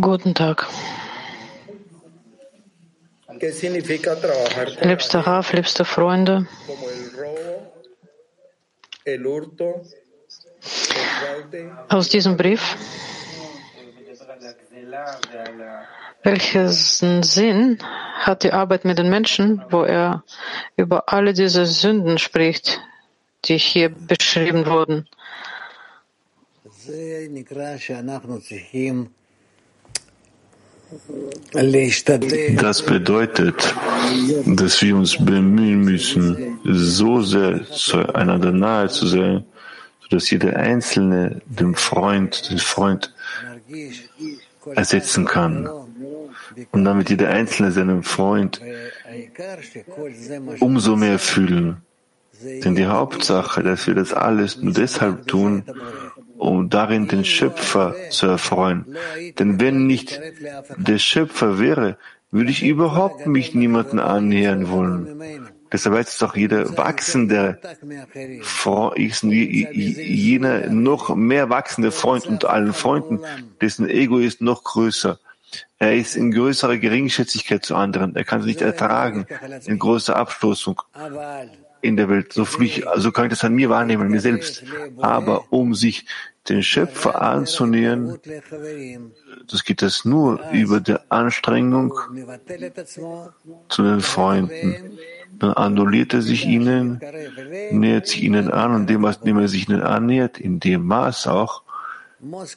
Guten 0.00 0.34
Tag. 0.34 0.66
Liebster 4.82 5.20
Raf, 5.20 5.52
liebste 5.52 5.84
Freunde, 5.84 6.46
aus 11.88 12.08
diesem 12.08 12.36
Brief, 12.36 12.76
welchen 16.22 17.22
Sinn 17.22 17.78
hat 18.18 18.42
die 18.42 18.52
Arbeit 18.52 18.84
mit 18.84 18.98
den 18.98 19.08
Menschen, 19.08 19.64
wo 19.70 19.84
er 19.84 20.22
über 20.76 21.04
alle 21.06 21.32
diese 21.32 21.64
Sünden 21.66 22.18
spricht, 22.18 22.80
die 23.46 23.56
hier 23.56 23.88
beschrieben 23.88 24.66
wurden? 24.66 25.08
Das 32.56 32.82
bedeutet, 32.82 33.74
dass 34.46 34.82
wir 34.82 34.96
uns 34.96 35.16
bemühen 35.16 35.82
müssen, 35.82 36.58
so 36.64 37.22
sehr 37.22 37.64
zueinander 37.64 38.50
nahe 38.50 38.88
zu 38.88 39.06
sein, 39.06 39.44
sodass 40.02 40.30
jeder 40.30 40.56
Einzelne 40.56 41.42
den 41.46 41.74
Freund, 41.74 42.50
den 42.50 42.58
Freund 42.58 43.14
ersetzen 44.74 45.26
kann. 45.26 45.68
Und 46.72 46.84
damit 46.84 47.10
jeder 47.10 47.28
Einzelne 47.28 47.70
seinen 47.70 48.02
Freund 48.02 48.60
umso 50.58 50.96
mehr 50.96 51.18
fühlen. 51.18 51.82
Denn 52.42 52.74
die 52.74 52.86
Hauptsache, 52.86 53.62
dass 53.62 53.86
wir 53.86 53.94
das 53.94 54.14
alles 54.14 54.56
nur 54.56 54.72
deshalb 54.72 55.26
tun, 55.26 55.62
um 56.40 56.70
darin 56.70 57.06
den 57.06 57.24
Schöpfer 57.24 57.94
zu 58.10 58.26
erfreuen. 58.26 58.96
Denn 59.38 59.60
wenn 59.60 59.86
nicht 59.86 60.20
der 60.76 60.98
Schöpfer 60.98 61.58
wäre, 61.58 61.98
würde 62.30 62.50
ich 62.50 62.62
überhaupt 62.64 63.26
mich 63.26 63.54
niemanden 63.54 63.98
annähern 63.98 64.70
wollen. 64.70 65.20
Deshalb 65.72 65.94
weiß 65.96 66.08
es 66.08 66.18
doch 66.18 66.34
jeder 66.34 66.76
wachsende, 66.76 67.60
jener 69.30 70.66
noch 70.68 71.14
mehr 71.14 71.50
wachsende 71.50 71.92
Freund 71.92 72.26
unter 72.26 72.50
allen 72.50 72.72
Freunden, 72.72 73.20
dessen 73.60 73.88
Ego 73.88 74.18
ist 74.18 74.40
noch 74.40 74.64
größer. 74.64 75.20
Er 75.78 75.94
ist 75.96 76.16
in 76.16 76.30
größerer 76.30 76.78
Geringschätzigkeit 76.78 77.64
zu 77.64 77.74
anderen. 77.76 78.16
Er 78.16 78.24
kann 78.24 78.40
es 78.40 78.46
nicht 78.46 78.62
ertragen, 78.62 79.26
in 79.66 79.78
großer 79.78 80.16
Abstoßung 80.16 80.80
in 81.82 81.96
der 81.96 82.08
Welt. 82.08 82.32
So, 82.32 82.46
ich, 82.60 82.84
so 82.96 83.12
kann 83.12 83.26
ich 83.26 83.30
das 83.30 83.44
an 83.44 83.54
mir 83.54 83.70
wahrnehmen, 83.70 84.08
mir 84.08 84.20
selbst. 84.20 84.64
Aber 85.00 85.44
um 85.50 85.74
sich 85.74 86.06
den 86.48 86.62
Schöpfer 86.62 87.20
anzunähern, 87.20 88.18
das 89.48 89.64
geht 89.64 89.82
das 89.82 90.04
nur 90.04 90.40
über 90.52 90.80
die 90.80 90.96
Anstrengung 91.08 91.94
zu 93.68 93.82
den 93.82 94.00
Freunden. 94.00 94.98
Dann 95.38 95.52
annulliert 95.52 96.14
er 96.14 96.22
sich 96.22 96.46
ihnen, 96.46 97.00
nähert 97.70 98.06
sich 98.06 98.22
ihnen 98.22 98.50
an 98.50 98.74
und 98.74 98.86
dem, 98.88 99.02
was 99.02 99.20
dem 99.20 99.38
er 99.38 99.48
sich 99.48 99.68
ihnen 99.68 99.82
annähert, 99.82 100.38
in 100.38 100.60
dem 100.60 100.86
Maß 100.86 101.26
auch, 101.26 101.62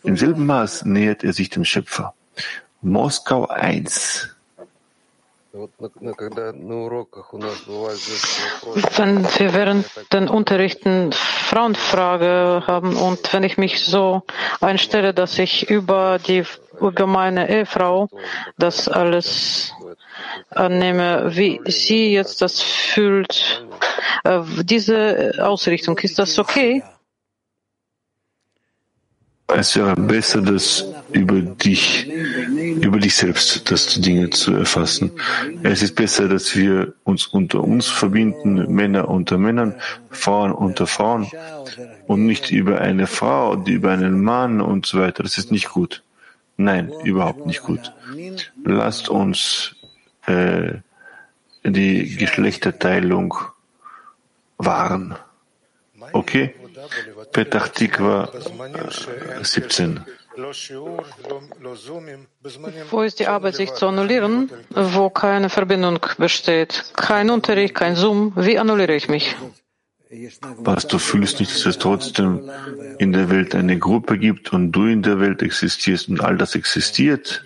im 0.03 0.17
selben 0.17 0.45
Maß 0.45 0.85
nähert 0.85 1.23
er 1.23 1.33
sich 1.33 1.49
dem 1.49 1.63
Schöpfer. 1.63 2.13
Moskau 2.81 3.47
1. 3.47 4.35
Wenn 5.53 5.69
wir 9.37 9.53
während 9.53 9.85
den 10.11 10.27
Unterrichten 10.27 11.11
Frauenfrage 11.13 12.63
haben 12.65 12.95
und 12.95 13.31
wenn 13.31 13.43
ich 13.43 13.59
mich 13.59 13.85
so 13.85 14.23
einstelle, 14.61 15.13
dass 15.13 15.37
ich 15.37 15.69
über 15.69 16.17
die 16.17 16.43
über 16.81 17.05
meine 17.05 17.51
Ehefrau 17.51 18.09
das 18.57 18.87
alles 18.87 19.73
annehme, 20.49 21.35
wie 21.35 21.61
sie 21.65 22.13
jetzt 22.13 22.41
das 22.41 22.59
fühlt, 22.59 23.63
äh, 24.23 24.41
diese 24.63 25.33
Ausrichtung, 25.39 25.99
ist 25.99 26.17
das 26.17 26.39
okay? 26.39 26.81
Es 29.55 29.75
wäre 29.75 29.95
besser, 29.95 30.41
das 30.41 30.83
über 31.11 31.39
dich, 31.41 32.07
über 32.83 32.99
dich 32.99 33.15
selbst, 33.15 33.71
das 33.71 33.99
Dinge 34.01 34.29
zu 34.29 34.53
erfassen. 34.53 35.11
Es 35.63 35.81
ist 35.81 35.95
besser, 35.95 36.27
dass 36.27 36.55
wir 36.55 36.93
uns 37.03 37.27
unter 37.27 37.63
uns 37.63 37.87
verbinden, 37.87 38.73
Männer 38.73 39.07
unter 39.07 39.37
Männern, 39.37 39.75
Frauen 40.09 40.51
unter 40.51 40.85
Frauen 40.85 41.31
und 42.07 42.25
nicht 42.25 42.51
über 42.51 42.81
eine 42.81 43.07
Frau, 43.07 43.55
über 43.65 43.91
einen 43.91 44.21
Mann 44.21 44.59
und 44.59 44.85
so 44.85 44.99
weiter. 44.99 45.23
Das 45.23 45.37
ist 45.37 45.51
nicht 45.51 45.69
gut. 45.69 46.03
Nein, 46.57 46.91
überhaupt 47.03 47.45
nicht 47.45 47.63
gut. 47.63 47.93
Lasst 48.63 49.07
uns 49.09 49.75
äh, 50.27 50.73
die 51.63 52.17
Geschlechterteilung 52.17 53.35
wahren. 54.57 55.15
Okay? 56.11 56.53
Petach 57.31 57.69
Tikva 57.69 58.29
17. 59.41 60.01
Wo 62.89 63.01
ist 63.01 63.19
die 63.19 63.27
Arbeit, 63.27 63.55
sich 63.55 63.73
zu 63.73 63.87
annullieren, 63.87 64.51
wo 64.69 65.09
keine 65.09 65.49
Verbindung 65.49 65.99
besteht? 66.17 66.85
Kein 66.95 67.29
Unterricht, 67.29 67.75
kein 67.75 67.95
Zoom. 67.95 68.33
Wie 68.35 68.57
annulliere 68.57 68.95
ich 68.95 69.09
mich? 69.09 69.35
Was 70.59 70.87
du 70.87 70.99
fühlst 70.99 71.39
nicht, 71.39 71.51
dass 71.51 71.65
es 71.65 71.77
trotzdem 71.79 72.49
in 72.99 73.13
der 73.13 73.29
Welt 73.31 73.55
eine 73.55 73.79
Gruppe 73.79 74.17
gibt 74.17 74.53
und 74.53 74.71
du 74.71 74.85
in 74.85 75.01
der 75.01 75.19
Welt 75.19 75.41
existierst 75.41 76.09
und 76.09 76.21
all 76.21 76.37
das 76.37 76.55
existiert? 76.55 77.43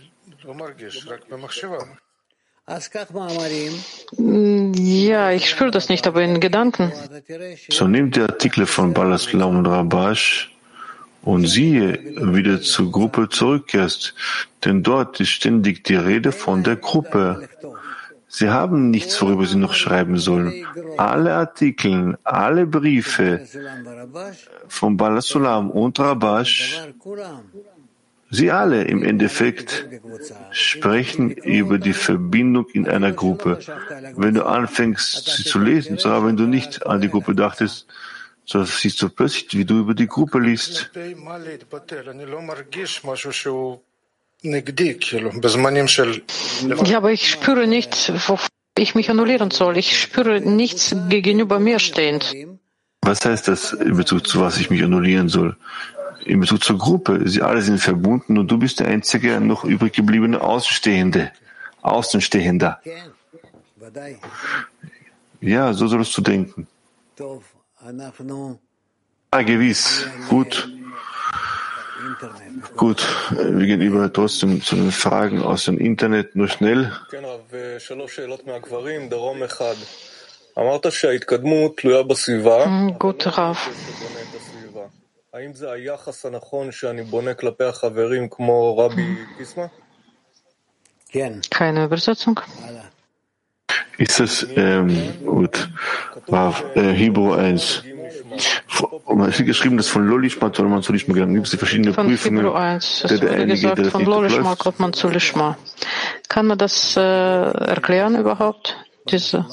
Ja, 4.75 5.31
ich 5.31 5.49
spüre 5.49 5.71
das 5.71 5.87
nicht, 5.87 6.05
aber 6.07 6.21
in 6.21 6.41
Gedanken. 6.41 6.91
So 7.69 7.87
nimm 7.87 8.11
die 8.11 8.21
Artikel 8.21 8.65
von 8.65 8.93
Balaslam 8.93 9.57
und 9.59 9.65
Rabash 9.65 10.53
und 11.21 11.45
siehe, 11.45 11.99
wie 12.33 12.43
du 12.43 12.61
zur 12.61 12.91
Gruppe 12.91 13.29
zurückkehrst, 13.29 14.13
denn 14.63 14.83
dort 14.83 15.19
ist 15.19 15.29
ständig 15.29 15.83
die 15.83 15.95
Rede 15.95 16.31
von 16.31 16.63
der 16.63 16.75
Gruppe. 16.75 17.49
Sie 18.29 18.49
haben 18.49 18.89
nichts, 18.91 19.21
worüber 19.21 19.45
sie 19.45 19.57
noch 19.57 19.73
schreiben 19.73 20.17
sollen. 20.17 20.65
Alle 20.97 21.33
Artikel, 21.33 22.17
alle 22.23 22.65
Briefe 22.65 23.47
von 24.67 24.97
Balasulam 24.97 25.71
und 25.71 25.99
Rabash 25.99 26.79
Sie 28.29 28.51
alle 28.51 28.83
im 28.83 29.03
Endeffekt 29.03 29.87
sprechen 30.51 31.31
über 31.31 31.77
die 31.77 31.93
Verbindung 31.93 32.67
in 32.73 32.87
einer 32.87 33.13
Gruppe. 33.13 33.59
Wenn 34.17 34.33
du 34.33 34.45
anfängst, 34.45 35.25
sie 35.37 35.43
zu 35.45 35.59
lesen, 35.59 35.97
so 35.97 36.09
wenn 36.25 36.35
du 36.35 36.43
nicht 36.43 36.85
an 36.85 36.99
die 36.99 37.09
Gruppe 37.09 37.35
dachtest, 37.35 37.87
so 38.47 38.63
siehst 38.63 39.01
du 39.01 39.09
plötzlich, 39.09 39.53
wie 39.53 39.65
du 39.65 39.79
über 39.79 39.93
die 39.93 40.07
Gruppe 40.07 40.39
liest. 40.39 40.89
Ja, 46.85 46.97
aber 46.97 47.11
ich 47.11 47.29
spüre 47.29 47.67
nicht, 47.67 48.13
wo 48.27 48.39
ich 48.77 48.95
mich 48.95 49.09
annullieren 49.09 49.51
soll. 49.51 49.77
Ich 49.77 49.99
spüre 49.99 50.39
nichts 50.39 50.95
gegenüber 51.09 51.59
mir 51.59 51.79
stehend. 51.79 52.33
Was 53.01 53.25
heißt 53.25 53.49
das 53.49 53.73
in 53.73 53.97
Bezug 53.97 54.25
zu 54.25 54.39
was 54.41 54.57
ich 54.57 54.69
mich 54.69 54.81
annullieren 54.81 55.27
soll? 55.27 55.57
in 56.27 56.39
Bezug 56.41 56.63
zur 56.63 56.77
Gruppe. 56.77 57.21
Sie 57.25 57.41
alle 57.41 57.61
sind 57.61 57.79
verbunden 57.79 58.37
und 58.37 58.51
du 58.51 58.57
bist 58.57 58.79
der 58.79 58.87
einzige 58.87 59.39
noch 59.39 59.63
übrig 59.63 59.93
gebliebene 59.93 60.41
Außenstehende, 60.41 61.31
Außenstehender. 61.81 62.81
Ja, 65.39 65.73
so 65.73 65.87
sollst 65.87 66.17
du 66.17 66.21
denken. 66.21 66.67
Ah, 69.31 69.41
gewiss. 69.41 70.07
Gut. 70.29 70.69
Gut, 72.75 73.05
wir 73.31 73.65
gehen 73.65 73.81
über 73.81 74.11
trotzdem 74.11 74.61
zu 74.61 74.75
den 74.75 74.91
Fragen 74.91 75.41
aus 75.41 75.65
dem 75.65 75.77
Internet, 75.77 76.35
nur 76.35 76.47
schnell. 76.47 76.91
Gut, 82.97 83.37
Raf. 83.37 83.69
Keine 91.49 91.85
Übersetzung. 91.85 92.39
Ist 93.97 94.19
das 94.19 94.45
ähm, 94.55 94.95
gut? 95.25 95.69
War 96.27 96.53
äh, 96.75 96.93
Hebrew 96.93 97.33
1. 97.33 97.83
Man 99.07 99.31
hat 99.31 99.45
geschrieben, 99.45 99.77
dass 99.77 99.87
von 99.87 100.07
Lolishma 100.07 100.53
zu 100.53 100.63
man 100.63 100.83
zu 100.83 100.93
Lishma 100.93 101.13
gelangt. 101.13 101.33
Gibt 101.33 101.45
es 101.45 101.51
die 101.51 101.57
verschiedenen 101.57 101.93
von 101.93 102.07
Prüfungen? 102.07 102.39
Hebrew 102.39 102.53
1. 102.53 103.05
Es 103.05 103.21
wurde 103.21 103.47
gesagt, 103.47 103.87
von 103.87 104.05
Lolishma 104.05 104.55
kommt 104.55 104.79
man 104.79 104.93
zu 104.93 105.09
Lishma. 105.09 105.57
Kann 106.29 106.47
man 106.47 106.57
das 106.57 106.95
äh, 106.97 107.01
erklären 107.01 108.15
überhaupt? 108.15 108.77
Diese 109.09 109.45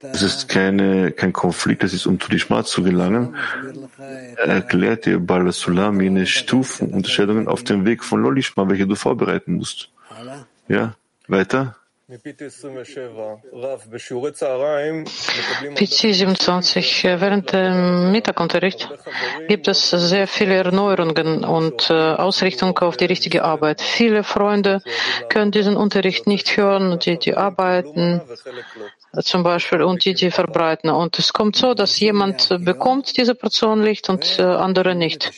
es 0.00 0.22
ist 0.22 0.48
keine, 0.48 1.10
kein 1.10 1.32
Konflikt, 1.32 1.82
es 1.82 1.92
ist 1.92 2.06
um 2.06 2.20
zu 2.20 2.30
Lishma 2.30 2.64
zu 2.64 2.84
gelangen. 2.84 3.34
Erklärt 4.36 5.06
dir 5.06 5.18
Balasulam 5.18 6.00
jene 6.00 6.26
Stufen, 6.26 6.92
Unterscheidungen 6.92 7.48
auf 7.48 7.64
dem 7.64 7.84
Weg 7.84 8.04
von 8.04 8.22
Lolishma, 8.22 8.68
welche 8.68 8.86
du 8.86 8.94
vorbereiten 8.94 9.54
musst. 9.54 9.90
Ja, 10.68 10.94
weiter. 11.26 11.76
PC 15.74 16.14
27. 16.14 17.04
Während 17.04 17.52
dem 17.52 18.12
Mittagunterricht 18.12 18.90
gibt 19.48 19.68
es 19.68 19.90
sehr 19.90 20.26
viele 20.26 20.56
Erneuerungen 20.56 21.44
und 21.44 21.88
äh, 21.90 21.94
Ausrichtung 21.94 22.76
auf 22.78 22.96
die 22.96 23.06
richtige 23.06 23.44
Arbeit. 23.44 23.80
Viele 23.80 24.24
Freunde 24.24 24.82
können 25.30 25.52
diesen 25.52 25.76
Unterricht 25.76 26.26
nicht 26.26 26.56
hören, 26.56 26.98
die, 26.98 27.18
die 27.18 27.34
arbeiten 27.34 28.20
zum 29.20 29.42
Beispiel 29.42 29.82
und 29.82 30.04
die, 30.04 30.14
die 30.14 30.30
verbreiten. 30.30 30.90
Und 30.90 31.18
es 31.18 31.32
kommt 31.32 31.56
so, 31.56 31.74
dass 31.74 31.98
jemand 31.98 32.48
bekommt 32.60 33.16
diese 33.16 33.34
Portion 33.34 33.82
Licht 33.82 34.08
und 34.08 34.38
äh, 34.38 34.42
andere 34.42 34.94
nicht. 34.94 35.32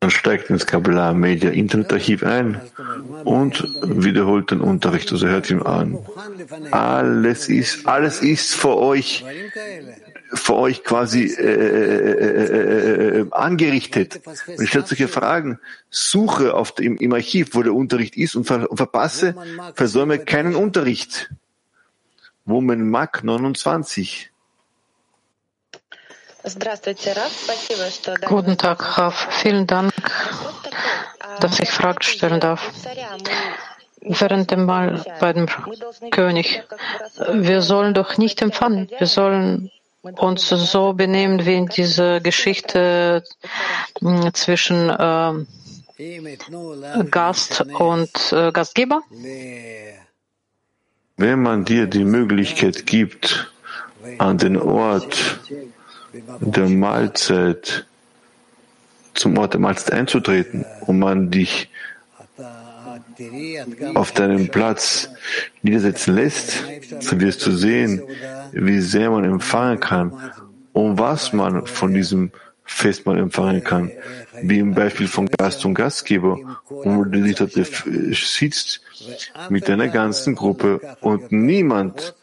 Man 0.00 0.12
steigt 0.12 0.48
ins 0.48 0.64
Kabbalah 0.64 1.12
Media 1.12 1.50
Internetarchiv 1.50 2.22
ein 2.22 2.60
und 3.24 3.64
wiederholt 3.82 4.52
den 4.52 4.60
Unterricht, 4.60 5.10
also 5.10 5.26
hört 5.26 5.50
ihn 5.50 5.60
an. 5.60 5.98
Alles 6.70 7.48
ist, 7.48 7.84
alles 7.88 8.22
ist 8.22 8.54
für 8.54 8.76
euch, 8.76 9.24
für 10.32 10.54
euch 10.54 10.84
quasi 10.84 11.24
äh, 11.24 11.42
äh, 11.42 13.18
äh, 13.22 13.26
angerichtet. 13.32 14.20
Und 14.46 14.62
ich 14.62 14.68
stelle 14.68 14.86
solche 14.86 15.08
Fragen, 15.08 15.58
suche 15.90 16.54
auf 16.54 16.72
dem, 16.72 16.96
im 16.98 17.12
Archiv, 17.12 17.56
wo 17.56 17.64
der 17.64 17.74
Unterricht 17.74 18.16
ist 18.16 18.36
und, 18.36 18.44
ver, 18.44 18.70
und 18.70 18.76
verpasse, 18.76 19.34
versäume 19.74 20.20
keinen 20.20 20.54
Unterricht. 20.54 21.28
Woman 22.44 22.88
Mac 22.88 23.24
29. 23.24 24.30
Guten 28.26 28.56
Tag, 28.56 28.98
Raf. 28.98 29.28
Vielen 29.30 29.66
Dank, 29.66 29.92
dass 31.40 31.60
ich 31.60 31.70
Fragen 31.70 32.02
stellen 32.02 32.40
darf. 32.40 32.72
Während 34.00 34.50
dem 34.50 34.64
Mal 34.64 35.04
bei 35.20 35.32
dem 35.32 35.46
König. 36.10 36.62
Wir 37.32 37.62
sollen 37.62 37.94
doch 37.94 38.16
nicht 38.16 38.40
empfangen. 38.40 38.88
Wir 38.98 39.06
sollen 39.06 39.70
uns 40.02 40.48
so 40.48 40.92
benehmen 40.92 41.44
wie 41.44 41.56
in 41.56 41.66
dieser 41.66 42.20
Geschichte 42.20 43.24
zwischen 44.32 44.88
äh, 44.88 45.32
Gast 47.10 47.60
und 47.78 48.32
äh, 48.32 48.52
Gastgeber. 48.52 49.02
Wenn 51.16 51.42
man 51.42 51.64
dir 51.64 51.86
die 51.86 52.04
Möglichkeit 52.04 52.86
gibt, 52.86 53.50
an 54.18 54.38
den 54.38 54.56
Ort 54.56 55.40
der 56.12 56.68
Mahlzeit, 56.68 57.86
zum 59.14 59.36
Ort 59.38 59.54
der 59.54 59.60
Mahlzeit 59.60 59.92
einzutreten 59.92 60.64
und 60.86 60.98
man 60.98 61.30
dich 61.30 61.70
auf 63.94 64.12
deinem 64.12 64.48
Platz 64.48 65.10
niedersetzen 65.62 66.14
lässt, 66.14 66.64
so 67.00 67.20
wirst 67.20 67.44
du 67.46 67.50
sehen, 67.50 68.02
wie 68.52 68.80
sehr 68.80 69.10
man 69.10 69.24
empfangen 69.24 69.80
kann 69.80 70.12
und 70.72 70.98
was 70.98 71.32
man 71.32 71.66
von 71.66 71.92
diesem 71.92 72.30
Festmahl 72.64 73.18
empfangen 73.18 73.64
kann, 73.64 73.90
wie 74.42 74.58
im 74.58 74.74
Beispiel 74.74 75.08
von 75.08 75.26
Gast 75.26 75.64
und 75.64 75.74
Gastgeber, 75.74 76.38
wo 76.68 77.04
du 77.04 77.22
dich 77.22 77.36
dort 77.36 77.52
sitzt 77.52 78.82
mit 79.48 79.68
deiner 79.68 79.88
ganzen 79.88 80.34
Gruppe 80.34 80.80
und 81.00 81.32
niemand 81.32 82.14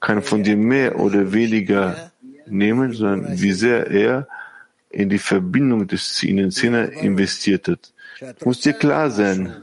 kann 0.00 0.22
von 0.22 0.42
dir 0.42 0.56
mehr 0.56 0.98
oder 0.98 1.32
weniger 1.32 2.11
nehmen, 2.46 2.92
sondern 2.92 3.40
wie 3.40 3.52
sehr 3.52 3.90
er 3.90 4.28
in 4.90 5.08
die 5.08 5.18
Verbindung 5.18 5.86
des 5.86 6.22
in 6.22 6.36
den 6.36 6.50
Zehner 6.50 6.92
investiert 6.92 7.68
hat. 7.68 7.92
Muss 8.44 8.60
dir 8.60 8.74
klar 8.74 9.10
sein, 9.10 9.56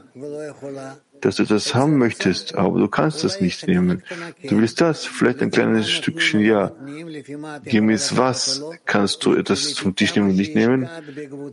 dass 1.20 1.36
du 1.36 1.44
das 1.44 1.74
haben 1.74 1.98
möchtest, 1.98 2.54
aber 2.54 2.78
du 2.78 2.88
kannst 2.88 3.24
das 3.24 3.40
nicht 3.40 3.66
nehmen. 3.66 4.02
Du 4.48 4.58
willst 4.58 4.80
das, 4.80 5.04
vielleicht 5.04 5.42
ein 5.42 5.50
kleines 5.50 5.90
Stückchen, 5.90 6.40
ja. 6.40 6.72
Gemäß 7.64 8.16
was 8.16 8.62
kannst 8.86 9.24
du 9.24 9.34
etwas 9.34 9.78
vom 9.78 9.94
Tisch 9.94 10.14
nehmen 10.14 10.30
und 10.30 10.36
nicht 10.36 10.54
nehmen? 10.54 10.88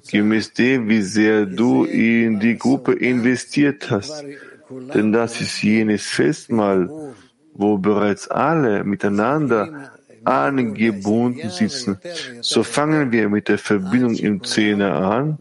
Gemäß 0.10 0.54
dem, 0.54 0.90
wie 0.90 1.02
sehr 1.02 1.46
du 1.46 1.84
in 1.86 2.40
die 2.40 2.58
Gruppe 2.58 2.94
investiert 2.94 3.92
hast. 3.92 4.24
Denn 4.94 5.12
das 5.12 5.40
ist 5.40 5.62
jenes 5.62 6.06
Festmahl, 6.06 6.90
wo 7.54 7.78
bereits 7.78 8.28
alle 8.28 8.84
miteinander 8.84 9.92
angebunden 10.28 11.50
sitzen. 11.50 11.98
So 12.42 12.64
fangen 12.64 13.12
wir 13.12 13.30
mit 13.30 13.48
der 13.48 13.58
Verbindung 13.58 14.16
im 14.16 14.44
Zehner 14.44 14.96
an 14.96 15.38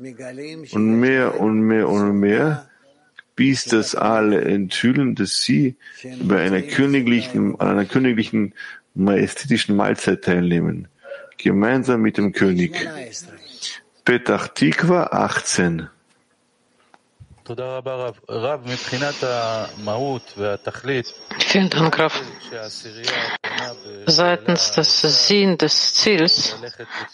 und 0.73 1.01
mehr 1.01 1.41
und 1.41 1.61
mehr 1.61 1.89
und 1.89 2.21
mehr, 2.21 2.69
bis 3.35 3.65
das 3.65 3.95
alle 3.95 4.43
enthüllen, 4.43 5.15
dass 5.15 5.43
sie 5.43 5.77
bei 6.23 6.41
einer 6.41 6.63
königlichen, 6.63 7.61
an 7.61 7.69
einer 7.69 7.85
königlichen 7.85 8.55
majestätischen 8.95 9.77
Mahlzeit 9.77 10.23
teilnehmen, 10.23 10.89
gemeinsam 11.37 12.01
mit 12.01 12.17
dem 12.17 12.33
König. 12.33 12.89
Petach 14.05 14.49
Tikva 14.49 15.09
18. 15.11 15.89
Vielen 21.39 21.71
Dank, 21.71 21.99
Rav. 21.99 22.23
Seitens 24.07 24.73
des 24.73 25.29
Sinn 25.29 25.57
des 25.59 25.95
Ziels, 25.95 26.57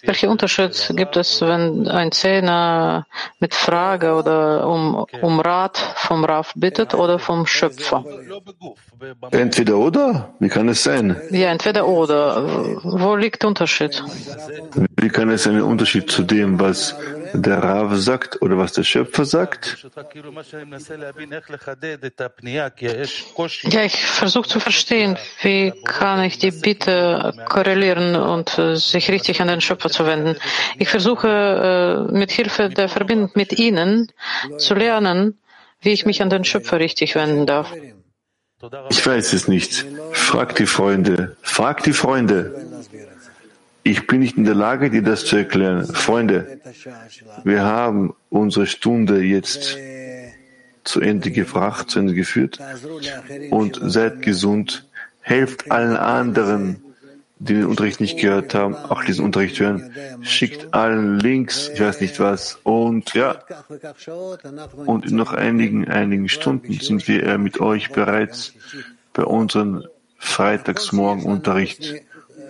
welchen 0.03 0.31
Unterschied 0.31 0.93
gibt 0.97 1.17
es, 1.17 1.41
wenn 1.43 1.87
ein 1.89 2.13
Zehner 2.13 3.07
mit 3.41 3.55
Frage 3.55 4.15
oder 4.15 4.67
um, 4.67 5.07
um 5.21 5.41
Rat 5.41 5.77
vom 5.97 6.25
Rav 6.25 6.53
bittet 6.57 6.95
oder 6.95 7.19
vom 7.19 7.47
Schöpfer? 7.47 8.05
Entweder 9.31 9.77
oder? 9.77 10.35
Wie 10.39 10.49
kann 10.49 10.69
es 10.69 10.83
sein? 10.83 11.21
Ja, 11.31 11.51
entweder 11.51 11.87
oder. 11.87 12.79
Wo 12.83 13.17
liegt 13.17 13.43
der 13.43 13.49
Unterschied? 13.49 14.03
Wie 14.97 15.09
kann 15.09 15.29
es 15.31 15.47
einen 15.47 15.63
Unterschied 15.63 16.11
zu 16.11 16.23
dem, 16.23 16.59
was 16.59 16.95
der 17.33 17.63
Rav 17.63 17.97
sagt 17.97 18.43
oder 18.43 18.59
was 18.59 18.73
der 18.73 18.83
Schöpfer 18.83 19.25
sagt? 19.25 19.87
Ja, 23.63 23.85
ich 23.85 23.97
versuche 24.05 24.49
zu 24.49 24.61
verstehen, 24.61 25.19
wie 25.43 25.73
kann 25.85 26.23
ich 26.25 26.39
die 26.39 26.51
Bitte 26.51 27.33
korrelieren 27.49 28.17
und 28.17 28.59
äh, 28.59 28.77
sich 28.77 29.11
richtig 29.11 29.41
an 29.41 29.49
den 29.49 29.61
Schöpfer 29.61 29.91
zu 29.91 30.07
wenden. 30.07 30.37
Ich 30.79 30.89
versuche 30.89 32.09
äh, 32.09 32.13
mit 32.13 32.31
Hilfe 32.31 32.69
der 32.69 32.89
Verbindung 32.89 33.31
mit 33.35 33.59
Ihnen 33.59 34.11
zu 34.59 34.75
lernen, 34.75 35.39
wie 35.81 35.91
ich 35.91 36.07
mich 36.07 36.23
an 36.23 36.31
den 36.31 36.45
Schöpfer 36.45 36.79
richtig 36.79 37.15
wenden 37.15 37.47
darf. 37.47 37.73
Ich 38.91 39.05
weiß 39.05 39.33
es 39.33 39.49
nicht. 39.49 39.85
Frag 40.13 40.55
die 40.55 40.67
Freunde. 40.67 41.37
Frag 41.43 41.83
die 41.83 41.93
Freunde. 41.93 42.72
Ich 43.85 44.07
bin 44.07 44.21
nicht 44.21 44.37
in 44.37 44.45
der 44.45 44.55
Lage, 44.55 44.91
dir 44.91 45.03
das 45.03 45.25
zu 45.25 45.37
erklären. 45.37 45.87
Freunde, 45.87 46.61
wir 47.45 47.63
haben 47.65 48.15
unsere 48.31 48.67
Stunde 48.67 49.23
jetzt 49.23 49.77
zu 50.85 51.01
Ende 51.01 51.31
gebracht, 51.31 51.91
zu 51.91 51.99
Ende 51.99 52.15
geführt 52.15 52.59
und 53.51 53.81
seid 53.83 54.23
gesund. 54.23 54.87
Helft 55.21 55.71
allen 55.71 55.97
anderen, 55.97 56.83
die 57.39 57.55
den 57.55 57.67
Unterricht 57.67 58.01
nicht 58.01 58.19
gehört 58.19 58.55
haben, 58.55 58.75
auch 58.75 59.05
diesen 59.05 59.25
Unterricht 59.25 59.59
hören. 59.61 59.93
Schickt 60.23 60.75
allen 60.75 61.19
Links, 61.19 61.71
ich 61.73 61.81
weiß 61.81 62.01
nicht 62.01 62.19
was. 62.19 62.59
Und 62.65 63.15
ja, 63.15 63.37
und 64.87 65.07
in 65.07 65.17
noch 65.17 65.33
einigen, 65.33 65.89
einigen 65.89 66.29
Stunden 66.29 66.73
sind 66.73 67.07
wir 67.07 67.25
äh, 67.25 67.39
mit 67.39 67.61
euch 67.61 67.91
bereits 67.91 68.53
bei 69.13 69.25
unserem 69.25 69.85
Freitagsmorgenunterricht. 70.19 72.03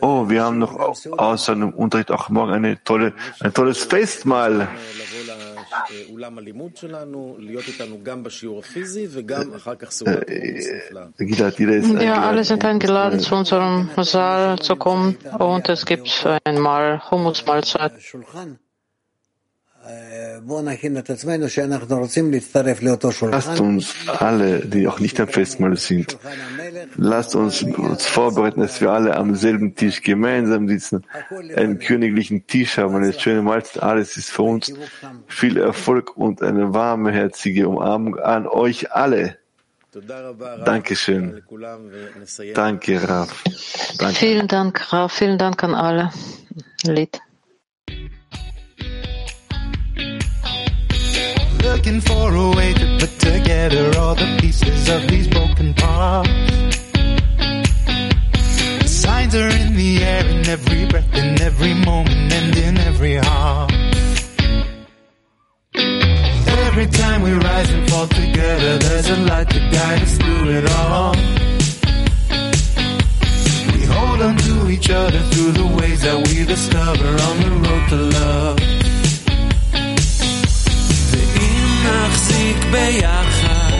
Oh, 0.05 0.29
wir 0.29 0.43
haben 0.43 0.59
noch 0.59 0.75
außer 0.77 1.55
dem 1.55 1.73
Unterricht 1.75 2.11
auch 2.11 2.29
morgen 2.29 2.53
eine 2.53 2.83
tolle, 2.83 3.13
ein 3.39 3.55
tolles 3.55 3.85
Festmahl. 3.85 4.69
Ja, 12.01 12.23
alle 12.23 12.43
sind 12.43 12.65
eingeladen, 12.65 13.21
zu 13.21 13.37
unserem 13.37 13.91
Saal 13.97 14.59
zu 14.59 14.75
kommen 14.75 15.17
und 15.39 15.69
es 15.69 15.87
gibt 15.87 16.27
einmal 16.45 17.01
Hummusmahlzeit. 17.09 17.93
Lasst 23.30 23.61
uns 23.61 23.95
alle, 24.07 24.61
die 24.66 24.87
auch 24.87 25.01
nicht 25.01 25.18
am 25.20 25.28
Festmahl 25.28 25.76
sind, 25.76 26.16
lasst 26.97 27.35
uns 27.35 27.62
uns 27.62 28.07
vorbereiten, 28.07 28.61
dass 28.61 28.80
wir 28.80 28.91
alle 28.91 29.16
am 29.16 29.35
selben 29.35 29.74
Tisch 29.74 30.03
gemeinsam 30.03 30.68
sitzen, 30.68 31.05
einen 31.57 31.80
königlichen 31.80 32.47
Tisch 32.47 32.78
haben, 32.78 32.95
eine 32.95 33.12
schöne 33.12 33.43
Mahlzeit. 33.43 33.83
Alles 33.83 34.16
ist 34.16 34.30
für 34.30 34.43
uns. 34.43 34.72
Viel 35.26 35.57
Erfolg 35.57 36.16
und 36.16 36.43
eine 36.43 36.72
warme, 36.72 37.11
herzliche 37.11 37.68
Umarmung 37.68 38.18
an 38.18 38.47
euch 38.47 38.93
alle. 38.93 39.39
Dankeschön. 40.64 41.43
Danke, 42.55 43.09
Raf. 43.09 43.45
Danke. 43.99 44.14
Vielen 44.14 44.49
Dank, 44.49 44.93
Raf. 44.93 45.12
Vielen 45.12 45.39
Dank 45.39 45.62
an 45.64 45.74
alle. 45.74 46.11
Lied. 46.85 47.20
Looking 51.63 52.01
for 52.01 52.35
a 52.35 52.51
way 52.57 52.75
to 52.75 52.87
put 52.99 53.19
together 53.21 53.97
all 53.99 54.15
the 54.15 54.37
pieces 54.41 54.89
of 54.89 55.07
these 55.09 55.29
broken 55.29 55.73
parts. 55.75 56.31
Signs 58.87 59.35
are 59.35 59.49
in 59.49 59.77
the 59.77 60.03
air 60.03 60.27
in 60.27 60.47
every 60.49 60.87
breath, 60.87 61.15
in 61.15 61.41
every 61.41 61.75
moment, 61.75 62.33
and 62.33 62.57
in 62.57 62.79
every 62.79 63.17
heart. 63.17 63.73
Every 66.69 66.87
time 66.87 67.23
we 67.23 67.33
rise 67.33 67.71
and 67.71 67.89
fall 67.91 68.09
together, 68.09 68.79
there's 68.79 69.11
a 69.11 69.17
light 69.17 69.49
to 69.51 69.61
guide 69.71 70.03
us 70.03 70.17
through 70.17 70.49
it 70.59 70.67
all. 70.71 71.15
We 73.75 73.85
hold 73.95 74.21
on 74.23 74.37
to 74.37 74.71
each 74.71 74.91
other 74.91 75.21
through 75.31 75.53
the 75.53 75.67
ways 75.79 76.03
that 76.03 76.19
we 76.29 76.45
discover 76.45 77.09
on 77.29 77.37
the 77.45 77.51
road 77.65 77.89
to 77.91 77.97
love. 77.97 78.82
נחזיק 81.86 82.58
ביחד 82.72 83.72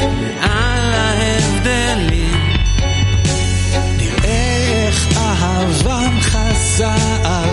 מעל 0.00 0.94
ההבדלים 0.94 2.52
נראה 3.96 4.56
איך 4.86 5.08
אהבם 5.16 6.20
חסה 6.20 6.94
על 7.24 7.50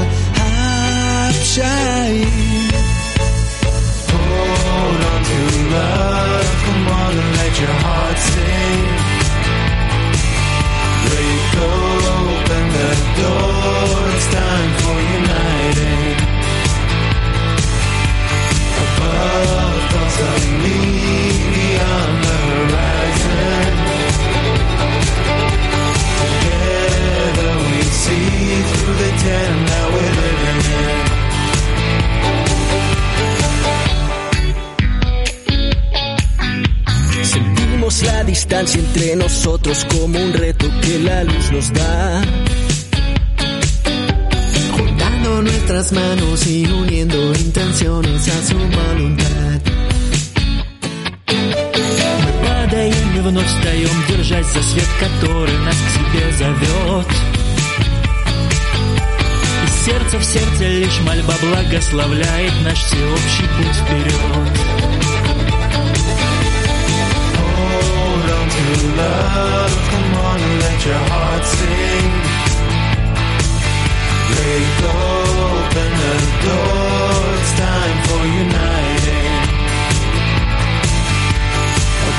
הפשעים 1.21 2.32
Hold 4.11 5.03
on 5.13 5.21
to 5.29 5.39
love, 5.73 6.49
come 6.65 6.88
on 7.01 7.13
and 7.21 7.32
let 7.39 7.53
your 7.61 7.75
heart 7.84 8.17
sing 8.32 8.84
Break 11.05 11.51
open 11.71 12.63
the 12.77 12.91
door, 13.19 14.04
La 38.02 38.24
distancia 38.24 38.80
entre 38.80 39.16
nosotros 39.16 39.86
como 39.88 40.18
un 40.18 40.32
reto 40.32 40.66
que 40.82 40.98
la 40.98 41.24
luz 41.24 41.50
nos 41.52 41.72
da 41.72 42.22
nuestras 45.42 45.92
manos 45.92 46.46
y 46.46 46.64
uniendo 46.64 47.34
intenciones 47.34 48.28
a 48.28 48.46
su 48.46 48.56
voluntad. 48.56 49.75
падаем 52.76 53.16
и 53.16 53.20
вновь 53.20 53.46
встаем, 53.46 53.88
держать 54.08 54.46
за 54.46 54.62
свет, 54.62 54.88
который 55.00 55.58
нас 55.58 55.76
к 55.76 55.90
себе 55.96 56.32
зовет. 56.32 57.06
И 59.64 59.84
сердце 59.84 60.18
в 60.18 60.24
сердце 60.24 60.64
лишь 60.64 61.00
мольба 61.00 61.34
благословляет 61.40 62.52
наш 62.64 62.78
всеобщий 62.78 63.48
путь 63.56 63.76
вперед. 63.76 64.14
Hold 67.38 68.30
on 68.38 68.48
to 68.54 68.64
love, 68.98 69.74
come 69.90 70.14
on 70.26 70.40
and 70.40 70.56
let 70.60 70.86
your 70.86 71.02
heart 71.10 71.44
sing. 71.46 72.12
Break 74.28 74.76
open 74.84 75.90
the 76.02 76.16
door, 76.44 77.24
it's 77.40 77.52
time 77.58 77.98
for 78.04 78.22
uniting. 78.26 79.05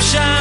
Shine. 0.00 0.39